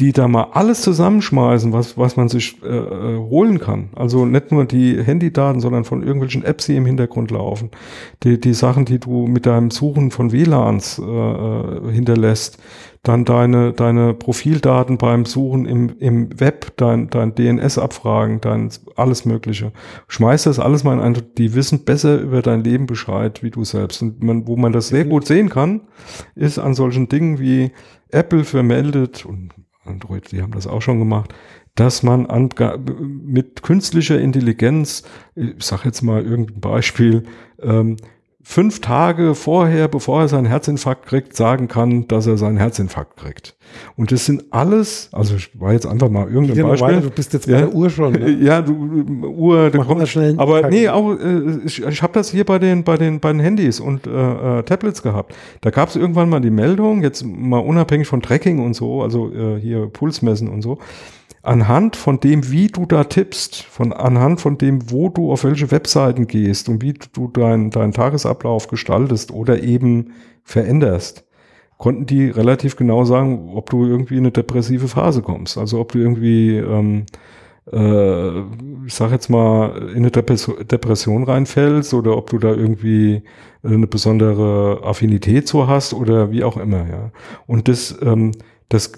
die 0.00 0.12
da 0.12 0.28
mal 0.28 0.48
alles 0.52 0.80
zusammenschmeißen, 0.80 1.74
was, 1.74 1.98
was 1.98 2.16
man 2.16 2.28
sich 2.28 2.62
äh, 2.62 2.68
äh, 2.68 3.18
holen 3.18 3.60
kann. 3.60 3.90
Also 3.94 4.24
nicht 4.24 4.50
nur 4.50 4.64
die 4.64 5.02
Handydaten, 5.02 5.60
sondern 5.60 5.84
von 5.84 6.02
irgendwelchen 6.02 6.42
Apps, 6.42 6.66
die 6.66 6.76
im 6.76 6.86
Hintergrund 6.86 7.30
laufen. 7.30 7.70
Die, 8.22 8.40
die 8.40 8.54
Sachen, 8.54 8.86
die 8.86 8.98
du 8.98 9.26
mit 9.26 9.44
deinem 9.44 9.70
Suchen 9.70 10.10
von 10.10 10.32
WLANs 10.32 10.98
äh, 10.98 11.04
äh, 11.04 11.92
hinterlässt. 11.92 12.58
Dann 13.02 13.26
deine, 13.26 13.72
deine 13.72 14.14
Profildaten 14.14 14.96
beim 14.96 15.26
Suchen 15.26 15.66
im, 15.66 15.96
im 15.98 16.40
Web, 16.40 16.72
dein, 16.76 17.10
dein 17.10 17.34
DNS-Abfragen, 17.34 18.40
dein 18.40 18.70
alles 18.96 19.26
Mögliche. 19.26 19.72
Schmeiß 20.08 20.44
das 20.44 20.58
alles 20.58 20.82
mal 20.82 20.94
in 20.94 21.00
ein, 21.00 21.22
die 21.36 21.54
wissen 21.54 21.84
besser 21.84 22.18
über 22.20 22.40
dein 22.40 22.64
Leben 22.64 22.86
Bescheid, 22.86 23.42
wie 23.42 23.50
du 23.50 23.64
selbst. 23.64 24.00
Und 24.00 24.22
man, 24.22 24.46
wo 24.46 24.56
man 24.56 24.72
das 24.72 24.88
sehr 24.88 25.04
gut 25.04 25.26
sehen 25.26 25.50
kann, 25.50 25.82
ist 26.34 26.58
an 26.58 26.72
solchen 26.74 27.08
Dingen 27.08 27.38
wie 27.38 27.72
Apple 28.10 28.44
vermeldet 28.44 29.24
und 29.24 29.50
Android, 29.90 30.32
die 30.32 30.42
haben 30.42 30.52
das 30.52 30.66
auch 30.66 30.82
schon 30.82 30.98
gemacht, 30.98 31.34
dass 31.74 32.02
man 32.02 32.26
an, 32.26 32.50
mit 32.98 33.62
künstlicher 33.62 34.18
Intelligenz, 34.18 35.04
ich 35.34 35.62
sage 35.64 35.82
jetzt 35.86 36.02
mal 36.02 36.24
irgendein 36.24 36.60
Beispiel, 36.60 37.24
ähm, 37.60 37.96
fünf 38.42 38.80
Tage 38.80 39.34
vorher, 39.34 39.88
bevor 39.88 40.22
er 40.22 40.28
seinen 40.28 40.46
Herzinfarkt 40.46 41.06
kriegt, 41.06 41.36
sagen 41.36 41.68
kann, 41.68 42.08
dass 42.08 42.26
er 42.26 42.36
seinen 42.36 42.56
Herzinfarkt 42.56 43.16
kriegt. 43.16 43.56
Und 43.96 44.10
das 44.10 44.26
sind 44.26 44.44
alles, 44.50 45.08
also 45.12 45.36
ich 45.36 45.60
war 45.60 45.72
jetzt 45.72 45.86
einfach 45.86 46.08
mal 46.08 46.28
irgendein 46.28 46.66
Beispiel. 46.66 46.88
Weiter, 46.88 47.00
du 47.02 47.10
bist 47.10 47.32
jetzt 47.32 47.46
bei 47.46 47.58
der 47.58 47.72
Uhr 47.72 47.90
schon. 47.90 48.14
Ne? 48.14 48.30
Ja, 48.30 48.62
du 48.62 48.72
Uhr, 48.72 49.70
Mach 49.74 49.86
kommt, 49.86 50.08
schnell 50.08 50.34
aber 50.38 50.68
nee, 50.68 50.88
auch 50.88 51.12
äh, 51.18 51.58
ich, 51.64 51.82
ich 51.84 52.02
habe 52.02 52.12
das 52.12 52.30
hier 52.30 52.44
bei 52.44 52.58
den 52.58 52.82
bei 52.82 52.96
den 52.96 53.20
bei 53.20 53.30
den 53.32 53.40
Handys 53.40 53.78
und 53.78 54.06
äh, 54.06 54.58
äh 54.58 54.62
Tablets 54.64 55.02
gehabt. 55.02 55.34
Da 55.60 55.70
gab 55.70 55.88
es 55.88 55.96
irgendwann 55.96 56.28
mal 56.28 56.40
die 56.40 56.50
Meldung, 56.50 57.02
jetzt 57.02 57.24
mal 57.24 57.58
unabhängig 57.58 58.08
von 58.08 58.22
Tracking 58.22 58.64
und 58.64 58.74
so, 58.74 59.02
also 59.02 59.32
äh, 59.32 59.60
hier 59.60 59.86
Pulsmessen 59.86 60.48
und 60.48 60.62
so 60.62 60.78
anhand 61.42 61.96
von 61.96 62.20
dem, 62.20 62.50
wie 62.50 62.68
du 62.68 62.86
da 62.86 63.04
tippst, 63.04 63.62
von 63.62 63.92
anhand 63.92 64.40
von 64.40 64.58
dem, 64.58 64.90
wo 64.90 65.08
du 65.08 65.32
auf 65.32 65.44
welche 65.44 65.70
Webseiten 65.70 66.26
gehst 66.26 66.68
und 66.68 66.82
wie 66.82 66.92
du 66.92 67.28
deinen 67.28 67.70
dein 67.70 67.92
Tagesablauf 67.92 68.68
gestaltest 68.68 69.30
oder 69.30 69.62
eben 69.62 70.12
veränderst, 70.44 71.24
konnten 71.78 72.04
die 72.04 72.28
relativ 72.28 72.76
genau 72.76 73.04
sagen, 73.04 73.52
ob 73.54 73.70
du 73.70 73.86
irgendwie 73.86 74.16
in 74.16 74.24
eine 74.24 74.32
depressive 74.32 74.88
Phase 74.88 75.22
kommst. 75.22 75.56
Also 75.56 75.80
ob 75.80 75.92
du 75.92 75.98
irgendwie, 75.98 76.56
ähm, 76.56 77.06
äh, 77.72 78.40
ich 78.86 78.92
sag 78.92 79.10
jetzt 79.12 79.30
mal, 79.30 79.88
in 79.94 80.04
eine 80.04 80.10
Depression 80.10 81.24
reinfällst 81.24 81.94
oder 81.94 82.18
ob 82.18 82.28
du 82.28 82.38
da 82.38 82.50
irgendwie 82.50 83.22
eine 83.62 83.86
besondere 83.86 84.82
Affinität 84.84 85.48
so 85.48 85.68
hast 85.68 85.94
oder 85.94 86.30
wie 86.30 86.44
auch 86.44 86.58
immer, 86.58 86.86
ja. 86.86 87.12
Und 87.46 87.68
das, 87.68 87.96
ähm, 88.02 88.32
das 88.68 88.92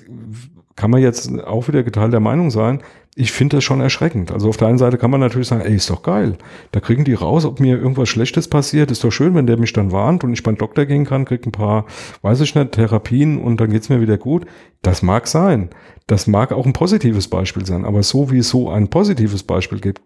kann 0.76 0.90
man 0.90 1.02
jetzt 1.02 1.30
auch 1.44 1.68
wieder 1.68 1.82
geteilter 1.82 2.20
Meinung 2.20 2.50
sein. 2.50 2.82
Ich 3.14 3.30
finde 3.30 3.58
das 3.58 3.64
schon 3.64 3.82
erschreckend. 3.82 4.32
Also 4.32 4.48
auf 4.48 4.56
der 4.56 4.68
einen 4.68 4.78
Seite 4.78 4.96
kann 4.96 5.10
man 5.10 5.20
natürlich 5.20 5.48
sagen, 5.48 5.60
ey, 5.60 5.74
ist 5.74 5.90
doch 5.90 6.02
geil. 6.02 6.38
Da 6.70 6.80
kriegen 6.80 7.04
die 7.04 7.12
raus, 7.12 7.44
ob 7.44 7.60
mir 7.60 7.76
irgendwas 7.76 8.08
Schlechtes 8.08 8.48
passiert. 8.48 8.90
Ist 8.90 9.04
doch 9.04 9.10
schön, 9.10 9.34
wenn 9.34 9.46
der 9.46 9.58
mich 9.58 9.74
dann 9.74 9.92
warnt 9.92 10.24
und 10.24 10.32
ich 10.32 10.42
beim 10.42 10.56
Doktor 10.56 10.86
gehen 10.86 11.04
kann, 11.04 11.26
krieg 11.26 11.44
ein 11.44 11.52
paar, 11.52 11.84
weiß 12.22 12.40
ich 12.40 12.54
nicht, 12.54 12.72
Therapien 12.72 13.38
und 13.38 13.60
dann 13.60 13.70
geht's 13.70 13.90
mir 13.90 14.00
wieder 14.00 14.16
gut. 14.16 14.46
Das 14.80 15.02
mag 15.02 15.28
sein. 15.28 15.68
Das 16.06 16.26
mag 16.26 16.52
auch 16.52 16.64
ein 16.64 16.72
positives 16.72 17.28
Beispiel 17.28 17.66
sein. 17.66 17.84
Aber 17.84 18.02
so 18.02 18.30
wie 18.30 18.38
es 18.38 18.48
so 18.48 18.70
ein 18.70 18.88
positives 18.88 19.42
Beispiel 19.42 19.80
gibt, 19.80 20.00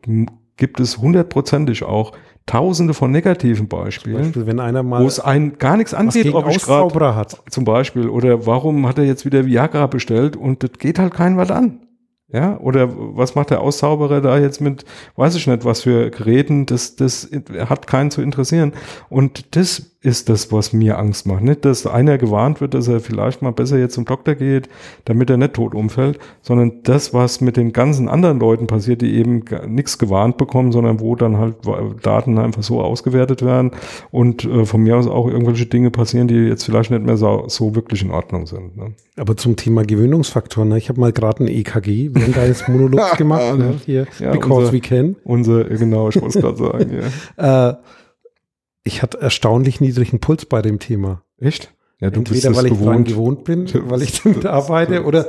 gibt 0.57 0.81
es 0.81 0.99
hundertprozentig 0.99 1.85
auch 1.85 2.13
tausende 2.47 2.95
von 2.95 3.11
negativen 3.11 3.69
Beispielen, 3.69 4.23
Beispiel, 4.23 4.47
wenn 4.47 4.61
einer 4.61 4.83
mal 4.83 5.03
wo 5.03 5.07
es 5.07 5.21
einen 5.21 5.59
gar 5.59 5.77
nichts 5.77 5.93
angeht, 5.93 6.33
ob 6.33 6.49
ich 6.49 6.63
grad, 6.63 6.95
hat. 6.95 7.43
zum 7.51 7.65
Beispiel, 7.65 8.09
oder 8.09 8.47
warum 8.47 8.87
hat 8.87 8.99
er 8.99 9.05
jetzt 9.05 9.25
wieder 9.25 9.47
Viagra 9.47 9.87
bestellt 9.89 10.37
und 10.37 10.63
das 10.63 10.73
geht 10.79 10.99
halt 10.99 11.13
kein 11.13 11.37
was 11.37 11.51
an. 11.51 11.81
Ja, 12.29 12.59
oder 12.59 12.89
was 12.93 13.37
macht 13.37 13.51
der 13.51 13.61
Auszauberer 13.61 14.21
da 14.21 14.37
jetzt 14.39 14.61
mit, 14.61 14.85
weiß 15.15 15.37
ich 15.37 15.47
nicht, 15.47 15.65
was 15.65 15.83
für 15.83 16.11
Geräten, 16.11 16.67
das, 16.67 16.97
das 16.97 17.31
hat 17.69 17.87
keinen 17.87 18.11
zu 18.11 18.21
interessieren. 18.21 18.73
Und 19.09 19.55
das 19.55 19.96
ist 20.07 20.29
das, 20.29 20.53
was 20.53 20.73
mir 20.73 20.99
Angst 21.01 21.27
macht. 21.27 21.43
Nicht, 21.43 21.65
dass 21.65 21.85
einer 21.85 22.17
gewarnt 22.17 22.61
wird, 22.61 22.75
dass 22.75 22.87
er 22.87 23.01
vielleicht 23.01 23.43
mal 23.43 23.51
besser 23.51 23.77
jetzt 23.77 23.95
zum 23.95 24.05
Doktor 24.05 24.37
geht, 24.37 24.69
damit 25.05 25.29
er 25.31 25.37
nicht 25.37 25.55
tot 25.55 25.75
umfällt, 25.75 26.21
sondern 26.43 26.75
das, 26.85 27.13
was 27.13 27.41
mit 27.41 27.57
den 27.57 27.73
ganzen 27.73 28.09
anderen 28.09 28.39
Leuten 28.39 28.69
passiert, 28.69 29.03
die 29.03 29.17
eben 29.17 29.43
nichts 29.67 29.99
gewarnt 29.99 30.37
bekommen, 30.37 30.71
sondern 30.71 31.01
wo 31.01 31.17
dann 31.17 31.39
halt 31.39 31.57
Daten 32.03 32.39
einfach 32.39 32.63
so 32.63 32.81
ausgewertet 32.81 33.45
werden 33.45 33.73
und 34.13 34.45
äh, 34.45 34.65
von 34.65 34.81
mir 34.81 34.97
aus 34.97 35.09
auch 35.09 35.27
irgendwelche 35.27 35.67
Dinge 35.67 35.91
passieren, 35.91 36.29
die 36.29 36.37
jetzt 36.37 36.63
vielleicht 36.63 36.93
nicht 36.93 37.05
mehr 37.05 37.17
so, 37.17 37.43
so 37.49 37.75
wirklich 37.75 38.03
in 38.03 38.13
Ordnung 38.13 38.47
sind. 38.47 38.77
Ne? 38.77 38.93
Aber 39.17 39.37
zum 39.37 39.57
Thema 39.57 39.85
Gewöhnungsfaktoren, 39.85 40.69
ne? 40.69 40.79
ich 40.79 40.89
habe 40.89 41.01
mal 41.01 41.11
gerade 41.11 41.43
ein 41.43 41.49
EKG 41.49 42.11
während 42.13 42.37
deines 42.37 42.69
Monologs 42.69 43.11
gemacht, 43.17 43.59
ne? 43.59 43.75
hier, 43.85 44.07
ja, 44.21 44.31
because 44.31 44.67
unser, 44.67 44.73
we 44.73 44.81
can. 44.81 45.17
Unser, 45.25 45.65
genau, 45.65 46.11
ich 46.11 46.23
wollte 46.23 46.39
es 46.39 46.45
gerade 46.45 46.57
sagen. 46.57 46.91
Ja. 47.37 47.71
äh, 47.71 47.75
ich 48.87 49.03
hatte 49.03 49.21
erstaunlich 49.21 49.81
niedrigen 49.81 50.21
Puls 50.21 50.47
bei 50.47 50.63
dem 50.63 50.79
Thema. 50.79 51.23
Echt? 51.39 51.75
Ja, 52.01 52.11
du 52.11 52.21
Entweder 52.21 52.51
bist 52.51 52.59
weil 52.59 52.67
ich 52.67 52.73
gewohnt. 52.73 52.89
dran 52.89 53.05
gewohnt 53.05 53.45
bin, 53.45 53.69
weil 53.91 54.03
ich 54.03 54.23
damit 54.23 54.47
arbeite, 54.47 55.05
oder 55.05 55.29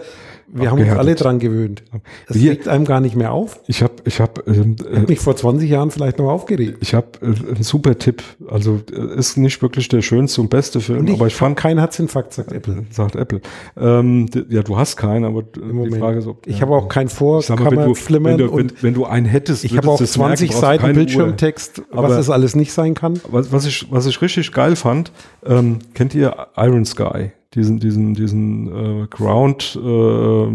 wir 0.49 0.71
haben 0.71 0.79
uns 0.79 0.91
alle 0.91 1.15
dran 1.15 1.39
gewöhnt. 1.39 1.83
Es 2.27 2.35
regt 2.35 2.67
einem 2.67 2.85
gar 2.85 3.01
nicht 3.01 3.15
mehr 3.15 3.33
auf. 3.33 3.59
Ich 3.67 3.83
habe, 3.83 3.95
ich 4.05 4.21
habe, 4.21 4.43
ähm, 4.47 4.77
äh, 4.91 4.99
mich 5.01 5.19
vor 5.19 5.35
20 5.35 5.69
Jahren 5.69 5.91
vielleicht 5.91 6.19
noch 6.19 6.29
aufgeregt. 6.29 6.77
Ich 6.79 6.93
habe 6.93 7.07
äh, 7.21 7.25
einen 7.25 7.63
super 7.63 7.97
Tipp. 7.97 8.23
Also 8.49 8.79
äh, 8.91 9.17
ist 9.17 9.37
nicht 9.37 9.61
wirklich 9.61 9.89
der 9.89 10.01
schönste 10.01 10.39
und 10.41 10.49
beste 10.49 10.79
Film, 10.79 10.99
und 10.99 11.09
ich 11.09 11.15
aber 11.15 11.27
ich 11.27 11.35
fand 11.35 11.57
keinen 11.57 11.79
Herzinfarkt, 11.79 12.33
sagt 12.33 12.53
Apple. 12.53 12.85
Sagt 12.91 13.15
Apple. 13.15 13.41
Ähm, 13.77 14.27
ja, 14.49 14.63
du 14.63 14.77
hast 14.77 14.95
keinen, 14.95 15.25
aber 15.25 15.43
die 15.43 15.99
Frage 15.99 16.19
ist, 16.19 16.27
ob 16.27 16.47
ich 16.47 16.55
ja, 16.55 16.61
habe 16.61 16.75
auch 16.75 16.87
keinen 16.87 17.09
vor. 17.09 17.41
Sag 17.41 17.59
mal, 17.59 17.71
wenn, 17.71 17.79
du, 17.83 17.95
wenn, 17.95 18.37
du, 18.37 18.55
wenn, 18.55 18.71
wenn, 18.81 18.93
du 18.93 19.05
einen 19.05 19.25
hättest, 19.25 19.65
ich 19.65 19.75
habe 19.75 19.89
auch 19.89 20.01
20 20.01 20.49
merken, 20.49 20.61
Seiten 20.61 20.93
Bildschirmtext, 20.93 21.79
Uhr. 21.79 21.85
was 21.91 22.13
es 22.13 22.29
alles 22.29 22.55
nicht 22.55 22.71
sein 22.71 22.93
kann. 22.93 23.19
Was, 23.29 23.51
was 23.51 23.65
ich, 23.65 23.87
was 23.91 24.05
ich 24.05 24.21
richtig 24.21 24.53
geil 24.53 24.75
fand, 24.77 25.11
ähm, 25.45 25.79
kennt 25.93 26.15
ihr 26.15 26.47
Iron 26.55 26.85
Sky? 26.85 27.31
Diesen, 27.53 27.79
diesen, 27.79 28.13
diesen 28.13 28.67
äh, 29.03 29.07
Ground 29.07 29.79
äh, 29.81 30.47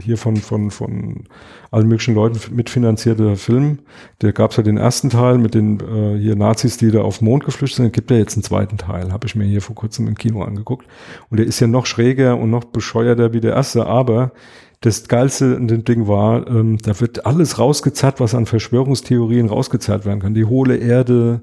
hier 0.00 0.16
von, 0.16 0.36
von, 0.36 0.70
von 0.70 1.24
allen 1.70 1.88
möglichen 1.88 2.14
Leuten 2.14 2.54
mitfinanzierter 2.54 3.36
Film. 3.36 3.78
Der 4.20 4.32
gab 4.32 4.50
es 4.50 4.56
ja 4.56 4.62
den 4.62 4.76
ersten 4.76 5.10
Teil 5.10 5.38
mit 5.38 5.54
den 5.54 5.80
äh, 5.80 6.18
hier 6.18 6.36
Nazis, 6.36 6.76
die 6.76 6.90
da 6.90 7.02
auf 7.02 7.18
den 7.18 7.26
Mond 7.26 7.44
geflüchtet 7.44 7.76
sind. 7.76 7.92
Gibt 7.92 8.10
ja 8.10 8.16
jetzt 8.16 8.36
einen 8.36 8.42
zweiten 8.42 8.78
Teil, 8.78 9.12
habe 9.12 9.26
ich 9.26 9.36
mir 9.36 9.44
hier 9.44 9.62
vor 9.62 9.76
kurzem 9.76 10.08
im 10.08 10.16
Kino 10.16 10.42
angeguckt. 10.42 10.86
Und 11.30 11.38
der 11.38 11.46
ist 11.46 11.60
ja 11.60 11.66
noch 11.66 11.86
schräger 11.86 12.36
und 12.36 12.50
noch 12.50 12.64
bescheuerter 12.64 13.32
wie 13.32 13.40
der 13.40 13.54
erste, 13.54 13.86
aber 13.86 14.32
das 14.80 15.08
Geilste 15.08 15.46
in 15.46 15.68
dem 15.68 15.84
Ding 15.84 16.06
war, 16.06 16.46
ähm, 16.48 16.78
da 16.78 17.00
wird 17.00 17.26
alles 17.26 17.58
rausgezerrt, 17.58 18.20
was 18.20 18.34
an 18.34 18.46
Verschwörungstheorien 18.46 19.46
rausgezerrt 19.46 20.06
werden 20.06 20.20
kann. 20.20 20.34
Die 20.34 20.44
hohle 20.44 20.76
Erde, 20.76 21.40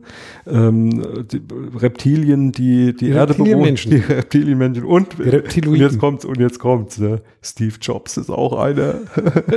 ähm, 0.48 1.26
die 1.32 1.42
Reptilien, 1.78 2.52
die 2.52 2.76
die, 2.94 2.94
die 2.94 3.10
Erde 3.10 3.34
bewohnen, 3.34 3.76
die 3.76 3.96
Reptilienmenschen 3.98 4.86
und, 4.86 5.20
und 5.20 5.76
jetzt 5.76 6.00
kommt's 6.00 6.26
und 6.26 6.40
jetzt 6.40 6.60
kommt's. 6.60 6.98
Ne? 6.98 7.22
Steve 7.42 7.76
Jobs 7.80 8.18
ist 8.18 8.30
auch 8.30 8.58
einer. 8.58 8.96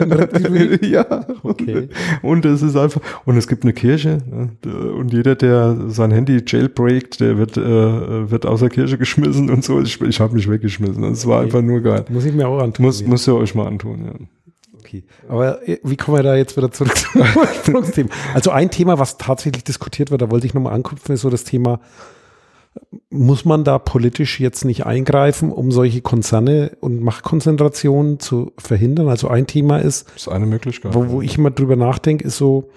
Ein 0.01 0.79
ja. 0.83 1.27
Okay. 1.43 1.89
Und 2.23 2.45
es 2.45 2.63
ist 2.63 2.77
einfach 2.77 3.01
und 3.25 3.37
es 3.37 3.49
gibt 3.49 3.65
eine 3.65 3.73
Kirche 3.73 4.19
ne? 4.31 4.51
und 4.93 5.13
jeder, 5.13 5.35
der 5.35 5.77
sein 5.89 6.11
Handy 6.11 6.43
jailbreakt, 6.47 7.21
der 7.21 7.39
wird 7.39 7.57
äh, 7.57 8.31
wird 8.31 8.47
aus 8.47 8.61
der 8.61 8.69
Kirche 8.69 8.99
geschmissen 8.99 9.51
und 9.51 9.65
so. 9.65 9.81
Ich, 9.81 10.01
ich 10.01 10.21
habe 10.21 10.35
mich 10.35 10.49
weggeschmissen. 10.51 11.03
Es 11.05 11.27
war 11.27 11.39
okay. 11.39 11.47
einfach 11.47 11.63
nur 11.63 11.81
geil. 11.81 12.05
Muss 12.09 12.25
ich 12.25 12.35
mir 12.35 12.49
auch 12.49 12.61
antun. 12.61 12.87
Muss, 12.87 13.05
muss 13.05 13.27
ihr 13.27 13.35
euch 13.35 13.55
mal 13.55 13.67
antun, 13.69 14.05
ja. 14.05 14.15
Okay. 14.79 15.05
Aber 15.29 15.67
äh, 15.69 15.79
wie 15.83 15.97
kommen 15.97 16.19
wir 16.19 16.23
da 16.23 16.37
jetzt 16.37 16.57
wieder 16.57 16.71
zurück 16.71 16.97
zum 16.97 17.21
Ursprungsthema? 17.37 18.11
Also 18.35 18.51
ein 18.51 18.71
Thema, 18.71 18.99
was 18.99 19.19
tatsächlich 19.19 19.65
diskutiert 19.65 20.11
wird, 20.11 20.23
da 20.23 20.31
wollte 20.31 20.47
ich 20.47 20.55
nochmal 20.55 20.75
anknüpfen, 20.75 21.15
ist 21.15 21.23
so 21.23 21.31
das 21.31 21.45
Thema, 21.45 21.81
muss 23.11 23.45
man 23.45 23.65
da 23.65 23.79
politisch 23.79 24.39
jetzt 24.41 24.65
nicht 24.65 24.87
eingreifen, 24.87 25.51
um 25.51 25.73
solche 25.73 26.01
Konzerne 26.01 26.77
und 26.81 27.01
Machtkonzentrationen 27.03 28.21
zu 28.21 28.53
verhindern? 28.59 29.09
Also 29.09 29.29
ein 29.29 29.47
Thema 29.47 29.79
ist, 29.79 30.07
das 30.09 30.23
ist 30.23 30.29
eine 30.29 30.47
Möglichkeit. 30.47 30.95
Wo, 30.95 31.09
wo 31.09 31.23
ich 31.23 31.39
immer 31.39 31.51
drüber 31.51 31.77
nachdenke, 31.77 32.25
ist 32.25 32.37
so 32.37 32.71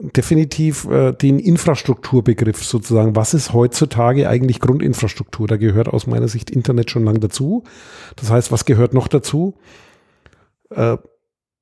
definitiv 0.00 0.88
äh, 0.88 1.12
den 1.12 1.38
Infrastrukturbegriff 1.38 2.64
sozusagen. 2.64 3.14
Was 3.16 3.34
ist 3.34 3.52
heutzutage 3.52 4.28
eigentlich 4.28 4.60
Grundinfrastruktur? 4.60 5.46
Da 5.46 5.56
gehört 5.56 5.88
aus 5.88 6.06
meiner 6.06 6.28
Sicht 6.28 6.50
Internet 6.50 6.90
schon 6.90 7.04
lang 7.04 7.20
dazu. 7.20 7.64
Das 8.16 8.30
heißt, 8.30 8.52
was 8.52 8.64
gehört 8.64 8.94
noch 8.94 9.08
dazu? 9.08 9.54
Äh, 10.76 10.98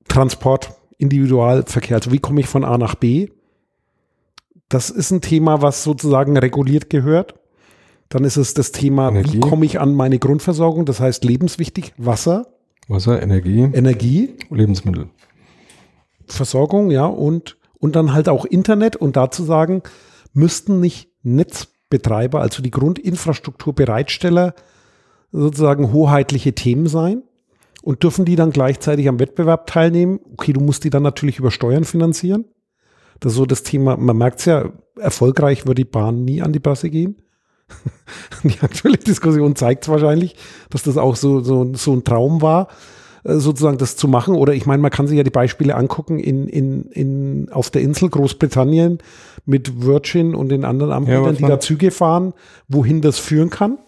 Transport, 0.08 0.72
Individualverkehr. 0.98 1.96
Also 1.96 2.12
wie 2.12 2.18
komme 2.18 2.40
ich 2.40 2.46
von 2.46 2.64
A 2.64 2.76
nach 2.78 2.94
B? 2.94 3.28
Das 4.68 4.90
ist 4.90 5.10
ein 5.10 5.20
Thema, 5.20 5.62
was 5.62 5.84
sozusagen 5.84 6.36
reguliert 6.36 6.90
gehört. 6.90 7.34
Dann 8.08 8.24
ist 8.24 8.36
es 8.36 8.54
das 8.54 8.72
Thema, 8.72 9.08
Energie. 9.08 9.34
wie 9.34 9.40
komme 9.40 9.64
ich 9.64 9.80
an 9.80 9.94
meine 9.94 10.18
Grundversorgung? 10.18 10.84
Das 10.84 11.00
heißt 11.00 11.24
lebenswichtig, 11.24 11.94
Wasser. 11.96 12.46
Wasser, 12.88 13.22
Energie. 13.22 13.68
Energie. 13.72 14.34
Lebensmittel. 14.50 15.08
Versorgung, 16.26 16.90
ja, 16.90 17.06
und, 17.06 17.56
und 17.78 17.94
dann 17.94 18.12
halt 18.12 18.28
auch 18.28 18.44
Internet. 18.44 18.96
Und 18.96 19.16
dazu 19.16 19.44
sagen, 19.44 19.82
müssten 20.32 20.80
nicht 20.80 21.08
Netzbetreiber, 21.22 22.40
also 22.40 22.62
die 22.62 22.72
Grundinfrastrukturbereitsteller, 22.72 24.54
sozusagen 25.30 25.92
hoheitliche 25.92 26.52
Themen 26.54 26.88
sein? 26.88 27.22
Und 27.82 28.02
dürfen 28.02 28.24
die 28.24 28.36
dann 28.36 28.50
gleichzeitig 28.50 29.08
am 29.08 29.18
Wettbewerb 29.18 29.66
teilnehmen? 29.66 30.20
Okay, 30.32 30.52
du 30.52 30.60
musst 30.60 30.84
die 30.84 30.90
dann 30.90 31.02
natürlich 31.02 31.38
über 31.38 31.50
Steuern 31.50 31.84
finanzieren. 31.84 32.44
Das 33.20 33.32
ist 33.32 33.36
so 33.36 33.46
das 33.46 33.62
Thema, 33.62 33.96
man 33.96 34.16
merkt 34.16 34.40
es 34.40 34.46
ja, 34.46 34.70
erfolgreich 34.98 35.66
wird 35.66 35.78
die 35.78 35.84
Bahn 35.84 36.24
nie 36.24 36.42
an 36.42 36.52
die 36.52 36.58
Börse 36.58 36.90
gehen. 36.90 37.22
die 38.42 38.60
aktuelle 38.60 38.96
Diskussion 38.96 39.54
zeigt 39.56 39.84
es 39.84 39.88
wahrscheinlich, 39.88 40.36
dass 40.70 40.82
das 40.82 40.96
auch 40.96 41.16
so, 41.16 41.40
so, 41.40 41.72
so 41.74 41.94
ein 41.94 42.04
Traum 42.04 42.42
war, 42.42 42.68
äh, 43.24 43.36
sozusagen 43.36 43.78
das 43.78 43.96
zu 43.96 44.08
machen. 44.08 44.34
Oder 44.34 44.54
ich 44.54 44.66
meine, 44.66 44.82
man 44.82 44.90
kann 44.90 45.06
sich 45.06 45.16
ja 45.16 45.22
die 45.22 45.30
Beispiele 45.30 45.74
angucken 45.74 46.18
in, 46.18 46.48
in, 46.48 46.84
in, 46.86 47.48
auf 47.52 47.70
der 47.70 47.82
Insel 47.82 48.08
Großbritannien 48.08 48.98
mit 49.46 49.82
Virgin 49.82 50.34
und 50.34 50.48
den 50.48 50.64
anderen 50.64 50.92
Anbietern, 50.92 51.24
ja, 51.24 51.32
die 51.32 51.44
da 51.44 51.60
Züge 51.60 51.90
fahren, 51.90 52.32
wohin 52.68 53.00
das 53.00 53.18
führen 53.18 53.50
kann. 53.50 53.78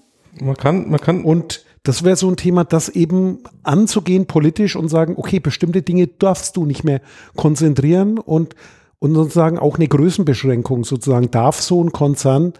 Man 0.41 0.57
kann, 0.57 0.89
man 0.91 1.01
kann. 1.01 1.25
Und 1.25 1.65
das 1.83 2.05
wäre 2.05 2.17
so 2.17 2.29
ein 2.29 2.37
Thema, 2.37 2.65
das 2.65 2.89
eben 2.89 3.41
anzugehen 3.63 4.27
politisch 4.27 4.77
und 4.77 4.89
sagen, 4.89 5.15
okay, 5.17 5.41
bestimmte 5.41 5.83
Dinge 5.83 6.07
darfst 6.07 6.57
du 6.57 6.65
nicht 6.65 6.85
mehr 6.85 7.01
konzentrieren 7.37 8.19
und, 8.19 8.55
und 8.99 9.15
sozusagen 9.15 9.59
auch 9.59 9.77
eine 9.77 9.89
Größenbeschränkung 9.89 10.85
sozusagen 10.85 11.31
darf 11.31 11.61
so 11.61 11.83
ein 11.83 11.91
Konzern, 11.91 12.53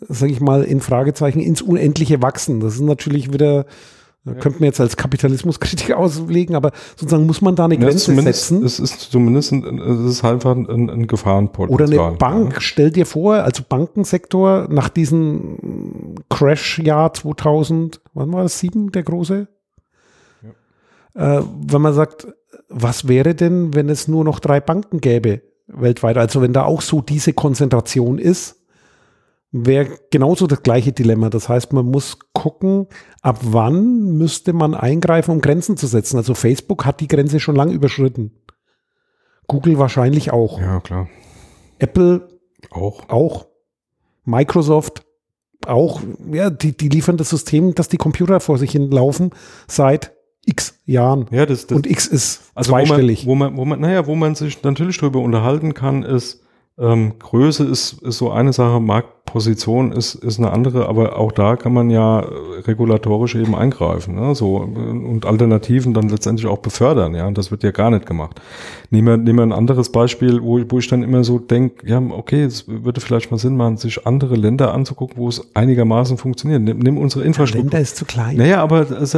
sage 0.00 0.32
ich 0.32 0.40
mal, 0.40 0.64
in 0.64 0.80
Fragezeichen 0.80 1.40
ins 1.40 1.62
Unendliche 1.62 2.20
wachsen. 2.20 2.60
Das 2.60 2.74
ist 2.74 2.82
natürlich 2.82 3.32
wieder 3.32 3.66
ja. 4.24 4.34
Könnte 4.34 4.60
man 4.60 4.66
jetzt 4.66 4.80
als 4.80 4.96
Kapitalismuskritiker 4.96 5.98
auslegen, 5.98 6.54
aber 6.54 6.70
sozusagen 6.96 7.26
muss 7.26 7.40
man 7.40 7.56
da 7.56 7.64
eine 7.64 7.76
Grenze 7.76 8.14
ja, 8.14 8.22
setzen. 8.22 8.64
Es 8.64 8.78
ist 8.78 9.00
zumindest 9.10 9.52
ein, 9.52 9.78
es 9.80 10.18
ist 10.18 10.24
einfach 10.24 10.54
ein, 10.54 10.88
ein 10.88 11.06
Gefahrenpotenzial. 11.08 11.88
Oder 11.88 12.06
eine 12.08 12.16
Bank, 12.16 12.54
ja. 12.54 12.60
stell 12.60 12.92
dir 12.92 13.04
vor, 13.04 13.34
also 13.34 13.64
Bankensektor 13.68 14.68
nach 14.70 14.88
diesem 14.88 16.14
Crash-Jahr 16.30 17.12
2000, 17.14 18.00
wann 18.14 18.32
war 18.32 18.44
das, 18.44 18.60
sieben, 18.60 18.92
der 18.92 19.02
große? 19.02 19.48
Ja. 21.14 21.38
Äh, 21.38 21.42
wenn 21.66 21.82
man 21.82 21.94
sagt, 21.94 22.28
was 22.68 23.08
wäre 23.08 23.34
denn, 23.34 23.74
wenn 23.74 23.88
es 23.88 24.06
nur 24.06 24.24
noch 24.24 24.38
drei 24.38 24.60
Banken 24.60 25.00
gäbe 25.00 25.42
weltweit? 25.66 26.16
Also 26.16 26.40
wenn 26.40 26.52
da 26.52 26.64
auch 26.64 26.80
so 26.80 27.00
diese 27.00 27.32
Konzentration 27.32 28.18
ist, 28.18 28.61
wäre 29.52 29.98
genauso 30.10 30.46
das 30.46 30.62
gleiche 30.62 30.92
Dilemma. 30.92 31.28
Das 31.28 31.48
heißt, 31.48 31.72
man 31.72 31.86
muss 31.86 32.18
gucken, 32.32 32.86
ab 33.20 33.38
wann 33.42 34.16
müsste 34.16 34.54
man 34.54 34.74
eingreifen, 34.74 35.30
um 35.30 35.40
Grenzen 35.40 35.76
zu 35.76 35.86
setzen. 35.86 36.16
Also 36.16 36.34
Facebook 36.34 36.86
hat 36.86 37.00
die 37.00 37.08
Grenze 37.08 37.38
schon 37.38 37.54
lange 37.54 37.74
überschritten. 37.74 38.32
Google 39.46 39.78
wahrscheinlich 39.78 40.32
auch. 40.32 40.58
Ja, 40.58 40.80
klar. 40.80 41.08
Apple 41.78 42.28
auch. 42.70 43.08
Auch. 43.08 43.46
Microsoft 44.24 45.04
auch. 45.66 46.00
Ja, 46.32 46.48
die, 46.48 46.76
die 46.76 46.88
liefern 46.88 47.18
das 47.18 47.28
System, 47.28 47.74
dass 47.74 47.88
die 47.88 47.98
Computer 47.98 48.40
vor 48.40 48.56
sich 48.56 48.72
hin 48.72 48.90
laufen 48.90 49.30
seit 49.68 50.12
x 50.44 50.78
Jahren. 50.86 51.26
Ja, 51.30 51.44
das, 51.46 51.66
das 51.66 51.76
Und 51.76 51.86
x 51.86 52.06
ist 52.06 52.50
also 52.54 52.70
zweistellig. 52.70 53.26
Wo 53.26 53.34
man, 53.34 53.52
wo 53.52 53.56
man, 53.56 53.56
wo 53.58 53.64
man, 53.64 53.80
naja, 53.80 54.06
wo 54.06 54.14
man 54.14 54.34
sich 54.34 54.62
natürlich 54.62 54.98
darüber 54.98 55.20
unterhalten 55.20 55.74
kann, 55.74 56.02
ist, 56.02 56.42
ähm, 56.78 57.18
Größe 57.18 57.64
ist, 57.64 58.02
ist 58.02 58.18
so 58.18 58.30
eine 58.30 58.52
Sache, 58.52 58.80
Marktposition 59.32 59.92
ist, 59.92 60.14
ist 60.14 60.38
eine 60.38 60.50
andere, 60.50 60.88
aber 60.88 61.18
auch 61.18 61.32
da 61.32 61.56
kann 61.56 61.72
man 61.72 61.90
ja 61.90 62.24
regulatorisch 62.66 63.34
eben 63.34 63.54
eingreifen 63.54 64.14
ne? 64.14 64.34
so, 64.34 64.56
und 64.56 65.24
Alternativen 65.24 65.94
dann 65.94 66.08
letztendlich 66.10 66.46
auch 66.46 66.58
befördern. 66.58 67.14
Ja, 67.14 67.26
und 67.26 67.38
das 67.38 67.50
wird 67.50 67.62
ja 67.62 67.70
gar 67.70 67.90
nicht 67.90 68.04
gemacht. 68.04 68.40
Nehmen 68.90 69.06
wir, 69.08 69.16
nehmen 69.16 69.38
wir 69.38 69.42
ein 69.42 69.52
anderes 69.52 69.90
Beispiel, 69.90 70.42
wo, 70.42 70.60
wo 70.68 70.78
ich 70.78 70.88
dann 70.88 71.02
immer 71.02 71.24
so 71.24 71.38
denke, 71.38 71.86
ja, 71.88 72.02
okay, 72.10 72.44
es 72.44 72.68
würde 72.68 73.00
vielleicht 73.00 73.30
mal 73.30 73.38
Sinn 73.38 73.56
machen, 73.56 73.78
sich 73.78 74.06
andere 74.06 74.36
Länder 74.36 74.74
anzugucken, 74.74 75.16
wo 75.16 75.28
es 75.28 75.42
einigermaßen 75.54 76.18
funktioniert. 76.18 76.60
Nimm, 76.60 76.78
nimm 76.78 76.98
unsere 76.98 77.24
Infrastruktur. 77.24 77.70
Länder 77.70 77.80
ist 77.80 77.96
zu 77.96 78.04
klein. 78.04 78.36
Naja, 78.36 78.62
aber 78.62 78.90
es, 78.90 79.16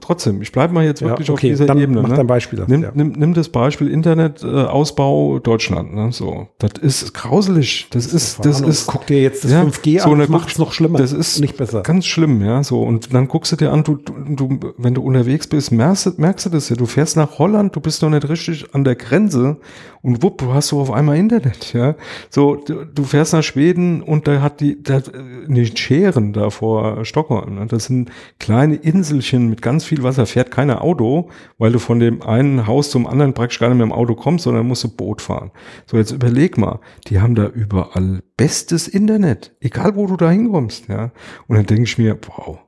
trotzdem, 0.00 0.42
ich 0.42 0.52
bleibe 0.52 0.74
mal 0.74 0.84
jetzt 0.84 1.00
wirklich 1.00 1.28
ja, 1.28 1.34
okay, 1.34 1.52
auf 1.52 1.52
dieser 1.52 1.66
dann 1.66 1.78
Ebene. 1.78 2.02
Mach 2.02 2.10
ne? 2.10 2.18
ein 2.18 2.26
Beispiel. 2.26 2.62
Nimm, 2.66 2.82
ja. 2.82 2.90
nimm, 2.94 3.12
nimm 3.12 3.32
das 3.32 3.48
Beispiel 3.48 3.88
Internetausbau 3.88 5.38
Deutschland. 5.38 5.94
Ne? 5.94 6.12
So, 6.12 6.48
das 6.58 6.72
ist 6.82 7.14
grauselig. 7.14 7.86
Das, 7.90 8.04
das 8.04 8.12
ist, 8.12 8.44
das 8.44 8.60
ist. 8.60 8.86
Guck 8.86 9.06
dir 9.06 9.22
jetzt 9.22 9.35
das 9.44 9.52
ja, 9.52 9.62
5G 9.62 10.00
so 10.00 10.10
an, 10.10 10.18
das 10.18 10.28
macht 10.28 10.50
es 10.50 10.58
noch 10.58 10.72
schlimmer. 10.72 10.98
Das 10.98 11.12
ist 11.12 11.40
nicht 11.40 11.56
besser. 11.56 11.82
Ganz 11.82 12.06
schlimm, 12.06 12.44
ja. 12.44 12.62
So 12.62 12.82
und 12.82 13.12
dann 13.14 13.28
guckst 13.28 13.52
du 13.52 13.56
dir 13.56 13.72
an, 13.72 13.84
du, 13.84 13.96
du, 13.96 14.58
wenn 14.78 14.94
du 14.94 15.02
unterwegs 15.02 15.46
bist, 15.46 15.72
merkst, 15.72 16.18
merkst 16.18 16.46
du 16.46 16.50
das 16.50 16.68
ja. 16.68 16.76
Du 16.76 16.86
fährst 16.86 17.16
nach 17.16 17.38
Holland, 17.38 17.74
du 17.74 17.80
bist 17.80 18.02
noch 18.02 18.10
nicht 18.10 18.28
richtig 18.28 18.74
an 18.74 18.84
der 18.84 18.94
Grenze 18.94 19.58
und 20.02 20.22
wupp, 20.22 20.38
du 20.38 20.54
hast 20.54 20.68
so 20.68 20.80
auf 20.80 20.92
einmal 20.92 21.16
Internet, 21.16 21.72
ja. 21.72 21.96
So, 22.30 22.54
du, 22.54 22.84
du 22.84 23.02
fährst 23.02 23.32
nach 23.32 23.42
Schweden 23.42 24.02
und 24.02 24.28
da 24.28 24.40
hat 24.40 24.60
die, 24.60 24.80
da, 24.82 25.02
nicht 25.48 25.78
Scheren 25.78 26.32
da 26.32 26.50
vor 26.50 27.04
Stockholm. 27.04 27.56
Ne? 27.56 27.66
Das 27.66 27.86
sind 27.86 28.10
kleine 28.38 28.76
Inselchen 28.76 29.48
mit 29.48 29.62
ganz 29.62 29.84
viel 29.84 30.02
Wasser. 30.02 30.26
Fährt 30.26 30.50
keiner 30.50 30.82
Auto, 30.82 31.30
weil 31.58 31.72
du 31.72 31.78
von 31.78 31.98
dem 31.98 32.22
einen 32.22 32.66
Haus 32.66 32.90
zum 32.90 33.06
anderen 33.06 33.34
praktisch 33.34 33.58
gar 33.58 33.68
nicht 33.68 33.78
mehr 33.78 33.86
im 33.86 33.92
Auto 33.92 34.14
kommst, 34.14 34.44
sondern 34.44 34.68
musst 34.68 34.84
du 34.84 34.88
Boot 34.88 35.20
fahren. 35.22 35.50
So, 35.86 35.96
jetzt 35.96 36.12
überleg 36.12 36.56
mal, 36.56 36.78
die 37.08 37.20
haben 37.20 37.34
da 37.34 37.46
überall 37.46 38.22
bestes 38.36 38.88
Internet, 38.88 39.56
egal 39.60 39.96
wo 39.96 40.06
du 40.06 40.16
da 40.16 40.30
hinkommst, 40.30 40.88
ja. 40.88 41.12
Und 41.46 41.56
dann 41.56 41.66
denke 41.66 41.84
ich 41.84 41.98
mir, 41.98 42.18
wow, 42.26 42.58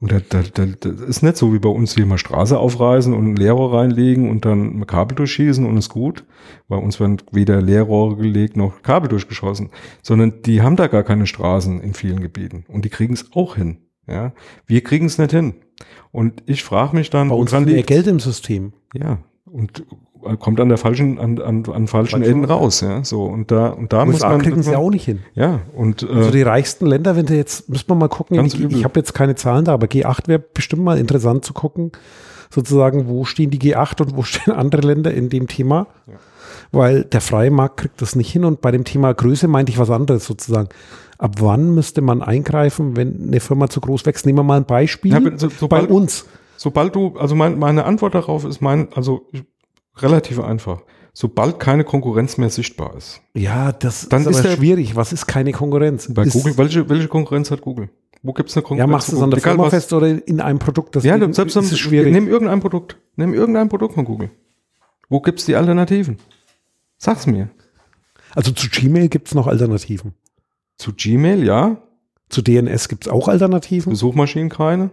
und 0.00 0.12
das, 0.12 0.22
das, 0.30 0.52
das, 0.52 0.68
das 0.80 1.00
ist 1.00 1.22
nicht 1.22 1.36
so 1.36 1.52
wie 1.52 1.58
bei 1.58 1.68
uns, 1.68 1.96
wie 1.98 2.06
wir 2.06 2.16
Straße 2.16 2.58
aufreißen 2.58 3.12
und 3.12 3.36
Leerrohr 3.36 3.74
reinlegen 3.74 4.30
und 4.30 4.46
dann 4.46 4.86
Kabel 4.86 5.14
durchschießen 5.14 5.66
und 5.66 5.76
ist 5.76 5.90
gut. 5.90 6.24
Bei 6.68 6.76
uns 6.76 6.98
werden 7.00 7.18
weder 7.32 7.60
Leerrohre 7.60 8.16
gelegt 8.16 8.56
noch 8.56 8.80
Kabel 8.80 9.10
durchgeschossen, 9.10 9.68
sondern 10.02 10.40
die 10.42 10.62
haben 10.62 10.76
da 10.76 10.86
gar 10.86 11.02
keine 11.02 11.26
Straßen 11.26 11.82
in 11.82 11.92
vielen 11.92 12.20
Gebieten 12.20 12.64
und 12.68 12.86
die 12.86 12.88
kriegen 12.88 13.12
es 13.12 13.30
auch 13.34 13.56
hin. 13.56 13.78
Ja, 14.08 14.32
wir 14.66 14.82
kriegen 14.82 15.06
es 15.06 15.18
nicht 15.18 15.32
hin. 15.32 15.54
Und 16.10 16.42
ich 16.46 16.64
frage 16.64 16.96
mich 16.96 17.10
dann, 17.10 17.28
bei 17.28 17.34
uns 17.34 17.52
woran 17.52 17.66
mehr 17.66 17.82
Geld 17.82 18.06
im 18.06 18.20
System. 18.20 18.72
Ja, 18.94 19.18
und 19.44 19.84
kommt 20.38 20.60
an 20.60 20.68
der 20.68 20.78
falschen, 20.78 21.18
an, 21.18 21.40
an, 21.40 21.64
an 21.72 21.86
falschen 21.86 22.22
Enden 22.22 22.44
raus, 22.44 22.80
ja, 22.80 23.02
so 23.04 23.24
und 23.24 23.50
da 23.50 23.68
und 23.68 23.92
da 23.92 24.04
muss 24.04 24.20
man, 24.20 24.40
kriegen 24.42 24.62
sie 24.62 24.76
auch 24.76 24.90
nicht 24.90 25.04
hin. 25.04 25.20
ja 25.34 25.60
und 25.74 26.02
äh, 26.02 26.06
Also 26.12 26.30
die 26.30 26.42
reichsten 26.42 26.86
Länder, 26.86 27.16
wenn 27.16 27.26
du 27.26 27.34
jetzt, 27.36 27.68
müssen 27.68 27.88
wir 27.88 27.94
mal 27.94 28.08
gucken, 28.08 28.44
ich, 28.44 28.58
übel. 28.58 28.76
ich 28.76 28.84
habe 28.84 28.98
jetzt 29.00 29.14
keine 29.14 29.34
Zahlen 29.34 29.64
da, 29.64 29.72
aber 29.74 29.86
G8 29.86 30.28
wäre 30.28 30.38
bestimmt 30.40 30.82
mal 30.82 30.98
interessant 30.98 31.44
zu 31.44 31.52
gucken, 31.54 31.92
sozusagen, 32.50 33.08
wo 33.08 33.24
stehen 33.24 33.50
die 33.50 33.58
G8 33.58 34.02
und 34.02 34.16
wo 34.16 34.22
stehen 34.24 34.52
andere 34.54 34.82
Länder 34.86 35.12
in 35.14 35.28
dem 35.28 35.46
Thema. 35.48 35.86
Weil 36.72 37.04
der 37.04 37.20
freie 37.20 37.50
Markt 37.50 37.78
kriegt 37.78 38.00
das 38.00 38.14
nicht 38.14 38.30
hin 38.30 38.44
und 38.44 38.60
bei 38.60 38.70
dem 38.70 38.84
Thema 38.84 39.12
Größe 39.12 39.48
meinte 39.48 39.72
ich 39.72 39.78
was 39.78 39.90
anderes 39.90 40.24
sozusagen. 40.24 40.68
Ab 41.18 41.36
wann 41.40 41.74
müsste 41.74 42.00
man 42.00 42.22
eingreifen, 42.22 42.96
wenn 42.96 43.26
eine 43.28 43.40
Firma 43.40 43.68
zu 43.68 43.80
groß 43.80 44.06
wächst? 44.06 44.24
Nehmen 44.24 44.38
wir 44.38 44.42
mal 44.44 44.56
ein 44.58 44.64
Beispiel 44.66 45.12
Ja, 45.12 45.20
so- 45.36 45.48
bei 45.48 45.54
sobald- 45.58 45.90
uns. 45.90 46.26
sobald 46.56 46.94
du, 46.94 47.16
also 47.18 47.34
mein, 47.34 47.58
meine 47.58 47.84
Antwort 47.84 48.14
darauf 48.14 48.44
ist 48.44 48.60
mein, 48.60 48.88
also 48.94 49.26
relativ 49.96 50.40
einfach. 50.40 50.82
Sobald 51.12 51.58
keine 51.58 51.84
Konkurrenz 51.84 52.38
mehr 52.38 52.50
sichtbar 52.50 52.96
ist. 52.96 53.20
Ja, 53.34 53.72
das 53.72 54.08
Dann 54.08 54.22
ist 54.22 54.28
ist 54.28 54.46
aber 54.46 54.56
schwierig. 54.56 54.94
Was 54.96 55.12
ist 55.12 55.26
keine 55.26 55.52
Konkurrenz? 55.52 56.12
Bei 56.12 56.22
ist, 56.22 56.32
Google, 56.32 56.56
welche, 56.56 56.88
welche 56.88 57.08
Konkurrenz 57.08 57.50
hat 57.50 57.60
Google? 57.60 57.90
Wo 58.22 58.32
gibt 58.32 58.48
es 58.50 58.56
eine 58.56 58.62
Ja, 58.62 58.68
Konkurrenz? 58.68 58.92
machst 58.92 59.12
du 59.12 59.16
es 59.16 59.22
an 59.22 59.30
der 59.30 59.40
Firma 59.40 59.70
fest 59.70 59.92
oder 59.92 60.06
in 60.26 60.40
einem 60.40 60.58
Produkt? 60.58 60.94
Das 60.94 61.04
Ja, 61.04 61.18
dann 61.18 61.32
selbst 61.32 61.56
ist 61.56 61.72
es 61.72 61.78
schwierig. 61.78 62.12
Nimm 62.12 62.28
irgendein 62.28 62.60
Produkt. 62.60 62.96
Nimm 63.16 63.34
irgendein 63.34 63.68
Produkt 63.68 63.94
von 63.94 64.04
Google. 64.04 64.30
Wo 65.08 65.20
gibt's 65.20 65.46
die 65.46 65.56
Alternativen? 65.56 66.18
Sag's 66.96 67.26
mir. 67.26 67.50
Also 68.34 68.52
zu 68.52 68.68
Gmail 68.68 69.08
gibt 69.08 69.26
es 69.28 69.34
noch 69.34 69.48
Alternativen. 69.48 70.14
Zu 70.76 70.92
Gmail, 70.92 71.44
ja. 71.44 71.82
Zu 72.28 72.42
DNS 72.42 72.88
gibt 72.88 73.06
es 73.06 73.12
auch 73.12 73.26
Alternativen. 73.26 73.94
Suchmaschinen 73.96 74.50
keine. 74.50 74.90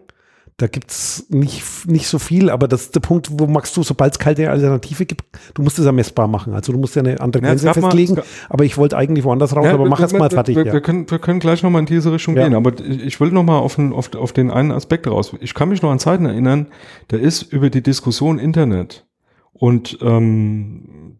Da 0.59 0.65
gibt 0.65 0.89
es 0.89 1.27
nicht, 1.29 1.63
nicht 1.87 2.07
so 2.07 2.17
viel, 2.17 2.49
aber 2.49 2.67
das 2.67 2.81
ist 2.85 2.95
der 2.95 2.99
Punkt, 2.99 3.27
wo 3.31 3.45
magst 3.45 3.77
du, 3.77 3.83
sobald 3.83 4.13
es 4.13 4.17
keine 4.19 4.49
Alternative 4.49 5.05
gibt, 5.05 5.23
du 5.53 5.61
musst 5.61 5.77
es 5.77 5.85
ja 5.85 5.91
messbar 5.91 6.27
machen. 6.27 6.55
Also 6.55 6.71
du 6.73 6.79
musst 6.79 6.95
ja 6.95 7.03
eine 7.03 7.19
andere 7.21 7.43
Ja, 7.43 7.49
Grenze 7.49 7.65
mal- 7.67 7.73
festlegen. 7.75 8.17
es 8.17 8.25
aber 8.49 8.63
ich 8.65 8.75
wollte 8.75 8.97
eigentlich 8.97 9.23
woanders 9.23 9.55
raus, 9.55 9.65
Ja, 9.65 9.73
aber 9.75 9.83
wir- 9.83 9.89
mach 9.91 9.99
wir- 9.99 10.05
es 10.07 10.13
mal 10.13 10.31
fertig. 10.31 10.55
Wir, 10.55 10.65
ja. 10.65 10.73
wir, 10.73 10.81
können, 10.81 11.07
wir 11.11 11.19
können 11.19 11.39
gleich 11.39 11.61
nochmal 11.61 11.81
in 11.81 11.85
diese 11.85 12.11
Richtung 12.11 12.35
Ja. 12.35 12.43
gehen, 12.43 12.55
aber 12.55 12.73
ich, 12.79 13.03
ich 13.05 13.19
will 13.19 13.29
nochmal 13.31 13.59
auf, 13.59 13.75
den- 13.75 13.93
auf, 13.93 14.15
auf 14.15 14.33
den 14.33 14.49
einen 14.49 14.71
Aspekt 14.71 15.05
raus. 15.05 15.35
Ich 15.41 15.53
kann 15.53 15.69
mich 15.69 15.83
noch 15.83 15.91
an 15.91 15.99
Zeiten 15.99 16.25
erinnern, 16.25 16.65
da 17.09 17.17
ist 17.17 17.43
über 17.43 17.69
die 17.69 17.83
Diskussion 17.83 18.39
Internet 18.39 19.05
und 19.53 19.99
ähm, 20.01 21.19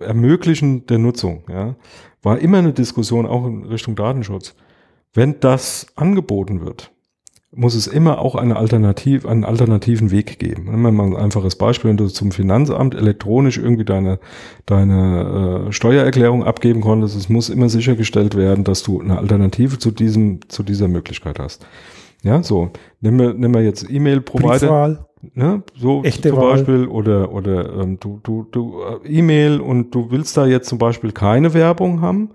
Ermöglichen 0.00 0.84
der 0.86 0.98
Nutzung, 0.98 1.44
ja, 1.48 1.76
war 2.22 2.38
immer 2.38 2.58
eine 2.58 2.72
Diskussion 2.72 3.24
auch 3.24 3.46
in 3.46 3.64
Richtung 3.64 3.94
Datenschutz. 3.94 4.54
Wenn 5.14 5.40
das 5.40 5.86
angeboten 5.96 6.60
wird, 6.66 6.90
muss 7.56 7.74
es 7.74 7.86
immer 7.86 8.20
auch 8.20 8.34
eine 8.34 8.56
Alternativ, 8.56 9.26
einen 9.26 9.44
alternativen 9.44 10.10
Weg 10.10 10.38
geben. 10.38 10.66
Nehmen 10.66 10.82
wir 10.82 10.92
mal 10.92 11.06
ein 11.06 11.16
einfaches 11.16 11.56
Beispiel, 11.56 11.90
wenn 11.90 11.96
du 11.96 12.06
zum 12.08 12.30
Finanzamt 12.30 12.94
elektronisch 12.94 13.56
irgendwie 13.56 13.84
deine, 13.84 14.18
deine 14.66 15.66
äh, 15.68 15.72
Steuererklärung 15.72 16.44
abgeben 16.44 16.82
konntest, 16.82 17.16
es 17.16 17.28
muss 17.28 17.48
immer 17.48 17.68
sichergestellt 17.68 18.36
werden, 18.36 18.62
dass 18.62 18.82
du 18.82 19.00
eine 19.00 19.18
Alternative 19.18 19.78
zu 19.78 19.90
diesem, 19.90 20.40
zu 20.48 20.62
dieser 20.62 20.86
Möglichkeit 20.86 21.38
hast. 21.38 21.66
Ja, 22.22 22.42
so. 22.42 22.70
Nehmen 23.00 23.18
wir, 23.18 23.34
nehmen 23.34 23.54
wir 23.54 23.62
jetzt 23.62 23.88
E-Mail-Provider 23.88 25.06
ne, 25.34 25.62
so 25.74 26.02
Echte 26.04 26.30
zum 26.30 26.38
Wahl. 26.38 26.52
Beispiel 26.52 26.86
oder 26.86 27.32
oder 27.32 27.80
ähm, 27.80 27.98
du 28.00 28.20
du 28.22 28.46
du 28.50 28.80
äh, 28.82 29.08
E-Mail 29.08 29.60
und 29.60 29.94
du 29.94 30.10
willst 30.10 30.36
da 30.36 30.46
jetzt 30.46 30.68
zum 30.68 30.78
Beispiel 30.78 31.12
keine 31.12 31.54
Werbung 31.54 32.00
haben. 32.00 32.30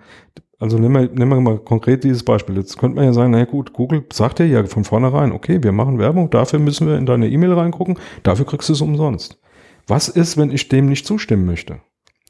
Also 0.61 0.77
nehmen 0.77 0.93
wir, 0.95 1.09
nehmen 1.13 1.31
wir 1.31 1.41
mal 1.41 1.57
konkret 1.57 2.03
dieses 2.03 2.23
Beispiel. 2.23 2.55
Jetzt 2.55 2.77
könnte 2.77 2.95
man 2.95 3.05
ja 3.05 3.13
sagen, 3.13 3.31
na 3.31 3.43
gut, 3.45 3.73
Google 3.73 4.05
sagt 4.13 4.39
dir 4.39 4.45
ja 4.47 4.63
von 4.65 4.83
vornherein, 4.83 5.31
okay, 5.31 5.61
wir 5.61 5.71
machen 5.71 5.97
Werbung, 5.99 6.29
dafür 6.29 6.59
müssen 6.59 6.87
wir 6.87 6.97
in 6.97 7.05
deine 7.05 7.27
E-Mail 7.29 7.53
reingucken, 7.53 7.97
dafür 8.23 8.45
kriegst 8.45 8.69
du 8.69 8.73
es 8.73 8.81
umsonst. 8.81 9.39
Was 9.87 10.07
ist, 10.07 10.37
wenn 10.37 10.51
ich 10.51 10.69
dem 10.69 10.85
nicht 10.87 11.05
zustimmen 11.07 11.45
möchte? 11.45 11.79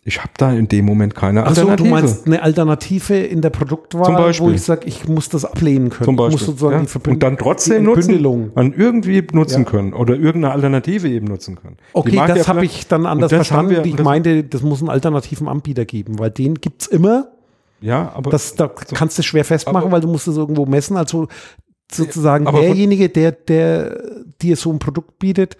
Ich 0.03 0.19
habe 0.19 0.31
da 0.37 0.51
in 0.51 0.67
dem 0.67 0.85
Moment 0.85 1.13
keine 1.13 1.41
Achso, 1.43 1.61
Alternative. 1.61 1.83
du 1.89 1.93
meinst 1.93 2.25
eine 2.25 2.41
Alternative 2.41 3.17
in 3.19 3.41
der 3.41 3.51
Produktwahl, 3.51 4.15
Beispiel. 4.15 4.47
wo 4.47 4.51
ich 4.51 4.61
sage, 4.63 4.87
ich 4.87 5.07
muss 5.07 5.29
das 5.29 5.45
ablehnen 5.45 5.91
können. 5.91 6.05
zum 6.05 6.15
Ich 6.15 6.19
muss 6.21 6.27
Beispiel. 6.31 6.45
sozusagen 6.47 6.73
ja? 6.73 6.81
die 6.81 6.87
Verbünd- 6.87 7.13
und 7.15 7.23
dann 7.23 7.37
trotzdem 7.37 7.83
nutzen, 7.83 8.51
an 8.55 8.73
irgendwie 8.75 9.21
nutzen 9.33 9.63
Ja. 9.63 9.69
können 9.69 9.93
oder 9.93 10.15
irgendeine 10.15 10.53
Alternative 10.55 11.07
eben 11.07 11.27
nutzen 11.27 11.55
können. 11.55 11.77
Okay, 11.93 12.15
das 12.15 12.37
ja 12.39 12.47
habe 12.47 12.65
ich 12.65 12.87
dann 12.87 13.05
anders 13.05 13.29
das 13.29 13.51
haben 13.51 13.67
verstanden. 13.67 13.85
wir- 13.85 13.99
ich 13.99 14.03
meinte, 14.03 14.43
das 14.43 14.63
muss 14.63 14.79
einen 14.81 14.89
alternativen 14.89 15.47
Anbieter 15.47 15.85
geben, 15.85 16.17
weil 16.17 16.31
den 16.31 16.55
gibt's 16.55 16.87
immer. 16.87 17.27
Ja, 17.81 18.11
aber 18.15 18.31
Das, 18.31 18.55
da 18.55 18.67
kannst 18.67 19.17
du 19.17 19.23
schwer 19.23 19.43
festmachen, 19.45 19.83
Aber- 19.87 19.91
weil 19.91 20.01
du 20.01 20.07
musst 20.07 20.27
es 20.27 20.37
irgendwo 20.37 20.65
messen. 20.65 20.97
Also 20.97 21.27
sozusagen 21.91 22.45
von- 22.45 22.55
derjenige, 22.55 23.09
der, 23.09 23.31
der 23.31 24.01
dir 24.41 24.55
so 24.55 24.71
ein 24.71 24.79
Produkt 24.79 25.19
bietet, 25.19 25.57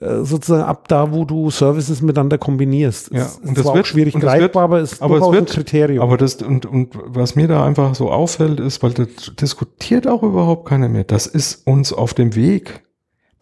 äh, 0.00 0.22
sozusagen 0.22 0.62
ab 0.62 0.86
da, 0.88 1.12
wo 1.12 1.24
du 1.24 1.50
Services 1.50 2.00
miteinander 2.00 2.38
kombinierst. 2.38 3.10
Ja, 3.12 3.28
und 3.44 3.56
das 3.58 3.64
zwar 3.64 3.74
wird- 3.74 3.84
auch 3.84 3.88
schwierig 3.88 4.14
greifbar, 4.14 4.62
aber 4.64 4.78
es 4.80 4.92
ist 4.94 5.02
aber 5.02 5.16
es 5.18 5.22
wird- 5.32 5.50
ein 5.50 5.54
Kriterium. 5.54 6.02
Aber 6.02 6.16
das, 6.16 6.36
und, 6.36 6.64
und 6.64 6.94
was 7.04 7.34
mir 7.36 7.48
da 7.48 7.64
einfach 7.66 7.94
so 7.94 8.10
auffällt, 8.10 8.60
ist, 8.60 8.82
weil 8.82 8.92
das 8.92 9.08
diskutiert 9.40 10.06
auch 10.06 10.22
überhaupt 10.22 10.68
keiner 10.68 10.88
mehr. 10.88 11.04
Das 11.04 11.26
ist 11.26 11.66
uns 11.66 11.92
auf 11.92 12.14
dem 12.14 12.34
Weg, 12.36 12.82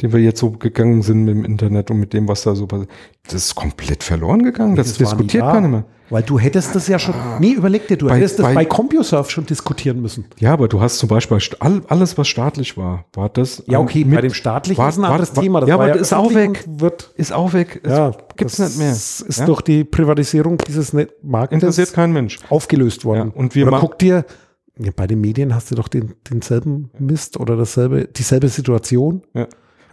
den 0.00 0.12
wir 0.12 0.20
jetzt 0.20 0.38
so 0.40 0.52
gegangen 0.52 1.02
sind 1.02 1.24
mit 1.24 1.34
dem 1.34 1.44
Internet 1.44 1.90
und 1.90 1.98
mit 1.98 2.12
dem, 2.12 2.28
was 2.28 2.42
da 2.42 2.54
so 2.54 2.66
passiert. 2.66 2.88
Das 3.24 3.34
ist 3.34 3.54
komplett 3.56 4.04
verloren 4.04 4.42
gegangen. 4.44 4.76
Das, 4.76 4.88
Das 4.88 4.98
diskutiert 4.98 5.42
keiner 5.44 5.68
mehr. 5.68 5.84
Weil 6.10 6.22
du 6.22 6.38
hättest 6.38 6.74
das 6.74 6.88
ja 6.88 6.98
schon, 6.98 7.14
nee, 7.38 7.50
überleg 7.52 7.86
dir, 7.88 7.98
du 7.98 8.06
Bei- 8.06 8.16
hättest 8.16 8.38
das 8.38 8.46
bei- 8.46 8.54
bei 8.54 8.64
CompuServe 8.64 9.28
schon 9.30 9.44
diskutieren 9.44 10.00
müssen. 10.00 10.24
Ja, 10.38 10.54
aber 10.54 10.66
du 10.68 10.80
hast 10.80 10.98
zum 10.98 11.08
Beispiel 11.10 11.38
all, 11.60 11.82
alles, 11.88 12.16
was 12.16 12.28
staatlich 12.28 12.78
war, 12.78 13.04
war 13.12 13.28
das. 13.28 13.62
Ja, 13.66 13.78
okay, 13.80 14.04
mit- 14.06 14.14
bei 14.14 14.20
dem 14.22 14.32
staatlichen 14.32 14.78
war- 14.78 14.88
ist 14.88 14.96
ein 14.98 15.04
anderes 15.04 15.36
war- 15.36 15.42
Thema. 15.42 15.60
ja, 15.66 15.76
war 15.76 15.84
aber 15.84 15.92
das 15.92 16.00
ist 16.02 16.12
auch 16.14 16.32
weg. 16.32 16.64
Wird, 16.66 17.12
Ist 17.16 17.32
auch 17.32 17.52
weg. 17.52 17.80
Es 17.82 17.90
ja, 17.92 18.12
gibt's 18.36 18.56
das 18.56 18.70
nicht 18.70 18.78
mehr. 18.78 18.92
ist 18.92 19.26
Ja? 19.38 19.44
durch 19.46 19.60
die 19.60 19.84
Privatisierung 19.84 20.56
dieses 20.66 20.94
Marktes 21.22 21.54
Interessiert 21.56 21.92
kein 21.92 22.12
Mensch. 22.12 22.38
aufgelöst 22.48 23.04
worden. 23.04 23.32
Ja, 23.34 23.38
und 23.38 23.54
wir 23.54 23.66
oder 23.66 23.78
guck 23.80 23.98
dir, 23.98 24.24
ja, 24.78 24.92
bei 24.96 25.06
den 25.06 25.20
Medien 25.20 25.54
hast 25.54 25.70
du 25.70 25.74
doch 25.74 25.88
den, 25.88 26.14
denselben 26.30 26.90
Mist 26.98 27.38
oder 27.38 27.56
dasselbe, 27.56 28.06
dieselbe 28.06 28.48
Situation. 28.48 29.22
Ja. 29.34 29.46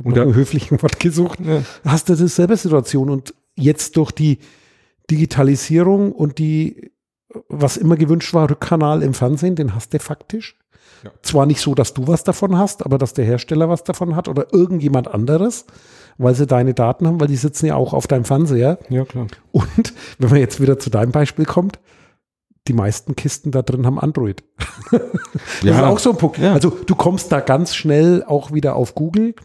Und 0.03 0.17
da 0.17 0.23
höflichen 0.23 0.81
Wort 0.81 0.99
gesucht. 0.99 1.39
Ja. 1.39 1.61
Hast 1.85 2.09
du 2.09 2.15
dieselbe 2.15 2.57
Situation 2.57 3.09
und 3.09 3.33
jetzt 3.55 3.97
durch 3.97 4.11
die 4.11 4.39
Digitalisierung 5.09 6.11
und 6.11 6.39
die, 6.39 6.91
was 7.47 7.77
immer 7.77 7.95
gewünscht 7.95 8.33
war, 8.33 8.49
Rückkanal 8.49 9.03
im 9.03 9.13
Fernsehen, 9.13 9.55
den 9.55 9.75
hast 9.75 9.93
du 9.93 9.99
faktisch. 9.99 10.57
Ja. 11.03 11.11
Zwar 11.21 11.45
nicht 11.45 11.61
so, 11.61 11.75
dass 11.75 11.93
du 11.93 12.07
was 12.07 12.23
davon 12.23 12.57
hast, 12.57 12.85
aber 12.85 12.97
dass 12.97 13.13
der 13.13 13.25
Hersteller 13.25 13.69
was 13.69 13.83
davon 13.83 14.15
hat 14.15 14.27
oder 14.27 14.53
irgendjemand 14.53 15.07
anderes, 15.07 15.65
weil 16.17 16.33
sie 16.33 16.47
deine 16.47 16.73
Daten 16.73 17.07
haben, 17.07 17.19
weil 17.19 17.27
die 17.27 17.35
sitzen 17.35 17.67
ja 17.67 17.75
auch 17.75 17.93
auf 17.93 18.07
deinem 18.07 18.25
Fernseher. 18.25 18.79
Ja, 18.89 19.05
klar. 19.05 19.27
Und 19.51 19.93
wenn 20.17 20.29
man 20.29 20.39
jetzt 20.39 20.61
wieder 20.61 20.79
zu 20.79 20.89
deinem 20.89 21.11
Beispiel 21.11 21.45
kommt, 21.45 21.79
die 22.67 22.73
meisten 22.73 23.15
Kisten 23.15 23.51
da 23.51 23.61
drin 23.61 23.85
haben 23.85 23.99
Android. 23.99 24.43
Das 25.61 25.77
ist 25.77 25.83
auch 25.83 25.99
so 25.99 26.11
ein 26.11 26.17
Punkt. 26.17 26.37
Ja. 26.37 26.53
Also 26.53 26.69
du 26.69 26.95
kommst 26.95 27.31
da 27.31 27.39
ganz 27.39 27.75
schnell 27.75 28.23
auch 28.23 28.51
wieder 28.51 28.75
auf 28.75 28.95
Google. 28.95 29.35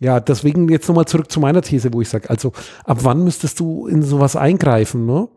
Ja, 0.00 0.20
deswegen 0.20 0.68
jetzt 0.68 0.88
nochmal 0.88 1.06
zurück 1.06 1.30
zu 1.30 1.40
meiner 1.40 1.62
These, 1.62 1.92
wo 1.92 2.00
ich 2.00 2.08
sage, 2.08 2.30
also 2.30 2.52
ab 2.84 2.98
wann 3.02 3.24
müsstest 3.24 3.58
du 3.58 3.86
in 3.86 4.02
sowas 4.02 4.36
eingreifen, 4.36 5.06
ne? 5.06 5.28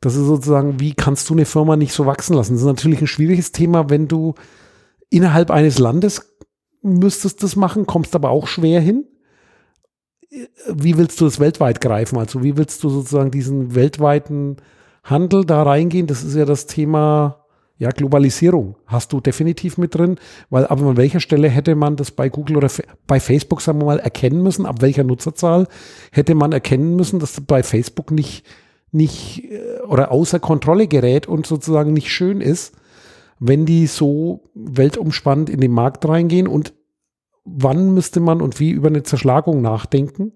Das 0.00 0.16
ist 0.16 0.24
sozusagen, 0.24 0.80
wie 0.80 0.94
kannst 0.94 1.30
du 1.30 1.34
eine 1.34 1.44
Firma 1.44 1.76
nicht 1.76 1.92
so 1.92 2.06
wachsen 2.06 2.34
lassen? 2.34 2.54
Das 2.54 2.62
ist 2.62 2.66
natürlich 2.66 3.00
ein 3.00 3.06
schwieriges 3.06 3.52
Thema, 3.52 3.88
wenn 3.88 4.08
du 4.08 4.34
innerhalb 5.10 5.52
eines 5.52 5.78
Landes 5.78 6.34
müsstest 6.82 7.44
das 7.44 7.54
machen, 7.54 7.86
kommst 7.86 8.16
aber 8.16 8.30
auch 8.30 8.48
schwer 8.48 8.80
hin. 8.80 9.04
Wie 10.68 10.96
willst 10.96 11.20
du 11.20 11.26
das 11.26 11.38
weltweit 11.38 11.80
greifen? 11.80 12.18
Also 12.18 12.42
wie 12.42 12.56
willst 12.56 12.82
du 12.82 12.88
sozusagen 12.88 13.30
diesen 13.30 13.76
weltweiten 13.76 14.56
Handel 15.04 15.44
da 15.44 15.62
reingehen? 15.62 16.08
Das 16.08 16.24
ist 16.24 16.34
ja 16.34 16.46
das 16.46 16.66
Thema 16.66 17.41
ja, 17.82 17.90
Globalisierung 17.90 18.76
hast 18.86 19.12
du 19.12 19.20
definitiv 19.20 19.76
mit 19.76 19.96
drin, 19.96 20.14
weil 20.50 20.68
aber 20.68 20.86
an 20.86 20.96
welcher 20.96 21.18
Stelle 21.18 21.48
hätte 21.48 21.74
man 21.74 21.96
das 21.96 22.12
bei 22.12 22.28
Google 22.28 22.58
oder 22.58 22.70
bei 23.08 23.18
Facebook, 23.18 23.60
sagen 23.60 23.80
wir 23.80 23.86
mal, 23.86 23.98
erkennen 23.98 24.40
müssen, 24.40 24.66
ab 24.66 24.82
welcher 24.82 25.02
Nutzerzahl 25.02 25.66
hätte 26.12 26.36
man 26.36 26.52
erkennen 26.52 26.94
müssen, 26.94 27.18
dass 27.18 27.32
das 27.32 27.44
bei 27.44 27.64
Facebook 27.64 28.12
nicht, 28.12 28.46
nicht 28.92 29.50
äh, 29.50 29.80
oder 29.80 30.12
außer 30.12 30.38
Kontrolle 30.38 30.86
gerät 30.86 31.26
und 31.26 31.44
sozusagen 31.44 31.92
nicht 31.92 32.12
schön 32.12 32.40
ist, 32.40 32.76
wenn 33.40 33.66
die 33.66 33.88
so 33.88 34.44
weltumspannend 34.54 35.50
in 35.50 35.60
den 35.60 35.72
Markt 35.72 36.06
reingehen? 36.06 36.46
Und 36.46 36.74
wann 37.44 37.94
müsste 37.94 38.20
man 38.20 38.40
und 38.40 38.60
wie 38.60 38.70
über 38.70 38.90
eine 38.90 39.02
Zerschlagung 39.02 39.60
nachdenken, 39.60 40.34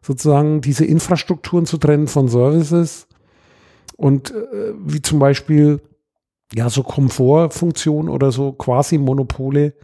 sozusagen 0.00 0.60
diese 0.60 0.84
Infrastrukturen 0.84 1.66
zu 1.66 1.76
trennen 1.76 2.06
von 2.06 2.28
Services 2.28 3.08
und 3.96 4.30
äh, 4.30 4.74
wie 4.78 5.02
zum 5.02 5.18
Beispiel 5.18 5.80
ja 6.54 6.70
so 6.70 6.82
Komfortfunktionen 6.82 8.10
oder 8.10 8.32
so 8.32 8.52
quasi 8.52 8.98
Monopole, 8.98 9.74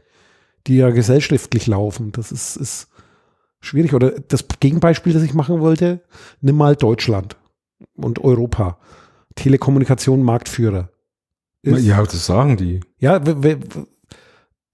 die 0.66 0.76
ja 0.76 0.90
gesellschaftlich 0.90 1.66
laufen. 1.66 2.12
Das 2.12 2.32
ist, 2.32 2.56
ist 2.56 2.88
schwierig. 3.60 3.92
Oder 3.94 4.12
das 4.12 4.44
Gegenbeispiel, 4.60 5.12
das 5.12 5.22
ich 5.22 5.34
machen 5.34 5.60
wollte, 5.60 6.00
nimm 6.40 6.56
mal 6.56 6.74
Deutschland 6.76 7.36
und 7.96 8.22
Europa. 8.24 8.78
Telekommunikation 9.34 10.22
Marktführer. 10.22 10.90
Ist- 11.62 11.84
Ja, 11.84 12.02
das 12.02 12.24
sagen 12.26 12.56
die. 12.56 12.80
ja, 12.98 13.20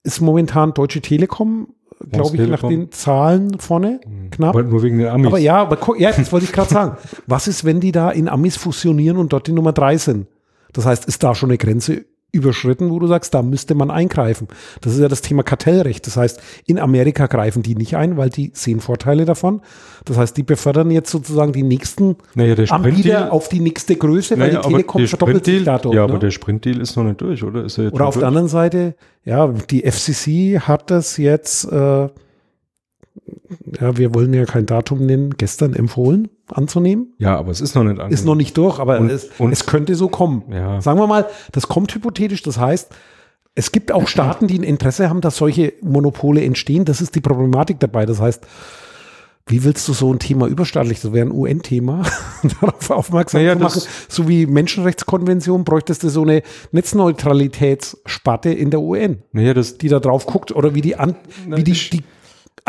ist 0.03 0.21
momentan 0.21 0.73
Deutsche 0.75 1.01
Telekom, 1.01 1.69
glaube 2.11 2.37
ich, 2.37 2.41
nach 2.49 2.61
Telekom? 2.61 2.71
den 2.71 2.93
Zahlen 2.93 3.59
vorne, 3.59 4.01
knapp. 4.31 4.51
Aber 4.55 4.63
nur 4.63 4.83
wegen 4.83 4.99
den 4.99 5.09
Amis. 5.09 5.27
Aber 5.27 5.39
ja, 5.39 5.57
aber 5.63 5.99
ja, 5.99 6.11
das 6.13 6.33
wollte 6.33 6.47
ich 6.47 6.53
gerade 6.53 6.71
sagen. 6.73 6.97
Was 7.27 7.49
ist, 7.49 7.65
wenn 7.65 7.81
die 7.81 7.93
da 7.93 8.11
in 8.11 8.29
Amis 8.29 8.57
fusionieren 8.57 9.17
und 9.19 9.33
dort 9.33 9.47
die 9.47 9.53
Nummer 9.53 9.73
drei 9.73 9.97
sind? 9.99 10.27
Das 10.73 10.87
heißt, 10.87 11.05
ist 11.07 11.23
da 11.23 11.35
schon 11.35 11.51
eine 11.51 11.59
Grenze 11.59 12.05
überschritten, 12.33 12.91
wo 12.91 12.99
du 12.99 13.07
sagst, 13.07 13.35
da 13.35 13.43
müsste 13.43 13.75
man 13.75 13.91
eingreifen. 13.91 14.49
Das 14.81 14.93
ist 14.95 15.01
ja 15.01 15.09
das 15.09 15.21
Thema 15.21 15.43
Kartellrecht. 15.43 16.07
Das 16.07 16.17
heißt, 16.17 16.41
in 16.67 16.79
Amerika 16.79 17.27
greifen 17.27 17.63
die 17.63 17.75
nicht 17.75 17.97
ein, 17.97 18.17
weil 18.17 18.31
die 18.31 18.53
sehen 18.55 18.81
Vorteile 18.81 19.25
davon. 19.25 19.63
Das 20.05 20.17
heißt, 20.17 20.37
die 20.37 20.43
befördern 20.43 20.91
jetzt 20.91 21.11
sozusagen 21.11 21.53
die 21.53 21.63
nächsten 21.63 22.17
naja, 22.35 22.55
der 22.55 22.71
Anbieter 22.71 23.33
auf 23.33 23.49
die 23.49 23.61
nächste 23.61 23.97
Größe, 23.97 24.39
weil 24.39 24.49
Naja, 24.49 24.61
die 24.61 24.67
aber 24.67 24.69
Telekom 24.71 25.01
der 25.01 25.09
verdoppelt 25.09 25.45
sich 25.45 25.65
dadurch. 25.65 25.95
ja, 25.95 26.07
ne? 26.07 26.13
aber 26.13 26.19
der 26.19 26.31
Sprintdeal 26.31 26.81
ist 26.81 26.97
noch 26.97 27.05
nicht 27.05 27.21
durch, 27.21 27.43
oder? 27.43 27.65
Ist 27.65 27.79
er 27.79 27.85
jetzt 27.85 27.95
Oder 27.95 28.07
auf 28.07 28.15
der 28.15 28.21
durch? 28.21 28.29
anderen 28.29 28.49
Seite, 28.49 28.95
ja, 29.25 29.49
die 29.49 29.83
FCC 29.91 30.61
hat 30.61 30.91
das 30.91 31.17
jetzt, 31.17 31.65
äh, 31.65 31.77
ja, 31.77 32.11
wir 33.97 34.15
wollen 34.15 34.33
ja 34.33 34.45
kein 34.45 34.67
Datum 34.67 35.05
nennen, 35.05 35.35
gestern 35.37 35.75
empfohlen 35.75 36.29
anzunehmen. 36.57 37.15
Ja, 37.19 37.37
aber 37.39 37.51
es 37.51 37.61
ist 37.61 37.75
noch 37.75 37.83
nicht 37.83 37.93
angenommen. 37.93 38.13
Ist 38.13 38.25
noch 38.25 38.35
nicht 38.35 38.57
durch, 38.57 38.79
aber 38.79 38.99
Und- 38.99 39.11
es, 39.11 39.29
und- 39.39 39.53
es 39.53 39.67
könnte 39.67 39.95
so 39.95 40.09
kommen. 40.09 40.45
Ja. 40.53 40.81
Sagen 40.81 40.99
wir 40.99 41.07
mal, 41.07 41.27
das 41.53 41.69
kommt 41.69 41.95
hypothetisch, 41.95 42.43
das 42.43 42.59
heißt, 42.59 42.91
es 43.55 43.73
gibt 43.73 43.91
auch 43.93 44.07
Staaten, 44.09 44.47
die 44.47 44.59
ein 44.59 44.63
Interesse 44.63 45.09
haben, 45.11 45.21
dass 45.21 45.37
solche 45.37 45.73
Monopole 45.83 46.43
entstehen. 46.43 46.85
Das 46.85 47.01
ist 47.01 47.15
die 47.17 47.21
Problematik 47.21 47.81
dabei. 47.81 48.07
Das 48.07 48.21
heißt, 48.21 48.47
wie 49.47 49.65
willst 49.65 49.89
du 49.89 49.93
so 49.93 50.13
ein 50.13 50.21
Thema 50.21 50.47
überstaatlich, 50.47 51.01
das 51.01 51.13
wäre 51.13 51.27
ein 51.27 51.33
UN-Thema, 51.33 52.05
darauf 52.61 52.91
aufmerksam 52.91 53.41
Naja, 53.43 53.55
zu 53.57 53.63
machen, 53.65 53.83
so 54.09 54.29
wie 54.29 54.47
Menschenrechtskonvention, 54.47 55.65
bräuchtest 55.65 56.05
du 56.05 56.09
so 56.11 56.23
eine 56.23 56.43
Netzneutralitätssparte 56.71 58.51
in 58.51 58.71
der 58.71 58.81
UN, 58.81 59.23
Naja, 59.33 59.55
das, 59.55 59.79
die 59.79 59.89
da 59.89 59.99
drauf 60.01 60.27
guckt, 60.27 60.53
oder 60.53 60.75
wie 60.75 60.81
die, 60.83 60.97
An 60.97 61.17
Na, 61.49 61.57
wie 61.57 61.65
die, 61.65 61.73
die 61.73 62.03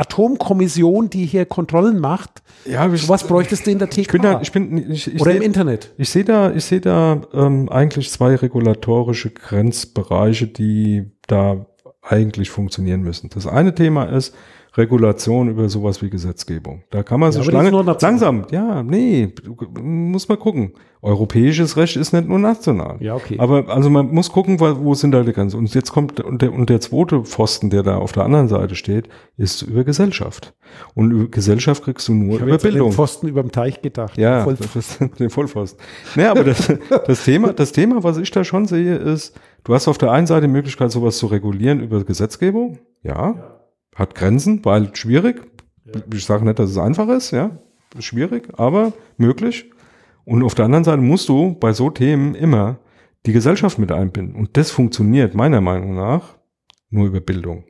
Atomkommission, 0.02 1.10
die 1.10 1.26
hier 1.26 1.46
Kontrollen 1.46 2.00
macht, 2.00 2.42
ja, 2.66 2.92
ich, 2.92 3.04
sowas 3.04 3.26
bräuchtest 3.26 3.66
du 3.68 3.72
in 3.72 3.80
der 3.80 3.90
TK 3.90 4.00
ich 4.00 4.08
bin 4.10 4.22
da, 4.22 4.42
ich 4.42 4.52
bin, 4.52 4.92
ich, 4.92 5.14
ich 5.14 5.22
oder 5.22 5.32
im 5.32 5.40
seh- 5.40 5.46
Internet. 5.46 5.92
Ich 5.98 6.10
sehe 6.10 6.24
da, 6.24 6.52
ich 6.52 6.66
sehe 6.66 6.82
da 6.82 7.22
ähm, 7.34 7.70
eigentlich 7.70 8.10
zwei 8.12 8.36
regulatorische 8.36 9.30
Grenzbereiche, 9.32 10.48
die 10.48 11.12
da 11.28 11.66
eigentlich 12.02 12.50
funktionieren 12.50 13.02
müssen. 13.02 13.30
Das 13.30 13.46
eine 13.48 13.76
Thema 13.76 14.06
ist 14.06 14.36
Regulation 14.78 15.50
über 15.50 15.68
sowas 15.68 16.02
wie 16.02 16.10
Gesetzgebung. 16.10 16.84
Da 16.92 17.04
kann 17.04 17.20
man 17.20 17.32
Ja, 17.34 17.42
sich 17.42 17.52
lange, 17.52 17.72
langsam, 17.72 18.46
ja, 18.52 18.84
nee, 18.84 19.34
muss 19.82 20.30
man 20.30 20.40
gucken. 20.40 20.74
Europäisches 21.02 21.78
Recht 21.78 21.98
ist 21.98 22.14
nicht 22.14 22.28
nur 22.28 22.40
national. 22.40 22.98
Ja, 23.00 23.16
okay. 23.16 23.36
Aber 23.40 23.68
also 23.70 23.90
man 23.90 24.14
muss 24.14 24.32
gucken, 24.32 24.60
wo, 24.60 24.94
sind 24.94 25.12
da 25.12 25.24
die 25.24 25.34
Grenzen. 25.34 25.58
Und 25.58 25.74
jetzt 25.74 25.92
kommt 25.92 26.20
und 26.22 26.42
der, 26.42 26.54
und 26.54 26.70
der 26.70 26.80
zweite 26.80 27.24
Pfosten, 27.24 27.70
der 27.72 27.82
da 27.84 27.98
auf 27.98 28.12
der 28.12 28.24
anderen 28.24 28.48
Seite 28.48 28.76
steht, 28.76 29.10
ist 29.36 29.64
über 29.64 29.84
Gesellschaft. 29.84 30.54
Und 30.94 31.12
über 31.12 31.28
Gesellschaft 31.28 31.84
kriegst 31.84 32.08
du 32.08 32.14
nur 32.14 32.36
Ich 32.36 32.42
über 32.42 32.52
jetzt 32.52 32.64
an 32.64 32.70
den 32.70 32.74
Bildung. 32.76 32.92
Pfosten 32.94 33.28
über 33.28 33.42
dem 33.42 33.52
Teich 33.52 33.82
gedacht. 33.82 34.16
Ja, 34.18 34.44
Voll, 34.44 34.56
das 34.56 34.76
ist 34.76 35.00
den 35.20 35.32
Vollpfosten. 35.32 35.84
Naja, 36.16 36.32
aber 36.32 36.44
das, 36.44 36.72
das, 37.08 37.26
Thema, 37.26 37.52
das 37.52 37.72
Thema, 37.72 38.04
was 38.04 38.18
ich 38.18 38.30
da 38.32 38.44
schon 38.44 38.68
sehe, 38.68 38.96
ist, 38.96 39.38
du 39.64 39.74
hast 39.74 39.88
auf 39.88 39.98
der 39.98 40.12
einen 40.12 40.28
Seite 40.28 40.46
die 40.48 40.54
Möglichkeit, 40.54 40.92
sowas 40.92 41.18
zu 41.18 41.26
regulieren 41.26 41.82
über 41.82 42.04
Gesetzgebung. 42.04 42.78
Ja, 43.04 43.51
hat 43.96 44.16
Grenzen, 44.16 44.64
weil 44.64 44.96
schwierig. 44.96 45.42
Ich 46.14 46.26
sage 46.26 46.46
nicht, 46.46 46.60
dass 46.60 46.70
es 46.70 46.78
einfach 46.78 47.10
ist, 47.10 47.32
ja, 47.32 47.60
ist 47.98 48.06
schwierig, 48.06 48.50
aber 48.58 48.94
möglich. 49.18 49.70
Und 50.24 50.44
auf 50.44 50.56
der 50.56 50.66
anderen 50.66 50.84
Seite 50.84 51.02
musst 51.02 51.28
du 51.30 51.56
bei 51.60 51.74
so 51.74 51.90
Themen 51.90 52.36
immer 52.36 52.80
die 53.26 53.34
Gesellschaft 53.34 53.80
mit 53.80 53.92
einbinden. 53.92 54.36
Und 54.36 54.56
das 54.58 54.72
funktioniert 54.72 55.36
meiner 55.36 55.62
Meinung 55.62 55.96
nach 55.96 56.38
nur 56.90 57.08
über 57.08 57.20
Bildung. 57.20 57.66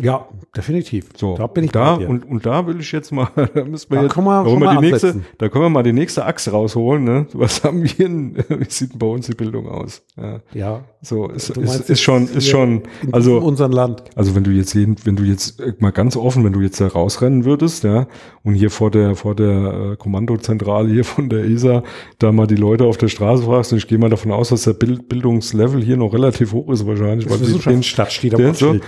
Ja, 0.00 0.26
definitiv. 0.56 1.08
So, 1.16 1.36
da 1.36 1.46
bin 1.46 1.64
ich 1.64 1.72
da 1.72 1.94
und, 1.94 2.24
und 2.28 2.44
da 2.46 2.66
will 2.66 2.80
ich 2.80 2.92
jetzt 2.92 3.12
mal, 3.12 3.28
da 3.54 3.64
müssen 3.64 3.90
wir 3.90 3.96
Da 3.98 4.02
jetzt, 4.04 4.14
können 4.14 4.26
wir 4.26 4.44
da, 4.44 4.50
wollen 4.50 4.60
wir 4.60 4.72
mal 4.74 4.80
die 4.80 4.90
nächste, 4.90 5.20
da 5.38 5.48
können 5.48 5.64
wir 5.64 5.70
mal 5.70 5.82
die 5.82 5.92
nächste 5.92 6.24
Axt 6.24 6.52
rausholen, 6.52 7.04
ne? 7.04 7.26
Was 7.32 7.64
haben 7.64 7.82
wir 7.82 7.90
denn, 7.90 8.36
wie 8.48 8.64
sieht 8.68 8.98
bei 8.98 9.06
uns 9.06 9.26
die 9.26 9.34
Bildung 9.34 9.68
aus? 9.68 10.02
Ja, 10.16 10.40
ja. 10.52 10.80
so, 11.02 11.28
ist, 11.28 11.50
ist, 11.50 11.90
ist 11.90 12.00
schon, 12.00 12.28
ist 12.28 12.48
schon, 12.48 12.82
in 13.02 13.12
also, 13.14 13.38
unserem 13.38 13.72
Land. 13.72 14.04
also 14.14 14.34
wenn 14.34 14.44
du 14.44 14.50
jetzt 14.50 14.74
jeden, 14.74 14.96
wenn 15.04 15.16
du 15.16 15.22
jetzt 15.24 15.60
äh, 15.60 15.72
mal 15.78 15.92
ganz 15.92 16.16
offen, 16.16 16.44
wenn 16.44 16.52
du 16.52 16.60
jetzt 16.60 16.80
da 16.80 16.88
rausrennen 16.88 17.44
würdest, 17.44 17.84
ja, 17.84 18.06
und 18.42 18.54
hier 18.54 18.70
vor 18.70 18.90
der 18.90 19.14
vor 19.16 19.34
der 19.34 19.92
äh, 19.92 19.96
Kommandozentrale 19.96 20.88
hier 20.88 21.04
von 21.04 21.28
der 21.28 21.44
ESA 21.44 21.82
da 22.18 22.32
mal 22.32 22.46
die 22.46 22.56
Leute 22.56 22.84
auf 22.84 22.96
der 22.96 23.08
Straße 23.08 23.42
fragst, 23.44 23.72
und 23.72 23.78
ich 23.78 23.86
gehe 23.88 23.98
mal 23.98 24.10
davon 24.10 24.32
aus, 24.32 24.48
dass 24.50 24.62
der 24.62 24.72
Bild, 24.74 25.08
Bildungslevel 25.08 25.82
hier 25.82 25.96
noch 25.96 26.12
relativ 26.12 26.52
hoch 26.52 26.70
ist 26.70 26.86
wahrscheinlich, 26.86 27.26
Das 27.26 27.38
die- 27.38 27.44
den- 27.44 27.48
Wissenschaftsstadt 27.48 28.12
steht 28.12 28.34
am 28.34 28.40
der 28.40 28.54
so, 28.54 28.66
Ortsschild. 28.68 28.84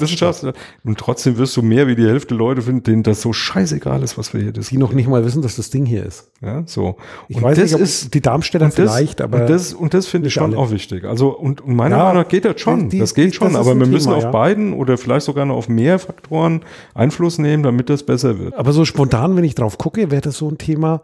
Wissenschaft- 0.00 0.44
Und 0.84 0.98
trotzdem 0.98 1.36
wirst 1.38 1.56
du 1.56 1.62
mehr 1.62 1.86
wie 1.86 1.94
die 1.94 2.06
Hälfte 2.06 2.34
Leute 2.34 2.62
finden, 2.62 2.82
denen 2.82 3.02
das 3.02 3.20
so 3.20 3.32
scheißegal 3.32 4.02
ist, 4.02 4.16
was 4.18 4.32
wir 4.32 4.40
hier 4.40 4.52
Die 4.52 4.60
diskutieren. 4.60 4.80
noch 4.88 4.92
nicht 4.92 5.08
mal 5.08 5.24
wissen, 5.24 5.42
dass 5.42 5.56
das 5.56 5.70
Ding 5.70 5.84
hier 5.86 6.04
ist. 6.06 6.30
Ja, 6.40 6.62
so. 6.66 6.96
Ich 7.28 7.36
und 7.36 7.42
weiß 7.42 7.58
das 7.58 7.72
nicht, 7.72 7.80
ist, 7.80 8.14
die 8.14 8.20
Darmstädter 8.20 8.64
und 8.66 8.78
das, 8.78 8.90
vielleicht, 8.94 9.20
aber 9.20 9.42
und 9.42 9.50
das, 9.50 9.74
und 9.74 9.94
das 9.94 10.06
finde 10.06 10.28
ich 10.28 10.34
schon 10.34 10.44
alle. 10.50 10.58
auch 10.58 10.70
wichtig. 10.70 11.04
Also, 11.04 11.28
und, 11.28 11.60
und 11.60 11.74
meiner 11.76 11.96
Ja, 11.98 12.04
Meinung 12.04 12.22
nach 12.22 12.28
geht 12.28 12.44
das 12.44 12.60
schon. 12.60 12.88
die- 12.88 12.98
das 12.98 13.14
die- 13.14 13.22
geht 13.22 13.34
schon, 13.34 13.48
das 13.52 13.56
aber 13.56 13.78
wir 13.78 13.86
müssen 13.86 14.06
Thema, 14.08 14.16
auf 14.16 14.22
ja. 14.24 14.30
beiden 14.30 14.72
oder 14.72 14.96
vielleicht 14.98 15.26
sogar 15.26 15.44
noch 15.46 15.56
auf 15.56 15.68
mehr 15.68 15.98
Faktoren 15.98 16.62
Einfluss 16.94 17.38
nehmen, 17.38 17.62
damit 17.62 17.90
das 17.90 18.02
besser 18.02 18.38
wird. 18.38 18.54
aber 18.54 18.72
so 18.72 18.84
spontan, 18.84 19.36
wenn 19.36 19.44
ich 19.44 19.54
drauf 19.54 19.78
gucke, 19.78 20.10
wäre 20.10 20.22
das 20.22 20.36
so 20.38 20.48
ein 20.48 20.58
Thema, 20.58 21.02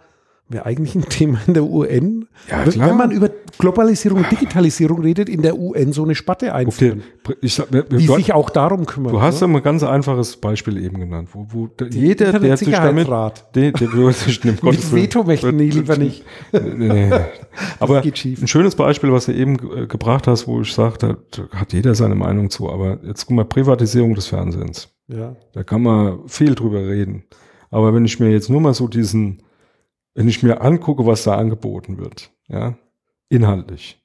wäre 0.49 0.66
eigentlich 0.66 0.94
ein 0.94 1.03
Thema 1.09 1.38
in 1.46 1.55
der 1.55 1.64
UN. 1.64 2.26
Ja, 2.51 2.64
wenn, 2.64 2.72
klar. 2.72 2.88
wenn 2.90 2.96
man 2.96 3.11
über 3.11 3.30
Globalisierung 3.59 4.20
und 4.20 4.30
Digitalisierung 4.30 5.01
redet, 5.03 5.28
in 5.28 5.42
der 5.42 5.59
UN 5.59 5.92
so 5.92 6.05
eine 6.05 6.14
Spatte 6.14 6.46
der, 6.46 6.55
einführen, 6.55 7.03
ich 7.40 7.55
sag, 7.55 7.72
wir- 7.72 7.82
die 7.82 8.07
du, 8.07 8.14
sich 8.14 8.32
auch 8.32 8.51
darum 8.51 8.86
kümmern. 8.86 9.12
du 9.12 9.20
hast 9.20 9.40
ja 9.40 9.46
mal 9.46 9.59
ein 9.59 9.64
ganz 9.64 9.82
einfaches 9.82 10.36
Beispiel 10.36 10.76
eben 10.82 11.01
genannt, 11.01 11.28
wo, 11.32 11.46
wo 11.51 11.68
da- 11.76 11.86
jeder, 11.86 12.38
der 12.38 12.57
sich 12.57 12.70
damit, 12.70 13.09
der, 13.09 13.72
der 13.72 13.92
würde 13.92 14.12
sich 14.12 14.40
dem 14.40 14.57
Mit 14.62 14.92
Veto 14.94 15.24
möchten 15.24 15.59
die 15.59 15.70
lieber 15.70 15.96
nicht. 15.96 16.24
Nee. 16.53 17.11
Aber 17.80 18.03
ein 18.03 18.46
schönes 18.46 18.74
Beispiel, 18.76 19.12
was 19.12 19.26
du 19.26 19.32
eben 19.32 19.57
äh, 19.76 19.86
gebracht 19.86 20.26
hast, 20.26 20.46
wo 20.46 20.61
ich 20.61 20.72
sagte, 20.72 21.18
da 21.30 21.59
hat 21.59 21.72
jeder 21.72 21.94
seine 21.94 22.14
Meinung 22.14 22.51
zu. 22.51 22.70
Aber 22.70 22.99
jetzt 23.05 23.26
guck 23.26 23.36
mal, 23.36 23.44
Privatisierung 23.44 24.14
des 24.14 24.26
Fernsehens. 24.28 24.88
Ja. 25.09 25.34
Da 25.53 25.62
kann 25.64 25.82
man 25.82 26.20
viel 26.28 26.55
drüber 26.55 26.86
reden. 26.86 27.24
Aber 27.70 27.94
wenn 27.94 28.05
ich 28.05 28.20
mir 28.20 28.30
jetzt 28.30 28.49
nur 28.51 28.61
mal 28.61 28.74
so 28.74 28.86
diesen, 28.88 29.42
wenn 30.19 30.29
ich 30.29 30.43
mir 30.43 30.61
angucke, 30.61 31.07
was 31.07 31.23
da 31.25 31.37
angeboten 31.37 31.99
wird, 31.99 32.31
ja, 32.49 32.75
inhaltlich. 33.29 34.03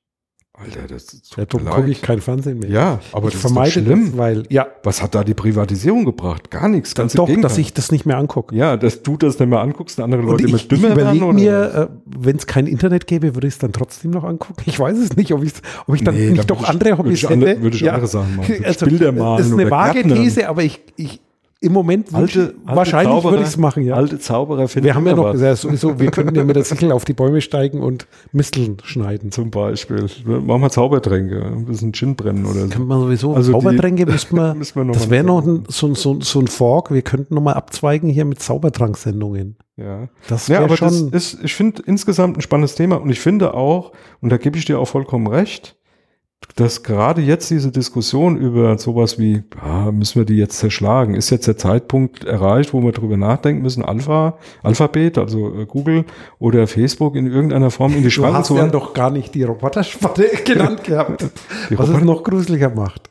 Alter, 0.55 0.82
das 0.88 1.05
ist 1.11 1.36
Ja, 1.36 1.45
darum 1.45 1.66
gucke 1.66 1.89
ich 1.89 2.03
kein 2.03 2.22
Fernsehen 2.22 2.59
mehr. 2.59 2.70
Ja, 2.70 2.99
aber 3.11 3.30
ich 3.30 3.34
das 3.34 3.43
ist 3.43 3.51
vermeide 3.51 3.72
schlimm. 3.72 4.05
das, 4.11 4.18
weil, 4.18 4.43
ja, 4.51 4.68
Was 4.84 5.01
hat 5.01 5.16
da 5.16 5.24
die 5.24 5.34
Privatisierung 5.34 6.05
gebracht? 6.05 6.51
Gar 6.51 6.68
nichts. 6.70 6.93
Ganz 6.93 7.16
im 7.16 7.26
doch, 7.26 7.41
dass 7.41 7.57
ich 7.57 7.74
das 7.74 7.91
nicht 7.91 8.05
mehr 8.05 8.18
angucke. 8.20 8.55
ja, 8.55 8.78
dass 8.78 9.01
du 9.01 9.18
das 9.18 9.39
nicht 9.39 9.49
mehr 9.49 9.61
anguckst 9.61 9.97
und 9.97 10.03
andere 10.03 10.22
Und 10.22 10.28
Leute 10.28 10.43
immer 10.43 10.57
ich, 10.57 10.61
ich 10.61 10.68
dümmer 10.68 10.95
werden. 10.95 11.18
überlege 11.18 11.26
oder 11.26 11.34
mir, 11.34 11.74
äh, 11.74 11.88
wenn 12.05 12.36
es 12.36 12.45
kein 12.45 12.68
Internet 12.68 13.07
gäbe, 13.07 13.34
würde 13.34 13.47
ich 13.47 13.55
es 13.55 13.57
dann 13.59 13.74
trotzdem 13.74 14.11
noch 14.11 14.24
angucken. 14.24 14.61
Ich 14.68 14.80
weiß 14.80 14.95
es 14.99 15.16
nicht, 15.16 15.34
ob, 15.34 15.43
ich's, 15.43 15.59
ob 15.88 15.95
ich 15.95 16.03
dann 16.03 16.14
Nee, 16.14 16.28
nicht 16.30 16.38
da 16.41 16.43
doch 16.43 16.57
würde 16.57 16.64
ich- 16.66 16.70
andere 16.70 16.89
würde 16.91 17.03
Hobbys 17.09 17.24
ich 17.24 17.30
andere- 17.32 17.49
hätte. 17.49 17.61
würde 17.64 17.76
ich 17.78 17.89
andere 17.91 18.07
Sachen 18.07 18.36
machen. 18.36 18.49
Würde 18.49 18.61
ich 18.61 18.68
Also, 18.68 18.86
Bilder 18.86 19.11
malen 19.11 19.38
das 19.39 19.47
ist 19.47 19.53
eine 19.53 19.72
vage. 19.72 20.03
These, 20.03 20.47
aber 20.49 20.64
ich, 20.64 20.82
ich 20.97 21.20
im 21.64 21.74
Moment 21.74 22.14
alte, 22.14 22.32
ich- 22.32 22.68
alte 22.68 22.76
wahrscheinlich 22.78 23.24
würde 23.24 23.38
ich 23.41 23.47
es 23.47 23.57
machen, 23.57 23.84
ja. 23.84 23.95
Alte 23.95 24.20
Zauberer 24.20 24.68
finden 24.68 24.86
wir 24.86 24.95
haben 24.95 25.07
ja 25.07 25.16
noch 25.16 25.34
ja, 25.36 25.55
sowieso, 25.55 25.99
wir 25.99 26.11
könnten 26.11 26.36
ja 26.36 26.43
mit 26.43 26.55
der 26.55 26.64
Sichel 26.64 26.91
auf 26.91 27.05
die 27.05 27.14
Bäume 27.14 27.41
steigen 27.41 27.82
und 27.82 28.05
Misteln 28.32 28.78
schneiden. 28.84 29.32
Zum 29.32 29.49
Beispiel. 29.51 30.05
Machen 30.26 30.61
wir 30.61 30.70
Zaubertränke, 30.70 31.41
ein 31.45 31.66
bisschen 31.66 31.93
Gin 31.93 32.16
brennen 32.16 32.45
oder 32.45 32.61
so. 32.61 32.68
Kann 32.70 32.86
man 32.86 32.99
sowieso 32.99 33.34
Also 33.34 33.51
Zaubertränke 33.53 34.05
müssten 34.05 34.36
wir, 34.36 34.53
Müssen 34.55 34.76
wir 34.76 34.84
noch 34.84 34.93
das 34.93 35.09
wäre 35.09 35.24
noch 35.24 35.45
ein, 35.45 35.64
so, 35.70 35.93
so, 35.95 36.20
so 36.22 36.39
ein 36.39 36.47
Fork, 36.47 36.91
wir 36.91 37.01
könnten 37.01 37.36
noch 37.36 37.41
mal 37.41 37.53
abzweigen 37.53 38.09
hier 38.09 38.26
mit 38.26 38.39
Zaubertranksendungen. 38.41 39.55
Ja. 39.78 40.09
Das 40.28 40.47
Ja, 40.47 40.55
wäre 40.55 40.64
aber 40.66 40.76
das 40.78 40.97
schon, 40.99 41.09
ist, 41.11 41.39
ich 41.43 41.55
finde 41.55 41.82
insgesamt 41.86 42.38
ein 42.38 42.41
spannendes 42.41 42.76
Thema 42.76 43.01
und 43.01 43.09
ich 43.09 43.20
finde 43.20 43.53
auch, 43.53 43.91
und 44.22 44.30
da 44.32 44.38
gebe 44.38 44.57
ich 44.57 44.66
dir 44.66 44.80
auch 44.80 44.88
vollkommen 44.88 45.28
recht, 45.28 45.76
dass 46.55 46.83
gerade 46.83 47.21
jetzt 47.21 47.49
diese 47.49 47.71
Diskussion 47.71 48.37
über 48.37 48.77
sowas 48.77 49.17
wie, 49.17 49.43
ja, 49.63 49.91
müssen 49.91 50.19
wir 50.19 50.25
die 50.25 50.35
jetzt 50.35 50.57
zerschlagen? 50.59 51.15
Ist 51.15 51.29
jetzt 51.29 51.47
der 51.47 51.57
Zeitpunkt 51.57 52.23
erreicht, 52.25 52.73
wo 52.73 52.81
wir 52.81 52.91
drüber 52.91 53.17
nachdenken 53.17 53.61
müssen, 53.61 53.83
Alpha, 53.83 54.37
Alphabet, 54.61 55.17
also 55.17 55.53
äh, 55.61 55.65
Google 55.65 56.05
oder 56.39 56.67
Facebook 56.67 57.15
in 57.15 57.27
irgendeiner 57.27 57.71
Form 57.71 57.91
in 57.91 57.97
die 57.99 58.03
du 58.03 58.09
Schranke 58.11 58.37
hast 58.39 58.47
zu 58.47 58.55
ja 58.55 58.61
holen? 58.61 58.71
doch 58.71 58.93
gar 58.93 59.09
nicht 59.09 59.33
die 59.35 59.43
Roboterspatte 59.43 60.25
genannt 60.45 60.83
gehabt. 60.83 61.21
Die 61.69 61.77
Was 61.77 61.87
es 61.89 61.95
Roboter- 61.95 62.05
noch 62.05 62.23
gruseliger 62.23 62.69
macht. 62.69 63.09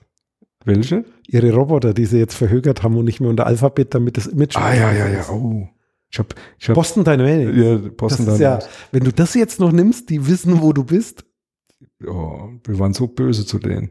Welche? 0.65 1.05
Ihre 1.27 1.53
Roboter, 1.53 1.93
die 1.95 2.07
sie 2.07 2.19
jetzt 2.19 2.35
verhögert 2.35 2.83
haben 2.85 2.97
und 2.97 3.05
nicht 3.05 3.21
mehr 3.21 3.31
unter 3.31 3.47
Alphabet, 3.47 3.95
damit 3.95 4.17
das 4.17 4.27
Image. 4.29 4.57
Ah, 4.57 4.73
ja, 4.73 4.93
ja, 4.93 5.09
ja. 5.09 5.25
Oh. 5.29 5.67
Ich 6.11 6.19
habe 6.19 6.29
ich 6.59 6.69
hab, 6.69 6.75
Boston 6.75 7.05
Dynamics. 7.05 7.57
ja, 7.57 7.77
das 7.79 7.97
Boston 7.97 8.27
ja, 8.27 8.35
Dynamics. 8.37 8.69
wenn 8.93 9.03
du 9.05 9.13
das 9.13 9.35
jetzt 9.35 9.59
noch 9.59 9.73
nimmst, 9.73 10.11
die 10.11 10.27
wissen, 10.29 10.61
wo 10.63 10.73
du 10.73 10.85
bist. 10.85 11.25
Oh, 12.07 12.49
wir 12.65 12.79
waren 12.79 12.93
so 12.95 13.07
böse 13.07 13.45
zu 13.47 13.59
denen. 13.59 13.91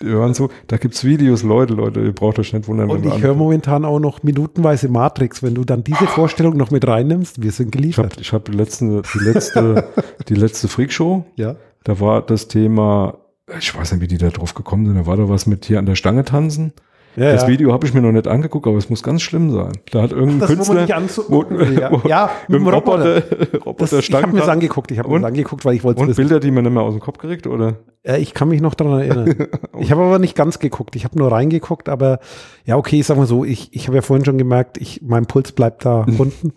Wir 0.00 0.18
waren 0.20 0.32
so, 0.32 0.48
da 0.68 0.76
gibt's 0.76 1.02
Videos, 1.02 1.42
Leute, 1.42 1.74
Leute, 1.74 2.00
ihr 2.00 2.12
braucht 2.12 2.38
euch 2.38 2.52
nicht 2.52 2.68
wundern. 2.68 2.88
Und 2.88 3.04
ich 3.04 3.20
höre 3.20 3.32
an- 3.32 3.38
momentan 3.38 3.84
auch 3.84 3.98
noch 3.98 4.22
minutenweise 4.22 4.88
Matrix. 4.88 5.42
Wenn 5.42 5.54
du 5.56 5.64
dann 5.64 5.82
diese 5.82 6.06
Vorstellung 6.06 6.56
noch 6.56 6.70
mit 6.70 6.86
reinnimmst, 6.86 7.42
wir 7.42 7.50
sind 7.50 7.74
ich 7.74 7.98
habe 7.98 8.08
geliefert. 8.08 8.20
ich 8.20 8.32
hab 8.32 8.44
die 8.44 8.52
letzte, 8.52 9.02
die 9.14 9.18
letzte, 9.24 9.88
die 10.28 10.34
letzte 10.34 10.68
Freakshow, 10.68 11.24
Ja. 11.34 11.56
da 11.84 11.98
war 11.98 12.22
das 12.22 12.46
Thema 12.48 13.18
ich 13.58 13.74
weiß 13.74 13.92
nicht, 13.92 14.02
wie 14.02 14.06
die 14.08 14.18
da 14.18 14.28
drauf 14.28 14.52
gekommen 14.54 14.84
sind. 14.86 14.96
Da 14.96 15.06
war 15.06 15.16
da 15.16 15.28
was 15.30 15.46
mit 15.46 15.64
hier 15.64 15.78
an 15.78 15.86
der 15.86 15.94
Stange 15.96 16.22
tanzen. 16.24 16.74
Ja, 17.18 17.32
das 17.32 17.42
ja. 17.42 17.48
Video 17.48 17.72
habe 17.72 17.86
ich 17.86 17.94
mir 17.94 18.00
noch 18.00 18.12
nicht 18.12 18.28
angeguckt, 18.28 18.66
aber 18.66 18.76
es 18.76 18.88
muss 18.88 19.02
ganz 19.02 19.22
schlimm 19.22 19.50
sein. 19.50 19.72
Da 19.90 20.02
hat 20.02 20.12
irgendein 20.12 20.40
Das, 20.40 20.50
wo 20.50 20.54
Künstler 20.54 20.82
nicht 20.82 20.94
anzugucken 20.94 21.58
will, 21.58 21.78
ja. 21.78 21.90
Ja, 22.08 22.30
mit 22.46 22.60
dem 22.60 22.68
Roboter. 22.68 23.22
Roboter, 23.64 23.96
Das, 23.96 24.08
ich 24.08 24.14
habe 24.14 24.28
mir 24.28 24.40
das 24.40 24.48
angeguckt. 24.48 24.90
Ich 24.90 24.98
habe 24.98 25.08
mir 25.08 25.20
das 25.20 25.28
angeguckt, 25.28 25.64
weil 25.64 25.74
ich 25.74 25.84
wollte 25.84 26.00
und 26.00 26.08
wissen. 26.08 26.20
Bilder, 26.20 26.40
die 26.40 26.50
man 26.50 26.64
nicht 26.64 26.72
mehr 26.72 26.82
aus 26.82 26.94
dem 26.94 27.00
Kopf 27.00 27.18
kriegt, 27.18 27.46
oder? 27.46 27.76
Ja, 28.04 28.16
ich 28.16 28.34
kann 28.34 28.48
mich 28.48 28.60
noch 28.60 28.74
daran 28.74 29.00
erinnern. 29.00 29.48
ich 29.78 29.90
habe 29.90 30.02
aber 30.02 30.18
nicht 30.18 30.36
ganz 30.36 30.58
geguckt. 30.58 30.94
Ich 30.96 31.04
habe 31.04 31.18
nur 31.18 31.32
reingeguckt, 31.32 31.88
aber 31.88 32.20
ja, 32.64 32.76
okay, 32.76 33.00
ich 33.00 33.06
sag 33.06 33.16
mal 33.16 33.26
so, 33.26 33.44
ich, 33.44 33.74
ich 33.74 33.88
habe 33.88 33.96
ja 33.96 34.02
vorhin 34.02 34.24
schon 34.24 34.38
gemerkt, 34.38 34.78
ich, 34.78 35.02
mein 35.02 35.26
Puls 35.26 35.52
bleibt 35.52 35.84
da 35.84 36.06
unten. 36.18 36.52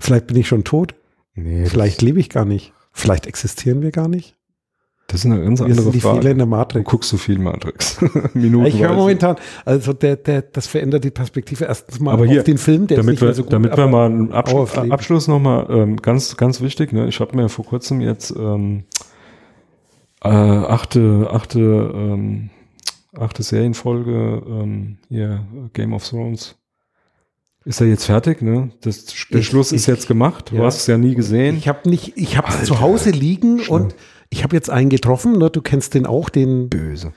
Vielleicht 0.00 0.26
bin 0.28 0.36
ich 0.36 0.48
schon 0.48 0.64
tot. 0.64 0.94
Nee, 1.34 1.66
Vielleicht 1.66 2.00
lebe 2.02 2.20
ich 2.20 2.30
gar 2.30 2.44
nicht. 2.44 2.72
Vielleicht 2.92 3.26
existieren 3.26 3.82
wir 3.82 3.90
gar 3.90 4.08
nicht. 4.08 4.36
Das 5.06 5.20
ist 5.20 5.26
eine 5.26 5.42
ganz 5.44 5.60
andere 5.60 5.82
sind 5.82 5.94
die 5.94 6.00
Frage. 6.00 6.18
Fehler 6.20 6.30
in 6.30 6.38
der 6.38 6.46
Du 6.46 6.50
Matrix. 6.50 6.90
guckst 6.90 7.10
so 7.10 7.16
viel 7.18 7.38
Matrix. 7.38 7.98
Minuten. 8.34 8.66
Ich 8.66 8.80
höre 8.80 8.94
momentan, 8.94 9.36
also 9.64 9.92
der, 9.92 10.16
der, 10.16 10.42
das 10.42 10.66
verändert 10.66 11.04
die 11.04 11.10
Perspektive 11.10 11.64
erstens 11.66 12.00
mal 12.00 12.12
Aber 12.12 12.24
hier, 12.26 12.38
auf 12.40 12.44
den 12.44 12.56
Film, 12.58 12.86
der 12.86 12.96
ist 12.98 13.02
damit 13.04 13.12
nicht 13.12 13.20
mehr 13.20 13.30
wir, 13.30 13.34
so 13.34 13.42
gut. 13.42 13.52
damit 13.52 13.76
wir 13.76 13.86
mal 13.86 14.06
einen 14.06 14.32
Abschluss. 14.32 14.76
Abschluss 14.76 15.28
nochmal, 15.28 15.66
ähm, 15.68 15.96
ganz, 15.98 16.36
ganz 16.38 16.60
wichtig, 16.62 16.92
ne? 16.92 17.06
ich 17.06 17.20
habe 17.20 17.36
mir 17.36 17.48
vor 17.50 17.66
kurzem 17.66 18.00
jetzt 18.00 18.34
ähm, 18.36 18.84
äh, 20.22 20.28
achte, 20.28 21.28
achte, 21.30 21.58
ähm, 21.94 22.50
achte 23.16 23.42
Serienfolge 23.42 24.42
ähm, 24.46 24.98
hier 25.08 25.44
Game 25.74 25.92
of 25.92 26.08
Thrones. 26.08 26.56
Ist 27.66 27.80
er 27.80 27.86
jetzt 27.86 28.04
fertig, 28.04 28.42
ne? 28.42 28.70
Das, 28.82 29.06
der 29.32 29.40
Ich- 29.40 29.46
Schluss 29.46 29.72
ist 29.72 29.82
ich- 29.82 29.86
jetzt 29.86 30.06
gemacht. 30.08 30.50
Du 30.50 30.56
ja. 30.56 30.64
hast 30.64 30.78
es 30.78 30.86
ja 30.86 30.98
nie 30.98 31.14
gesehen. 31.14 31.56
Ich 31.56 31.68
habe 31.68 31.88
nicht, 31.88 32.12
ich 32.16 32.36
habe 32.36 32.50
zu 32.64 32.80
Hause 32.80 33.10
liegen 33.10 33.58
schlimm. 33.60 33.82
und 33.82 33.94
ich 34.34 34.42
habe 34.42 34.56
jetzt 34.56 34.68
einen 34.70 34.90
getroffen, 34.90 35.38
ne, 35.38 35.48
du 35.50 35.62
kennst 35.62 35.94
den 35.94 36.06
auch, 36.06 36.28
den 36.28 36.68
Böse. 36.68 37.12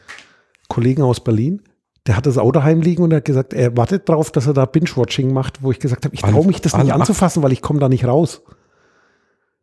Kollegen 0.70 1.02
aus 1.02 1.20
Berlin. 1.20 1.62
Der 2.06 2.16
hat 2.16 2.26
das 2.26 2.38
Auto 2.38 2.64
heimliegen 2.64 3.04
und 3.04 3.12
er 3.12 3.18
hat 3.18 3.26
gesagt, 3.26 3.54
er 3.54 3.76
wartet 3.76 4.08
drauf, 4.08 4.32
dass 4.32 4.48
er 4.48 4.54
da 4.54 4.66
Binge-Watching 4.66 5.34
macht, 5.34 5.62
wo 5.64 5.72
ich 5.72 5.80
gesagt 5.80 6.06
habe, 6.06 6.14
ich 6.16 6.24
Alle- 6.24 6.34
traue 6.34 6.46
mich 6.48 6.62
das 6.62 6.74
nicht 6.74 6.84
alle 6.92 6.94
anzufassen, 6.94 7.44
weil 7.44 7.52
ich 7.52 7.62
komme 7.62 7.80
da 7.80 7.90
nicht 7.90 8.06
raus. 8.06 8.42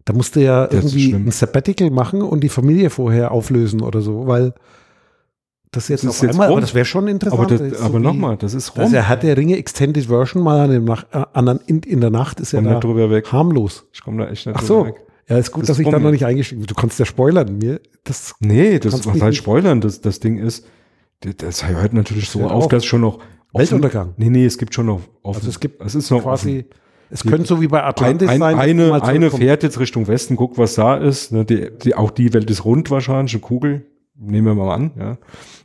Da 0.04 0.12
musste 0.12 0.40
er 0.40 0.68
irgendwie 0.70 1.12
ein 1.14 1.30
Sabbatical 1.30 1.90
machen 1.90 2.20
und 2.20 2.40
die 2.40 2.50
Familie 2.50 2.90
vorher 2.90 3.30
auflösen 3.30 3.80
oder 3.80 4.02
so, 4.02 4.26
weil 4.26 4.52
das 5.70 5.88
jetzt 5.88 6.04
Das 6.04 6.22
auf 6.22 6.28
einmal, 6.28 6.50
aber 6.50 6.60
das 6.60 6.74
wäre 6.74 6.84
schon 6.84 7.08
interessant. 7.08 7.40
Aber, 7.40 7.56
Das 7.56 7.78
so 7.78 7.84
aber 7.84 7.98
nochmal, 8.00 8.36
das 8.36 8.52
ist 8.52 8.76
dass 8.76 8.86
rum. 8.86 8.94
er 8.94 9.08
hat 9.08 9.22
der 9.22 9.36
Ringe 9.36 9.56
Extended 9.56 10.04
Version 10.06 10.42
mal 10.42 10.60
an 10.60 10.70
dem 10.70 10.84
Nach, 10.84 11.04
äh, 11.12 11.24
an, 11.32 11.60
in, 11.66 11.80
in 11.80 12.00
der 12.02 12.10
Nacht 12.10 12.40
ist 12.40 12.52
er 12.52 12.60
da 12.62 12.78
drüber 12.80 13.08
weg. 13.10 13.32
harmlos. 13.32 13.86
Ich 13.92 14.02
komme 14.02 14.22
da 14.24 14.30
echt 14.30 14.46
nicht 14.46 14.56
Ach 14.56 14.60
drüber 14.64 14.80
so. 14.80 14.86
weg. 14.86 14.96
Ja, 15.28 15.38
ist 15.38 15.52
gut, 15.52 15.62
Das 15.62 15.68
dass 15.68 15.78
ich 15.78 15.88
da 15.88 15.98
noch 15.98 16.10
nicht 16.10 16.26
eingestiegen 16.26 16.60
bin. 16.60 16.66
Du 16.66 16.74
kannst 16.74 16.98
ja 16.98 17.04
spoilern. 17.06 17.56
Mir, 17.58 17.80
das, 18.04 18.34
Nee, 18.40 18.78
das, 18.78 19.06
was 19.06 19.14
nicht- 19.14 19.36
spoilern? 19.36 19.80
Das, 19.80 20.00
das 20.00 20.20
Ding 20.20 20.36
ist, 20.38 20.66
das, 21.20 21.66
hört 21.66 21.92
natürlich 21.94 22.28
so 22.28 22.44
auf, 22.46 22.68
dass 22.68 22.84
schon 22.84 23.00
noch 23.00 23.14
offen- 23.16 23.24
Weltuntergang. 23.54 24.14
Nee, 24.18 24.28
nee, 24.30 24.44
es 24.44 24.58
gibt 24.58 24.74
schon 24.74 24.86
noch 24.86 25.00
offen. 25.22 25.38
Also 25.38 25.48
es 25.48 25.60
gibt 25.60 25.80
es 25.82 25.94
ist 25.94 26.10
noch 26.10 26.22
quasi, 26.24 26.58
offen. 26.58 26.64
es 27.10 27.20
Die- 27.22 27.28
könnte 27.28 27.46
so 27.46 27.60
wie 27.62 27.68
bei 27.68 27.82
Ein, 27.82 27.88
Atlantis 27.88 28.28
ein, 28.28 28.40
sein. 28.40 28.56
dass 28.56 28.64
die 28.66 28.70
eine, 28.72 29.02
eine 29.02 29.30
fährt 29.30 29.62
jetzt 29.62 29.80
Richtung 29.80 30.06
Westen, 30.08 30.36
guckt, 30.36 30.58
was 30.58 30.74
da 30.74 30.96
ist. 30.96 31.32
Ne, 31.32 31.44
die, 31.46 31.70
die, 31.82 31.94
auch 31.94 32.10
die 32.10 32.34
Welt 32.34 32.50
ist 32.50 32.64
rund 32.66 32.90
wahrscheinlich, 32.90 33.32
eine 33.34 33.40
Kugel. 33.40 33.86
Nehmen 34.16 34.46
wir 34.46 34.54
mal 34.54 34.74
an. 34.74 34.90
Ja. 34.98 35.18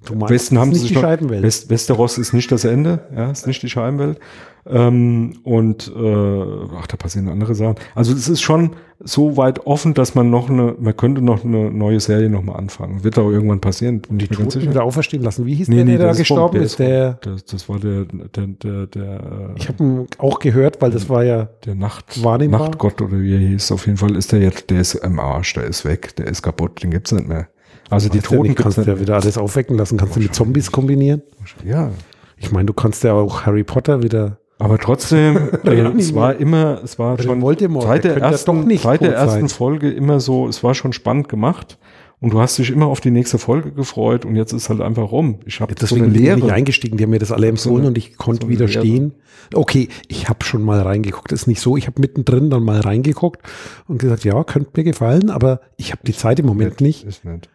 Du 0.05 0.19
Westen 0.29 0.57
haben 0.57 0.73
sie 0.73 0.81
nicht 0.81 0.95
die 0.95 0.99
Scheibenwelt. 0.99 1.43
West, 1.43 1.69
Westeros 1.69 2.17
ist 2.17 2.33
nicht 2.33 2.51
das 2.51 2.63
Ende, 2.63 3.01
ja, 3.15 3.31
ist 3.31 3.47
nicht 3.47 3.61
die 3.61 3.69
Scheibenwelt. 3.69 4.19
Ähm, 4.65 5.33
und 5.43 5.87
äh, 5.95 6.55
ach, 6.77 6.87
da 6.87 6.95
passieren 6.97 7.27
andere 7.29 7.55
Sachen. 7.55 7.75
Also 7.95 8.13
es 8.13 8.27
ist 8.29 8.41
schon 8.41 8.71
so 8.99 9.35
weit 9.37 9.65
offen, 9.65 9.93
dass 9.93 10.15
man 10.15 10.29
noch 10.29 10.49
eine, 10.49 10.75
man 10.79 10.95
könnte 10.95 11.21
noch 11.21 11.43
eine 11.43 11.71
neue 11.71 11.99
Serie 11.99 12.29
nochmal 12.29 12.57
anfangen. 12.57 13.03
Wird 13.03 13.17
auch 13.17 13.29
irgendwann 13.29 13.61
passieren, 13.61 14.01
mir 14.09 14.27
ganz 14.27 14.53
Toten 14.53 14.69
wieder 14.69 14.83
auferstehen 14.83 15.23
lassen. 15.23 15.45
Wie 15.45 15.55
hieß 15.55 15.69
Nee, 15.69 15.77
der, 15.77 15.85
nee, 15.85 15.91
der 15.91 15.99
da 15.99 16.07
das 16.07 16.17
ist 16.17 16.27
gestorben 16.27 16.53
der 16.55 16.63
ist? 16.63 16.71
ist. 16.73 16.79
Der, 16.79 17.13
Das, 17.21 17.45
das 17.45 17.69
war 17.69 17.79
der, 17.79 18.05
der, 18.05 18.47
der, 18.47 18.87
der, 18.87 19.03
äh, 19.03 19.57
ich 19.57 19.67
habe 19.69 19.83
ihn 19.83 20.07
auch 20.17 20.39
gehört, 20.39 20.81
weil 20.81 20.91
das 20.91 21.09
war 21.09 21.23
ja, 21.23 21.47
der 21.65 21.75
Nacht. 21.75 22.21
Nachtgott 22.21 23.01
oder 23.01 23.19
wie 23.19 23.33
er 23.33 23.39
hieß. 23.39 23.71
Auf 23.71 23.85
jeden 23.85 23.97
Fall 23.97 24.15
ist 24.15 24.31
der 24.31 24.39
jetzt, 24.39 24.69
der 24.69 24.81
ist 24.81 24.95
im 24.95 25.19
Arsch, 25.19 25.53
der 25.53 25.63
ist 25.63 25.83
weg, 25.85 26.15
der 26.17 26.27
ist 26.27 26.41
kaputt, 26.41 26.83
den 26.83 26.91
gibt's 26.91 27.11
nicht 27.11 27.27
mehr. 27.27 27.47
Also 27.89 28.09
die 28.09 28.19
Toten 28.19 28.43
nicht, 28.43 28.57
kannst 28.57 28.77
du 28.77 28.81
ja 28.83 28.99
wieder 28.99 29.15
alles 29.15 29.37
aufwecken 29.37 29.77
lassen. 29.77 29.97
Kannst 29.97 30.15
du 30.15 30.19
mit 30.19 30.33
Zombies 30.35 30.71
kombinieren? 30.71 31.21
Ja, 31.65 31.91
Ich 32.37 32.51
meine, 32.51 32.65
du 32.65 32.73
kannst 32.73 33.03
ja 33.03 33.13
auch 33.13 33.45
Harry 33.45 33.63
Potter 33.63 34.03
wieder. 34.03 34.37
Aber 34.59 34.77
trotzdem, 34.77 35.35
Ja, 35.63 35.71
äh, 35.71 35.97
es 35.97 36.13
war 36.13 36.35
immer, 36.35 36.81
es 36.83 36.99
war 36.99 37.21
schon 37.21 37.41
Voldemort, 37.41 37.85
seit 37.85 38.03
der 38.03 38.17
ja 38.17 38.29
ersten, 38.29 38.57
doch 38.57 38.65
nicht 38.65 38.83
seit 38.83 39.01
der 39.01 39.11
sein. 39.11 39.27
ersten 39.27 39.49
Folge 39.49 39.89
immer 39.89 40.19
so, 40.19 40.47
es 40.47 40.63
war 40.63 40.75
schon 40.75 40.91
spannend 40.91 41.29
gemacht 41.29 41.77
und 42.19 42.33
du 42.33 42.41
hast 42.41 42.57
dich 42.57 42.69
immer 42.69 42.87
auf 42.87 42.99
die 42.99 43.11
nächste 43.11 43.37
Folge 43.37 43.71
gefreut 43.71 44.25
und 44.25 44.35
jetzt 44.35 44.51
ist 44.51 44.67
halt 44.69 44.81
einfach 44.81 45.13
rum. 45.13 45.39
Ich 45.45 45.61
habe 45.61 45.73
so 45.73 45.77
Deswegen 45.79 46.05
eine 46.05 46.13
bin 46.13 46.25
ich 46.25 46.43
nicht 46.43 46.51
eingestiegen. 46.51 46.97
Die 46.97 47.03
haben 47.05 47.11
mir 47.11 47.19
das 47.19 47.31
alle 47.31 47.47
empfohlen 47.47 47.79
eine- 47.79 47.87
und 47.87 47.97
ich 47.97 48.17
konnte 48.17 48.47
so 48.47 48.49
widerstehen. 48.51 49.13
Okay, 49.53 49.87
ich 50.09 50.27
habe 50.27 50.43
schon 50.43 50.61
mal 50.61 50.81
reingeguckt. 50.81 51.31
Das 51.31 51.41
ist 51.43 51.47
nicht 51.47 51.61
so. 51.61 51.77
Ich 51.77 51.87
habe 51.87 51.99
mittendrin 52.01 52.49
dann 52.49 52.63
mal 52.63 52.81
reingeguckt 52.81 53.41
und 53.87 53.97
gesagt, 53.99 54.25
ja, 54.25 54.43
könnte 54.43 54.71
mir 54.75 54.83
gefallen, 54.83 55.29
aber 55.29 55.61
ich 55.77 55.91
habe 55.93 56.01
die 56.05 56.13
Zeit 56.13 56.39
im 56.39 56.45
Moment 56.45 56.81
nicht. 56.81 57.05
Ist 57.05 57.23
nicht. 57.23 57.49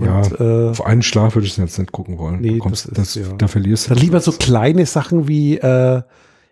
Und, 0.00 0.06
ja, 0.06 0.22
äh, 0.40 0.70
auf 0.70 0.84
einen 0.86 1.02
Schlag 1.02 1.34
würde 1.34 1.46
ich 1.46 1.52
es 1.52 1.58
jetzt 1.58 1.78
nicht 1.78 1.92
gucken 1.92 2.16
wollen. 2.16 2.40
Nee, 2.40 2.52
du 2.52 2.58
kommst, 2.58 2.86
das 2.86 2.94
das, 2.94 3.16
ist, 3.16 3.28
ja. 3.28 3.34
Da 3.36 3.48
verlierst 3.48 3.86
du. 3.86 3.94
Dann 3.94 4.02
lieber 4.02 4.20
so 4.20 4.32
kleine 4.32 4.86
Sachen 4.86 5.28
wie 5.28 5.58
äh, 5.58 6.02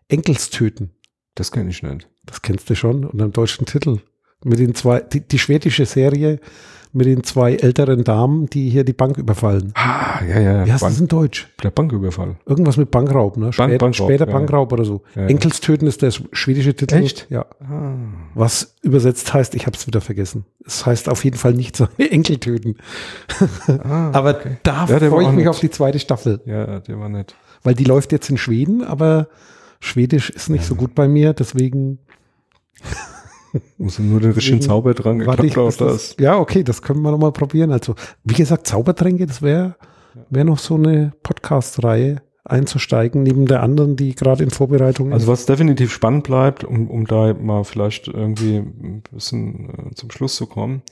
Enkelstöten. 0.09 0.91
Das 1.35 1.51
kenne 1.51 1.71
ich 1.71 1.83
nicht. 1.83 2.09
Das 2.27 2.43
kennst 2.43 2.69
du 2.69 2.75
schon. 2.75 3.07
Und 3.07 3.23
einen 3.23 3.33
deutschen 3.33 3.65
Titel. 3.65 4.01
Mit 4.45 4.59
den 4.59 4.75
zwei, 4.75 5.01
die, 5.01 5.27
die 5.27 5.39
schwedische 5.39 5.87
Serie 5.87 6.41
mit 6.93 7.07
den 7.07 7.23
zwei 7.23 7.55
älteren 7.55 8.03
Damen, 8.05 8.47
die 8.47 8.71
hier 8.71 8.83
die 8.85 8.93
Bank 8.93 9.19
überfallen. 9.19 9.73
Ah, 9.75 10.21
ja, 10.27 10.41
ja. 10.41 10.67
Wie 10.67 10.73
heißt 10.73 10.81
Bank, 10.83 10.93
das 10.95 11.01
in 11.01 11.09
Deutsch? 11.09 11.49
der 11.63 11.71
Banküberfall. 11.71 12.37
Irgendwas 12.47 12.77
mit 12.77 12.91
Bankraub, 12.91 13.37
ne? 13.37 13.53
Spät, 13.53 13.79
Bankraub, 13.79 14.09
später 14.09 14.27
ja. 14.27 14.33
Bankraub 14.33 14.73
oder 14.73 14.85
so. 14.85 15.03
Ja, 15.15 15.23
ja. 15.23 15.29
Enkelstöten 15.29 15.87
ist 15.87 16.03
der 16.03 16.13
schwedische 16.33 16.75
Titel. 16.75 16.95
Echt? 16.97 17.27
Ja. 17.31 17.47
Ah. 17.61 17.95
Was 18.35 18.75
übersetzt 18.83 19.33
heißt, 19.35 19.55
ich 19.55 19.67
habe 19.67 19.77
es 19.77 19.87
wieder 19.87 20.01
vergessen. 20.01 20.45
Es 20.65 20.87
heißt 20.87 21.09
auf 21.09 21.25
jeden 21.25 21.37
Fall 21.37 21.53
nicht 21.55 21.77
so 21.77 21.89
Enkel 21.99 22.39
töten. 22.39 22.77
Ah, 23.67 24.11
Aber 24.13 24.31
okay. 24.37 24.57
da 24.63 24.87
freue 24.87 25.23
ich 25.25 25.29
mich 25.31 25.37
nett. 25.39 25.49
auf 25.49 25.61
die 25.61 25.71
zweite 25.71 25.99
Staffel, 25.99 26.41
Ja, 26.47 26.81
der 26.81 26.99
war 26.99 27.09
nett. 27.09 27.35
weil 27.63 27.75
die 27.75 27.85
läuft 27.85 28.13
jetzt 28.13 28.31
in 28.31 28.39
Schweden, 28.39 28.83
aber 28.83 29.29
Schwedisch 29.81 30.31
ist 30.31 30.49
nicht 30.51 30.65
so 30.65 30.75
gut 30.75 30.95
bei 30.95 31.07
mir, 31.07 31.33
deswegen 31.35 31.99
Muss 33.79 33.99
nur 33.99 34.21
den 34.21 34.33
richtigen 34.33 34.59
Deswegen 34.59 34.61
Zauber 34.63 34.95
dran 34.95 35.25
warte 35.27 35.47
ich, 35.47 35.53
geklappt 35.55 35.69
auf 35.69 35.77
das, 35.77 36.09
das. 36.09 36.17
Ja, 36.19 36.39
okay, 36.39 36.63
das 36.63 36.83
können 36.83 37.03
wir 37.03 37.11
nochmal 37.11 37.33
probieren. 37.33 37.73
Also, 37.73 37.95
wie 38.25 38.35
gesagt, 38.35 38.67
Zaubertränke, 38.67 39.27
das 39.27 39.43
wäre 39.43 39.77
wär 40.31 40.45
noch 40.45 40.59
so 40.59 40.75
eine 40.75 41.13
Podcast-Reihe 41.23 42.23
einzusteigen, 42.45 43.23
neben 43.23 43.47
der 43.47 43.63
anderen, 43.63 43.97
die 43.97 44.15
gerade 44.15 44.43
in 44.43 44.51
Vorbereitung 44.51 45.13
Also 45.13 45.27
was 45.27 45.47
definitiv 45.47 45.93
spannend 45.93 46.25
bleibt, 46.25 46.65
um, 46.65 46.89
um 46.89 47.07
da 47.07 47.35
mal 47.35 47.65
vielleicht 47.65 48.09
irgendwie 48.09 48.57
ein 48.57 49.03
bisschen 49.13 49.91
äh, 49.91 49.95
zum 49.95 50.11
Schluss 50.11 50.37
zu 50.37 50.47
kommen. 50.47 50.83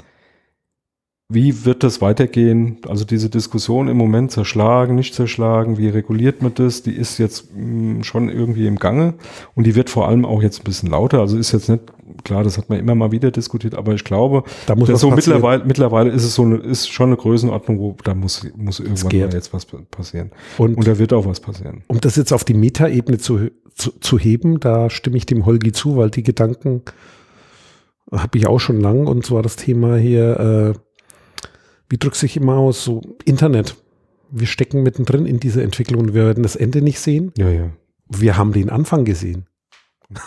Wie 1.28 1.64
wird 1.64 1.82
das 1.82 2.00
weitergehen? 2.00 2.78
Also 2.86 3.04
diese 3.04 3.28
Diskussion 3.28 3.88
im 3.88 3.96
Moment 3.96 4.30
zerschlagen, 4.30 4.94
nicht 4.94 5.12
zerschlagen, 5.12 5.76
wie 5.76 5.88
reguliert 5.88 6.40
man 6.40 6.54
das? 6.54 6.84
Die 6.84 6.92
ist 6.92 7.18
jetzt 7.18 7.48
mh, 7.52 8.04
schon 8.04 8.28
irgendwie 8.28 8.68
im 8.68 8.76
Gange 8.76 9.14
und 9.56 9.66
die 9.66 9.74
wird 9.74 9.90
vor 9.90 10.06
allem 10.06 10.24
auch 10.24 10.40
jetzt 10.40 10.60
ein 10.60 10.64
bisschen 10.64 10.88
lauter. 10.88 11.18
Also 11.18 11.36
ist 11.36 11.50
jetzt 11.50 11.68
nicht, 11.68 11.82
klar, 12.22 12.44
das 12.44 12.58
hat 12.58 12.68
man 12.68 12.78
immer 12.78 12.94
mal 12.94 13.10
wieder 13.10 13.32
diskutiert, 13.32 13.74
aber 13.74 13.92
ich 13.92 14.04
glaube, 14.04 14.44
Da 14.66 14.76
muss 14.76 14.86
das 14.86 14.94
was 14.94 15.00
so 15.00 15.10
passieren. 15.10 15.34
mittlerweile, 15.38 15.64
mittlerweile 15.64 16.10
ist 16.10 16.22
es 16.22 16.36
so 16.36 16.42
eine, 16.42 16.58
ist 16.58 16.88
schon 16.92 17.08
eine 17.08 17.16
Größenordnung, 17.16 17.80
wo 17.80 17.96
da 18.04 18.14
muss, 18.14 18.46
muss 18.56 18.78
irgendwann 18.78 19.18
mal 19.18 19.34
jetzt 19.34 19.52
was 19.52 19.66
passieren. 19.66 20.30
Und, 20.58 20.76
Und 20.76 20.86
da 20.86 20.96
wird 20.96 21.12
auch 21.12 21.26
was 21.26 21.40
passieren. 21.40 21.82
um 21.88 22.00
das 22.00 22.14
jetzt 22.14 22.32
auf 22.32 22.44
die 22.44 22.54
Metaebene 22.54 23.18
zu, 23.18 23.50
zu, 23.74 23.90
zu 23.98 24.16
heben, 24.16 24.60
da 24.60 24.90
stimme 24.90 25.16
ich 25.16 25.26
dem 25.26 25.44
Holgi 25.44 25.72
zu, 25.72 25.96
weil 25.96 26.10
die 26.10 26.22
Gedanken 26.22 26.82
habe 28.12 28.38
ich 28.38 28.46
auch 28.46 28.60
schon 28.60 28.80
lang. 28.80 29.08
Und 29.08 29.26
zwar 29.26 29.42
das 29.42 29.56
Thema 29.56 29.96
hier, 29.96 30.74
äh, 30.76 30.78
wie 31.88 31.98
drückt 31.98 32.16
sich 32.16 32.36
immer 32.36 32.56
aus, 32.56 32.84
so 32.84 33.00
Internet. 33.24 33.76
Wir 34.30 34.46
stecken 34.46 34.82
mittendrin 34.82 35.24
in 35.26 35.38
dieser 35.40 35.62
Entwicklung 35.62 36.02
und 36.02 36.14
wir 36.14 36.24
werden 36.26 36.42
das 36.42 36.56
Ende 36.56 36.82
nicht 36.82 36.98
sehen. 37.00 37.32
Ja, 37.36 37.48
ja. 37.48 37.70
Wir 38.08 38.36
haben 38.36 38.52
den 38.52 38.70
Anfang 38.70 39.04
gesehen, 39.04 39.46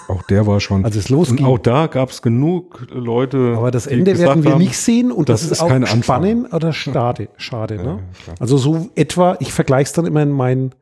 Auch 0.07 0.23
der 0.23 0.47
war 0.47 0.59
schon. 0.59 0.83
als 0.85 0.95
es 0.95 1.09
Und 1.09 1.17
losging. 1.17 1.45
auch 1.45 1.57
da 1.57 1.87
gab 1.87 2.09
es 2.09 2.21
genug 2.21 2.87
Leute. 2.91 3.55
Aber 3.57 3.71
das 3.71 3.87
Ende 3.87 4.17
werden 4.17 4.43
wir 4.43 4.51
haben, 4.51 4.59
nicht 4.59 4.77
sehen 4.77 5.11
und 5.11 5.29
das, 5.29 5.41
das 5.41 5.45
ist, 5.45 5.57
ist 5.57 5.61
auch 5.61 5.67
kein 5.69 5.83
Anfang. 5.83 6.03
spannend 6.03 6.53
oder 6.53 6.73
schade. 6.73 7.29
schade 7.37 7.75
Ja, 7.75 7.83
ne? 7.83 7.99
ja. 8.27 8.33
Also 8.39 8.57
so 8.57 8.89
etwa, 8.95 9.37
ich 9.39 9.53
vergleiche 9.53 9.87
es 9.87 9.93
dann 9.93 10.05
immer 10.05 10.21
in 10.23 10.31
meinen 10.31 10.75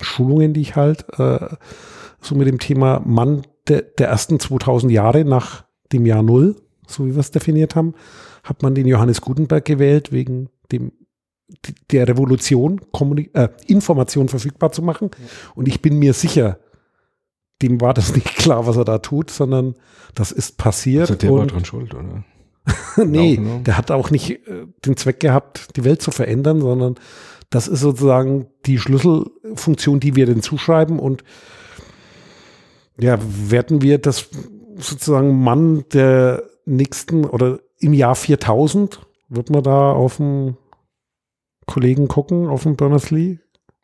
Schulungen, 0.00 0.52
die 0.52 0.60
ich 0.60 0.76
halt, 0.76 1.06
äh, 1.18 1.46
so 2.20 2.34
mit 2.34 2.46
dem 2.48 2.58
Thema 2.58 3.00
Mann 3.04 3.42
der, 3.68 3.82
der 3.82 4.08
ersten 4.08 4.38
2000 4.40 4.92
Jahre 4.92 5.24
nach 5.24 5.64
dem 5.92 6.04
Jahr 6.06 6.22
Null, 6.22 6.56
so 6.86 7.06
wie 7.06 7.14
wir 7.14 7.20
es 7.20 7.30
definiert 7.30 7.74
haben, 7.76 7.94
hat 8.46 8.62
man 8.62 8.74
den 8.74 8.86
Johannes 8.86 9.20
Gutenberg 9.20 9.64
gewählt, 9.64 10.12
wegen 10.12 10.48
dem 10.72 10.92
der 11.90 12.08
Revolution, 12.08 12.80
Kommunik 12.92 13.30
äh, 13.34 13.48
Information 13.66 14.28
verfügbar 14.28 14.72
zu 14.72 14.82
machen. 14.82 15.10
Und 15.54 15.68
ich 15.68 15.80
bin 15.80 15.98
mir 15.98 16.12
sicher, 16.12 16.58
dem 17.62 17.80
war 17.80 17.94
das 17.94 18.14
nicht 18.14 18.26
klar, 18.36 18.66
was 18.66 18.76
er 18.76 18.84
da 18.84 18.98
tut, 18.98 19.30
sondern 19.30 19.74
das 20.14 20.32
ist 20.32 20.58
passiert. 20.58 21.02
Also 21.02 21.14
der 21.14 21.32
war 21.32 21.46
dran 21.46 21.64
schuld, 21.64 21.94
oder? 21.94 22.24
nee, 23.04 23.36
genau. 23.36 23.58
der 23.58 23.78
hat 23.78 23.92
auch 23.92 24.10
nicht 24.10 24.30
äh, 24.30 24.66
den 24.84 24.96
Zweck 24.96 25.20
gehabt, 25.20 25.76
die 25.76 25.84
Welt 25.84 26.02
zu 26.02 26.10
verändern, 26.10 26.60
sondern 26.60 26.96
das 27.50 27.68
ist 27.68 27.80
sozusagen 27.80 28.46
die 28.66 28.78
Schlüsselfunktion, 28.78 30.00
die 30.00 30.16
wir 30.16 30.26
denn 30.26 30.42
zuschreiben 30.42 30.98
und 30.98 31.22
ja, 32.98 33.18
werden 33.22 33.82
wir 33.82 33.98
das 33.98 34.30
sozusagen 34.78 35.42
Mann 35.44 35.84
der 35.92 36.42
nächsten 36.64 37.24
oder 37.24 37.60
im 37.78 37.92
Jahr 37.92 38.14
4000 38.14 39.06
wird 39.28 39.50
man 39.50 39.62
da 39.62 39.92
auf 39.92 40.18
den 40.18 40.56
Kollegen 41.66 42.08
gucken, 42.08 42.46
auf 42.48 42.62
den 42.62 42.76
Berners-Lee? 42.76 43.38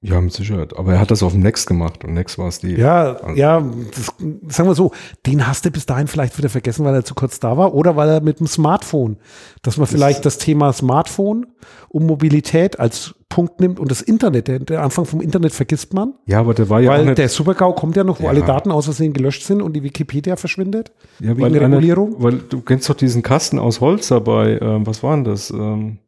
Ja, 0.04 0.20
mit 0.20 0.32
Sicherheit. 0.32 0.76
Aber 0.76 0.94
er 0.94 1.00
hat 1.00 1.12
das 1.12 1.22
auf 1.22 1.32
dem 1.32 1.42
Next 1.42 1.68
gemacht 1.68 2.04
und 2.04 2.14
Next 2.14 2.36
war 2.36 2.48
es 2.48 2.58
die. 2.58 2.74
Ja, 2.74 3.14
also. 3.14 3.40
ja, 3.40 3.64
das, 3.94 4.06
sagen 4.48 4.68
wir 4.68 4.74
so, 4.74 4.90
den 5.26 5.46
hast 5.46 5.64
du 5.64 5.70
bis 5.70 5.86
dahin 5.86 6.08
vielleicht 6.08 6.36
wieder 6.36 6.48
vergessen, 6.48 6.84
weil 6.84 6.94
er 6.94 7.04
zu 7.04 7.14
kurz 7.14 7.38
da 7.38 7.56
war 7.56 7.72
oder 7.72 7.94
weil 7.94 8.08
er 8.08 8.20
mit 8.20 8.40
dem 8.40 8.48
Smartphone, 8.48 9.16
dass 9.62 9.76
man 9.76 9.84
das 9.84 9.92
vielleicht 9.92 10.26
das 10.26 10.38
Thema 10.38 10.72
Smartphone 10.72 11.46
und 11.88 12.06
Mobilität 12.06 12.80
als 12.80 13.14
Punkt 13.28 13.60
nimmt 13.60 13.78
und 13.78 13.90
das 13.90 14.02
Internet, 14.02 14.48
der, 14.48 14.58
der 14.58 14.82
Anfang 14.82 15.04
vom 15.04 15.20
Internet 15.20 15.52
vergisst 15.52 15.94
man. 15.94 16.14
Ja, 16.26 16.40
aber 16.40 16.52
der 16.52 16.68
war 16.68 16.80
ja 16.80 16.90
weil 16.90 17.14
der 17.14 17.28
Supergau 17.28 17.72
kommt 17.72 17.96
ja 17.96 18.02
noch, 18.02 18.18
wo 18.18 18.24
ja. 18.24 18.30
alle 18.30 18.42
Daten 18.42 18.72
aus 18.72 18.86
Versehen 18.86 19.12
gelöscht 19.12 19.44
sind 19.44 19.62
und 19.62 19.72
die 19.72 19.84
Wikipedia 19.84 20.34
verschwindet. 20.34 20.90
Ja, 21.20 21.36
wegen 21.36 21.52
der 21.52 21.62
Regulierung. 21.62 22.16
Weil 22.18 22.38
du 22.38 22.60
kennst 22.60 22.90
doch 22.90 22.94
diesen 22.94 23.22
Kasten 23.22 23.60
aus 23.60 23.80
Holz 23.80 24.08
dabei. 24.08 24.58
Ähm, 24.60 24.86
was 24.86 25.02
war 25.02 25.14
denn 25.14 25.24
das? 25.24 25.50
Ähm 25.50 25.98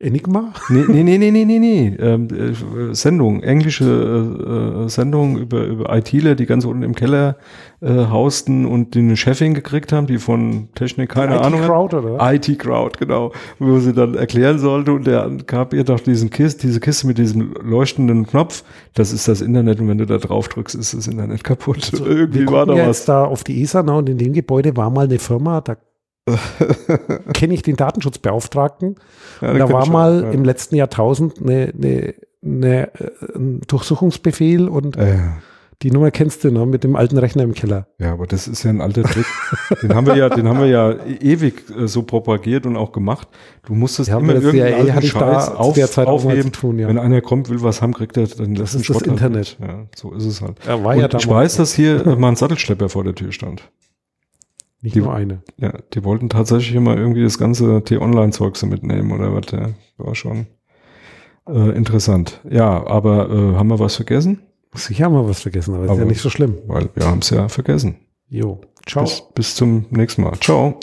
Enigma? 0.00 0.52
Nee, 0.68 0.84
nee, 0.88 1.02
nee, 1.04 1.18
nee, 1.18 1.30
nee, 1.30 1.44
nee, 1.44 1.58
nee. 1.60 1.96
Ähm, 2.00 2.28
äh, 2.28 2.94
Sendung, 2.94 3.42
englische 3.44 3.84
äh, 3.84 4.84
äh, 4.84 4.88
Sendung 4.88 5.38
über, 5.38 5.64
über 5.64 5.96
ITler, 5.96 6.34
die 6.34 6.46
ganz 6.46 6.64
unten 6.64 6.82
im 6.82 6.96
Keller 6.96 7.36
äh, 7.80 8.06
hausten 8.06 8.66
und 8.66 8.94
die 8.94 8.98
eine 8.98 9.16
Chefin 9.16 9.54
gekriegt 9.54 9.92
haben, 9.92 10.08
die 10.08 10.18
von 10.18 10.68
Technik 10.74 11.10
keine 11.10 11.40
Ahnung 11.40 11.60
IT 11.60 11.66
Crowd, 11.66 11.96
oder? 11.96 12.32
IT 12.34 12.58
Crowd, 12.58 12.98
genau. 12.98 13.32
Wo 13.60 13.78
sie 13.78 13.92
dann 13.92 14.14
erklären 14.16 14.58
sollte 14.58 14.92
und 14.92 15.06
der 15.06 15.30
gab 15.46 15.72
ihr 15.72 15.84
doch 15.84 16.00
diesen 16.00 16.28
Kist, 16.28 16.64
diese 16.64 16.80
Kiste 16.80 17.06
mit 17.06 17.16
diesem 17.16 17.54
leuchtenden 17.62 18.26
Knopf. 18.26 18.64
Das 18.94 19.12
ist 19.12 19.28
das 19.28 19.40
Internet 19.40 19.80
und 19.80 19.86
wenn 19.88 19.98
du 19.98 20.06
da 20.06 20.18
drauf 20.18 20.48
drückst, 20.48 20.74
ist 20.74 20.92
das 20.92 21.06
Internet 21.06 21.44
kaputt. 21.44 21.90
Also, 21.92 22.04
Irgendwie 22.14 22.46
war 22.48 22.66
da 22.66 22.74
was. 22.88 23.04
da 23.04 23.24
auf 23.24 23.44
die 23.44 23.62
ESA 23.62 23.84
ne, 23.84 23.96
und 23.96 24.08
in 24.08 24.18
dem 24.18 24.32
Gebäude 24.32 24.76
war 24.76 24.90
mal 24.90 25.04
eine 25.04 25.20
Firma, 25.20 25.60
da 25.60 25.76
kenne 27.34 27.54
ich 27.54 27.62
den 27.62 27.76
Datenschutzbeauftragten. 27.76 28.96
Ja, 29.40 29.54
da 29.54 29.70
war 29.70 29.88
mal 29.88 30.22
ja. 30.22 30.30
im 30.30 30.44
letzten 30.44 30.76
Jahrtausend 30.76 31.40
eine, 31.40 31.72
eine, 31.76 32.14
eine, 32.42 32.94
äh, 32.94 33.10
ein 33.34 33.60
Durchsuchungsbefehl 33.66 34.68
und 34.68 34.96
äh. 34.96 35.18
die 35.82 35.90
Nummer 35.90 36.10
kennst 36.10 36.42
du 36.44 36.50
noch 36.50 36.64
mit 36.64 36.82
dem 36.82 36.96
alten 36.96 37.18
Rechner 37.18 37.42
im 37.42 37.52
Keller. 37.52 37.88
Ja, 37.98 38.12
aber 38.12 38.26
das 38.26 38.48
ist 38.48 38.62
ja 38.62 38.70
ein 38.70 38.80
alter 38.80 39.02
Trick. 39.02 39.26
den 39.82 39.94
haben 39.94 40.06
wir 40.06 40.16
ja, 40.16 40.30
den 40.30 40.48
haben 40.48 40.60
wir 40.60 40.66
ja 40.66 40.94
ewig 41.20 41.64
äh, 41.76 41.86
so 41.88 42.04
propagiert 42.04 42.64
und 42.64 42.78
auch 42.78 42.92
gemacht. 42.92 43.28
Du 43.66 43.74
musstest 43.74 44.08
ja, 44.08 44.18
immer 44.18 44.34
irgendeinen 44.34 44.90
alten 44.96 45.06
Scheiß 45.06 45.50
auf, 45.50 45.98
aufheben. 45.98 46.52
Tun, 46.52 46.78
ja. 46.78 46.88
Wenn 46.88 46.98
einer 46.98 47.20
kommt, 47.20 47.50
will 47.50 47.62
was 47.62 47.82
haben, 47.82 47.92
kriegt 47.92 48.16
er 48.16 48.28
dann 48.28 48.54
das 48.54 48.74
ist 48.74 48.88
das 48.88 49.02
Internet. 49.02 49.58
Ja, 49.60 49.84
so 49.94 50.12
ist 50.12 50.24
es 50.24 50.40
halt. 50.40 50.56
Ja, 50.66 50.82
war 50.82 50.96
ja 50.96 51.06
ich 51.14 51.28
weiß, 51.28 51.56
dass 51.56 51.74
hier 51.74 52.16
mal 52.16 52.28
ein 52.28 52.36
Sattelschlepper 52.36 52.88
vor 52.88 53.04
der 53.04 53.14
Tür 53.14 53.30
stand. 53.30 53.62
Nicht 54.84 54.96
die, 54.96 55.00
nur 55.00 55.14
eine. 55.14 55.42
Ja, 55.56 55.72
die 55.94 56.04
wollten 56.04 56.28
tatsächlich 56.28 56.74
immer 56.74 56.94
irgendwie 56.94 57.22
das 57.22 57.38
ganze 57.38 57.82
T-Online-Zeug 57.82 58.54
so 58.54 58.66
mitnehmen 58.66 59.12
oder 59.12 59.32
was. 59.34 59.50
Ja, 59.50 59.70
war 59.96 60.14
schon 60.14 60.46
äh, 61.48 61.70
interessant. 61.74 62.42
Ja, 62.50 62.86
aber 62.86 63.30
äh, 63.30 63.56
haben 63.56 63.68
wir 63.68 63.78
was 63.78 63.96
vergessen? 63.96 64.40
Sicher 64.74 65.06
haben 65.06 65.14
wir 65.14 65.26
was 65.26 65.40
vergessen, 65.40 65.74
aber, 65.74 65.84
aber 65.84 65.94
ist 65.94 65.98
ja 66.00 66.04
nicht 66.04 66.20
so 66.20 66.28
schlimm. 66.28 66.58
Weil 66.66 66.90
wir 66.94 67.06
haben 67.06 67.20
es 67.20 67.30
ja 67.30 67.48
vergessen. 67.48 67.96
Jo, 68.28 68.60
ciao. 68.86 69.04
Bis, 69.04 69.22
bis 69.34 69.54
zum 69.54 69.86
nächsten 69.88 70.20
Mal. 70.20 70.38
Ciao. 70.40 70.78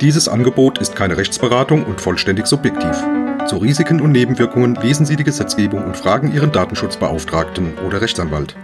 Dieses 0.00 0.26
Angebot 0.26 0.78
ist 0.78 0.96
keine 0.96 1.16
Rechtsberatung 1.16 1.84
und 1.84 2.00
vollständig 2.00 2.46
subjektiv. 2.46 3.00
Zu 3.46 3.58
Risiken 3.58 4.00
und 4.00 4.10
Nebenwirkungen 4.10 4.74
lesen 4.74 5.06
Sie 5.06 5.14
die 5.14 5.22
Gesetzgebung 5.22 5.84
und 5.84 5.96
fragen 5.96 6.32
Ihren 6.34 6.50
Datenschutzbeauftragten 6.50 7.74
oder 7.86 8.00
Rechtsanwalt. 8.00 8.56